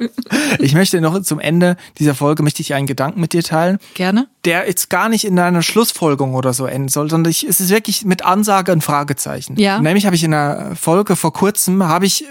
Ich 0.60 0.74
möchte 0.74 1.00
noch 1.00 1.22
zum 1.22 1.40
Ende 1.40 1.78
dieser 2.00 2.16
Folge 2.16 2.44
möchte 2.44 2.62
ich 2.62 2.74
einen 2.74 2.86
Gedanken 2.86 3.22
mit 3.22 3.32
dir 3.32 3.44
teilen, 3.44 3.80
Gerne. 3.94 4.28
der 4.44 4.68
jetzt 4.68 4.90
gar 4.90 5.08
nicht 5.08 5.24
in 5.24 5.40
einer 5.40 5.62
Schlussfolgerung 5.62 6.34
oder 6.36 6.52
so 6.52 6.66
enden 6.66 6.90
soll, 6.90 7.10
sondern 7.10 7.32
ich, 7.32 7.46
es 7.46 7.62
ist 7.62 7.70
wirklich 7.70 8.04
mit 8.04 8.26
Ansage 8.26 8.74
ein 8.74 8.82
Fragezeichen. 8.82 9.58
Ja. 9.58 9.80
Nämlich 9.80 10.06
habe 10.06 10.18
ich 10.18 10.24
in 10.26 10.34
einer 10.34 10.76
Folge 10.76 11.16
vor 11.16 11.32
kurzem 11.32 11.84
habe 11.84 12.06
ich 12.06 12.26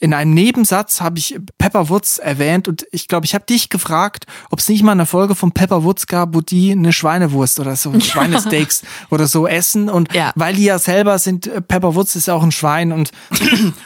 in 0.00 0.12
einem 0.12 0.34
Nebensatz 0.34 1.00
habe 1.00 1.18
ich 1.18 1.38
Pepper 1.56 1.88
Woods 1.88 2.18
erwähnt 2.18 2.68
und 2.68 2.86
ich 2.92 3.08
glaube, 3.08 3.24
ich 3.24 3.34
habe 3.34 3.46
dich 3.46 3.70
gefragt, 3.70 4.26
ob 4.50 4.58
es 4.58 4.68
nicht 4.68 4.82
mal 4.82 4.92
eine 4.92 5.06
Folge 5.06 5.34
von 5.34 5.52
Pepper 5.52 5.84
Woods 5.84 6.06
gab, 6.06 6.34
wo 6.34 6.42
die 6.42 6.72
eine 6.72 6.92
Schweinewurst 6.92 7.60
oder 7.60 7.76
so 7.76 7.98
Schweinesteaks 8.00 8.82
oder 9.10 9.26
so 9.26 9.46
essen 9.46 9.88
und 9.88 10.12
Ja. 10.14 10.32
weil 10.36 10.54
die 10.54 10.64
ja 10.64 10.78
selber 10.78 11.18
sind, 11.18 11.46
äh, 11.46 11.62
Pepper 11.62 11.94
Woods 11.94 12.14
ist 12.14 12.26
ja 12.26 12.34
auch 12.34 12.42
ein 12.42 12.52
Schwein 12.52 12.92
und 12.92 13.10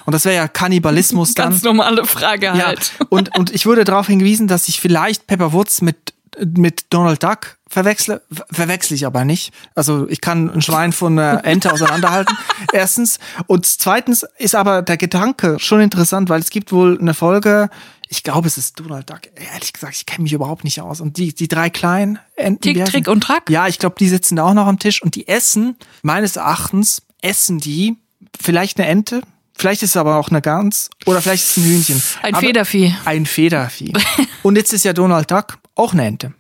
und 0.05 0.12
das 0.12 0.25
wäre 0.25 0.35
ja 0.35 0.49
Kannibalismus 0.49 1.35
dann. 1.35 1.51
Ganz 1.51 1.62
normale 1.62 2.05
Frage 2.05 2.46
Ja, 2.46 2.66
halt. 2.66 2.92
und, 3.09 3.37
und 3.38 3.55
ich 3.55 3.66
wurde 3.66 3.85
darauf 3.85 4.09
hingewiesen, 4.09 4.49
dass 4.49 4.66
ich 4.68 4.81
vielleicht 4.81 5.29
Pepper 5.29 5.53
Woods 5.53 5.81
mit, 5.81 6.14
mit 6.44 6.87
Donald 6.90 7.23
Duck 7.23 7.57
verwechsle. 7.70 8.20
Ver- 8.30 8.46
Verwechsel 8.50 8.94
ich 8.94 9.06
aber 9.06 9.24
nicht. 9.24 9.52
Also 9.74 10.06
ich 10.09 10.20
kann 10.20 10.50
ein 10.50 10.61
Schwein 10.61 10.92
von 10.92 11.18
einer 11.18 11.44
Ente 11.44 11.72
auseinanderhalten. 11.72 12.37
Erstens. 12.72 13.18
Und 13.46 13.64
zweitens 13.64 14.26
ist 14.37 14.54
aber 14.54 14.83
der 14.83 14.98
Gedanke 14.98 15.59
schon 15.59 15.80
interessant, 15.80 16.28
weil 16.28 16.40
es 16.40 16.50
gibt 16.50 16.72
wohl 16.72 16.98
eine 17.00 17.14
Folge, 17.14 17.70
ich 18.09 18.24
glaube, 18.24 18.48
es 18.48 18.59
ist 18.59 18.78
Donald 18.80 19.09
Duck. 19.09 19.20
Ehrlich 19.52 19.72
gesagt, 19.72 19.94
ich 19.94 20.04
kenne 20.04 20.24
mich 20.24 20.33
überhaupt 20.33 20.64
nicht 20.64 20.80
aus. 20.80 21.00
Und 21.00 21.16
die, 21.16 21.33
die 21.33 21.46
drei 21.46 21.70
kleinen 21.70 22.18
Enten. 22.35 22.61
Tick, 22.61 22.85
Trick 22.85 23.06
und 23.09 23.22
Track? 23.22 23.48
Ja, 23.48 23.68
ich 23.68 23.78
glaube, 23.78 23.94
die 24.00 24.09
sitzen 24.09 24.35
da 24.37 24.44
auch 24.44 24.54
noch 24.54 24.66
am 24.66 24.80
Tisch 24.80 25.00
und 25.00 25.14
die 25.14 25.28
essen, 25.28 25.76
meines 26.02 26.35
Erachtens, 26.37 27.02
essen 27.22 27.59
die 27.61 27.96
vielleicht 28.38 28.78
eine 28.78 28.88
Ente, 28.88 29.22
vielleicht 29.56 29.85
ist 29.85 29.90
es 29.90 29.96
aber 29.96 30.16
auch 30.16 30.28
eine 30.30 30.40
Gans 30.42 30.90
oder 31.06 31.22
vielleicht 31.22 31.44
ist 31.44 31.56
es 31.56 31.62
ein 31.62 31.70
Hühnchen. 31.70 32.02
Ein 32.22 32.35
aber, 32.35 32.46
Federvieh. 32.46 32.94
Ein 33.04 33.26
Federvieh. 33.26 33.92
und 34.42 34.56
jetzt 34.56 34.72
ist 34.72 34.85
ja 34.85 34.92
Donald 34.92 35.30
Duck 35.30 35.59
auch 35.76 35.92
eine 35.92 36.04
Ente. 36.04 36.35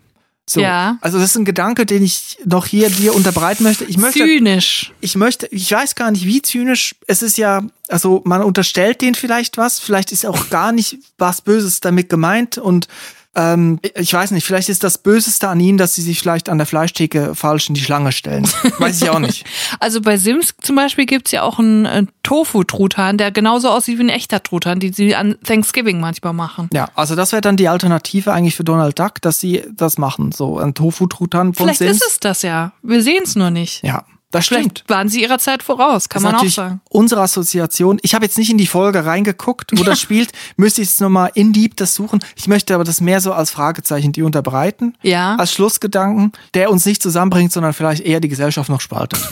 So. 0.50 0.60
Ja. 0.60 0.98
Also 1.00 1.20
das 1.20 1.30
ist 1.30 1.36
ein 1.36 1.44
Gedanke, 1.44 1.86
den 1.86 2.02
ich 2.02 2.38
noch 2.44 2.66
hier 2.66 2.90
dir 2.90 3.14
unterbreiten 3.14 3.62
möchte. 3.62 3.84
Ich 3.84 3.98
möchte, 3.98 4.18
Zynisch. 4.18 4.92
ich 5.00 5.14
möchte, 5.14 5.46
ich 5.52 5.70
weiß 5.70 5.94
gar 5.94 6.10
nicht, 6.10 6.26
wie 6.26 6.42
zynisch. 6.42 6.96
Es 7.06 7.22
ist 7.22 7.38
ja, 7.38 7.62
also 7.86 8.20
man 8.24 8.42
unterstellt 8.42 9.00
denen 9.00 9.14
vielleicht 9.14 9.58
was, 9.58 9.78
vielleicht 9.78 10.10
ist 10.10 10.26
auch 10.26 10.50
gar 10.50 10.72
nicht 10.72 10.98
was 11.18 11.40
Böses 11.40 11.78
damit 11.78 12.08
gemeint 12.08 12.58
und 12.58 12.88
ähm, 13.36 13.78
ich 13.94 14.12
weiß 14.12 14.32
nicht, 14.32 14.44
vielleicht 14.44 14.68
ist 14.68 14.82
das 14.82 14.98
Böseste 14.98 15.48
an 15.48 15.60
ihnen, 15.60 15.78
dass 15.78 15.94
sie 15.94 16.02
sich 16.02 16.18
vielleicht 16.18 16.48
an 16.48 16.58
der 16.58 16.66
Fleischtheke 16.66 17.36
falsch 17.36 17.68
in 17.68 17.74
die 17.74 17.80
Schlange 17.80 18.10
stellen. 18.10 18.44
Weiß 18.78 19.00
ich 19.02 19.10
auch 19.10 19.18
nicht. 19.18 19.46
Also 19.78 20.00
bei 20.00 20.16
Sims 20.16 20.54
zum 20.60 20.76
Beispiel 20.76 21.06
gibt's 21.06 21.30
ja 21.30 21.42
auch 21.42 21.58
einen 21.58 21.86
äh, 21.86 22.04
Tofu-Truthahn, 22.22 23.18
der 23.18 23.30
genauso 23.30 23.68
aussieht 23.70 23.98
wie 23.98 24.02
ein 24.02 24.08
echter 24.08 24.42
Truthahn, 24.42 24.80
die 24.80 24.92
sie 24.92 25.14
an 25.14 25.36
Thanksgiving 25.44 26.00
manchmal 26.00 26.32
machen. 26.32 26.68
Ja, 26.72 26.88
also 26.94 27.14
das 27.14 27.32
wäre 27.32 27.40
dann 27.40 27.56
die 27.56 27.68
Alternative 27.68 28.32
eigentlich 28.32 28.56
für 28.56 28.64
Donald 28.64 28.98
Duck, 28.98 29.22
dass 29.22 29.40
sie 29.40 29.64
das 29.74 29.96
machen, 29.96 30.32
so 30.32 30.58
ein 30.58 30.74
Tofu-Truthahn 30.74 31.54
von 31.54 31.66
Vielleicht 31.66 31.78
Sims. 31.78 31.92
ist 31.96 32.08
es 32.08 32.20
das 32.20 32.42
ja. 32.42 32.72
Wir 32.82 33.02
sehen 33.02 33.22
es 33.24 33.36
nur 33.36 33.50
nicht. 33.50 33.82
Ja, 33.82 34.04
das 34.30 34.46
Vielleicht 34.46 34.78
stimmt. 34.78 34.90
waren 34.90 35.08
sie 35.08 35.22
ihrer 35.22 35.38
Zeit 35.38 35.62
voraus, 35.62 36.08
kann 36.08 36.22
Das 36.22 36.32
man 36.32 36.40
auch 36.40 36.48
sagen. 36.50 36.80
Unsere 36.88 37.20
Assoziation. 37.22 37.98
Ich 38.02 38.14
habe 38.14 38.24
jetzt 38.24 38.38
nicht 38.38 38.50
in 38.50 38.58
die 38.58 38.66
Folge 38.66 39.04
reingeguckt, 39.04 39.72
wo 39.78 39.82
das 39.82 40.00
spielt. 40.00 40.32
Müsste 40.56 40.82
ich 40.82 40.88
jetzt 40.88 41.00
nochmal 41.00 41.30
in 41.34 41.52
Deep 41.52 41.76
das 41.76 41.94
suchen. 41.94 42.20
Ich 42.36 42.46
möchte 42.46 42.74
aber 42.74 42.84
das 42.84 43.00
mehr 43.00 43.20
so 43.20 43.32
als 43.32 43.50
Fragezeichen 43.50 44.12
die 44.12 44.22
unterbreiten. 44.22 44.96
Ja. 45.02 45.34
Als 45.36 45.52
Schlussgedanken, 45.52 46.32
der 46.54 46.70
uns 46.70 46.86
nicht 46.86 47.02
zusammenbringt, 47.02 47.52
sondern 47.52 47.72
vielleicht 47.72 48.02
eher 48.04 48.20
die 48.20 48.28
Gesellschaft 48.28 48.70
noch 48.70 48.80
spaltet. 48.80 49.20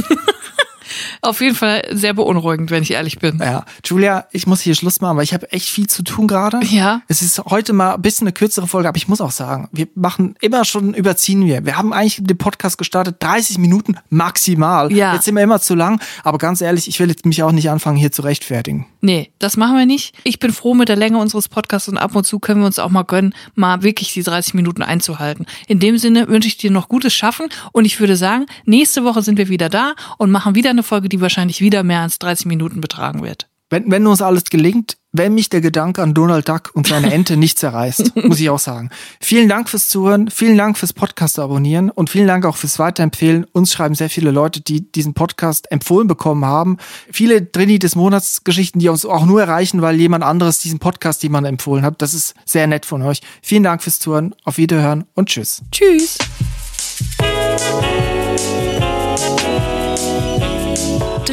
Auf 1.23 1.41
jeden 1.41 1.55
Fall 1.55 1.83
sehr 1.93 2.15
beunruhigend, 2.15 2.71
wenn 2.71 2.83
ich 2.83 2.93
ehrlich 2.93 3.19
bin. 3.19 3.39
ja. 3.39 3.65
Julia, 3.85 4.27
ich 4.33 4.47
muss 4.47 4.61
hier 4.61 4.75
Schluss 4.75 5.01
machen, 5.01 5.17
weil 5.17 5.25
ich 5.25 5.35
habe 5.35 5.51
echt 5.53 5.69
viel 5.69 5.87
zu 5.87 6.03
tun 6.03 6.27
gerade. 6.27 6.61
Ja. 6.65 7.03
Es 7.09 7.23
ist 7.23 7.39
heute 7.47 7.73
mal 7.73 7.95
ein 7.95 8.03
bisschen 8.03 8.27
eine 8.27 8.33
kürzere 8.33 8.67
Folge, 8.67 8.89
aber 8.89 8.97
ich 8.97 9.09
muss 9.09 9.21
auch 9.21 9.31
sagen, 9.31 9.69
wir 9.73 9.89
machen 9.95 10.35
immer 10.41 10.65
schon, 10.65 10.95
überziehen 10.95 11.45
wir. 11.47 11.65
Wir 11.65 11.77
haben 11.77 11.93
eigentlich 11.93 12.21
den 12.23 12.39
Podcast 12.39 12.79
gestartet, 12.79 13.17
30 13.21 13.59
Minuten 13.59 13.97
maximal. 14.11 14.93
Ja. 14.93 15.15
Jetzt 15.15 15.25
sind 15.25 15.35
wir 15.35 15.43
immer 15.43 15.61
zu 15.61 15.75
lang, 15.75 16.01
aber 16.25 16.39
ganz 16.39 16.61
ehrlich, 16.61 16.89
ich 16.89 17.01
will 17.01 17.09
jetzt 17.09 17.25
mich 17.25 17.43
auch 17.43 17.53
nicht 17.53 17.71
anfangen, 17.71 17.97
hier 17.97 18.13
zu 18.13 18.23
rechtfertigen. 18.23 18.87
Nee, 19.01 19.31
das 19.39 19.57
machen 19.57 19.77
wir 19.77 19.87
nicht. 19.87 20.15
Ich 20.25 20.39
bin 20.39 20.53
froh 20.53 20.75
mit 20.75 20.89
der 20.89 20.97
Länge 20.97 21.19
unseres 21.19 21.49
Podcasts 21.49 21.89
und 21.89 21.99
ab 21.99 22.15
und 22.15 22.25
zu 22.25 22.39
können 22.39 22.61
wir 22.61 22.67
uns 22.67 22.79
auch 22.79 22.91
mal 22.91 23.05
gönnen, 23.05 23.35
mal 23.55 23.83
wirklich 23.83 24.13
die 24.13 24.23
30 24.23 24.55
Minuten 24.55 24.83
einzuhalten. 24.83 25.47
In 25.67 25.79
dem 25.79 25.99
Sinne 25.99 26.29
wünsche 26.29 26.49
ich 26.49 26.57
dir 26.57 26.71
noch 26.71 26.89
gutes 26.89 27.15
Schaffen 27.15 27.47
und 27.73 27.85
ich 27.85 28.01
würde 28.01 28.17
sagen, 28.17 28.47
nächste 28.65 29.05
Woche 29.05 29.23
sind 29.23 29.39
wir 29.39 29.49
wieder 29.49 29.69
da 29.69 29.95
und 30.17 30.31
machen 30.31 30.55
wieder 30.55 30.71
eine 30.71 30.83
Folge, 30.89 31.09
die 31.09 31.21
wahrscheinlich 31.21 31.61
wieder 31.61 31.83
mehr 31.83 32.01
als 32.01 32.19
30 32.19 32.47
Minuten 32.47 32.81
betragen 32.81 33.23
wird. 33.23 33.49
Wenn, 33.71 33.91
wenn 33.91 34.07
uns 34.07 34.23
alles 34.23 34.45
gelingt, 34.45 34.97
wenn 35.13 35.35
mich 35.35 35.51
der 35.51 35.61
Gedanke 35.61 36.03
an 36.03 36.15
Donald 36.15 36.49
Duck 36.49 36.71
und 36.73 36.87
seine 36.87 37.13
Ente 37.13 37.37
nicht 37.37 37.59
zerreißt, 37.59 38.17
muss 38.17 38.41
ich 38.41 38.49
auch 38.49 38.59
sagen. 38.59 38.91
Vielen 39.21 39.49
Dank 39.49 39.69
fürs 39.69 39.89
Zuhören, 39.89 40.31
vielen 40.31 40.57
Dank 40.57 40.79
fürs 40.79 40.95
Podcast 40.95 41.39
abonnieren 41.39 41.91
und 41.91 42.09
vielen 42.09 42.27
Dank 42.27 42.47
auch 42.47 42.57
fürs 42.57 42.79
Weiterempfehlen. 42.79 43.45
Uns 43.53 43.73
schreiben 43.73 43.95
sehr 43.95 44.09
viele 44.09 44.31
Leute, 44.31 44.63
die 44.63 44.91
diesen 44.91 45.13
Podcast 45.13 45.71
empfohlen 45.71 46.09
bekommen 46.09 46.47
haben. 46.47 46.79
Viele 47.11 47.51
Trini 47.51 47.79
des 47.79 47.95
Monats 47.95 48.45
Geschichten, 48.45 48.79
die 48.79 48.89
uns 48.89 49.05
auch 49.05 49.27
nur 49.27 49.43
erreichen, 49.43 49.83
weil 49.83 49.97
jemand 49.97 50.25
anderes 50.25 50.61
diesen 50.61 50.79
Podcast 50.79 51.23
jemand 51.23 51.47
empfohlen 51.47 51.85
hat. 51.85 52.01
Das 52.01 52.15
ist 52.15 52.35
sehr 52.47 52.67
nett 52.67 52.87
von 52.87 53.03
euch. 53.03 53.21
Vielen 53.43 53.65
Dank 53.65 53.83
fürs 53.83 53.99
Zuhören, 53.99 54.35
auf 54.45 54.57
Wiederhören 54.57 55.05
und 55.15 55.29
tschüss. 55.29 55.63
Tschüss. 55.71 56.17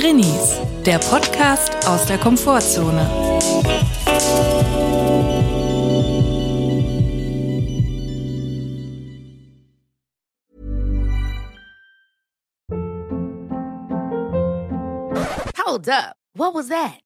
Drinnies, 0.05 0.59
der 0.85 0.99
Podcast 0.99 1.87
aus 1.87 2.05
der 2.05 2.19
Komfortzone. 2.19 3.09
Hold 15.57 15.89
up. 15.89 16.15
What 16.35 16.53
was 16.53 16.67
that? 16.67 17.04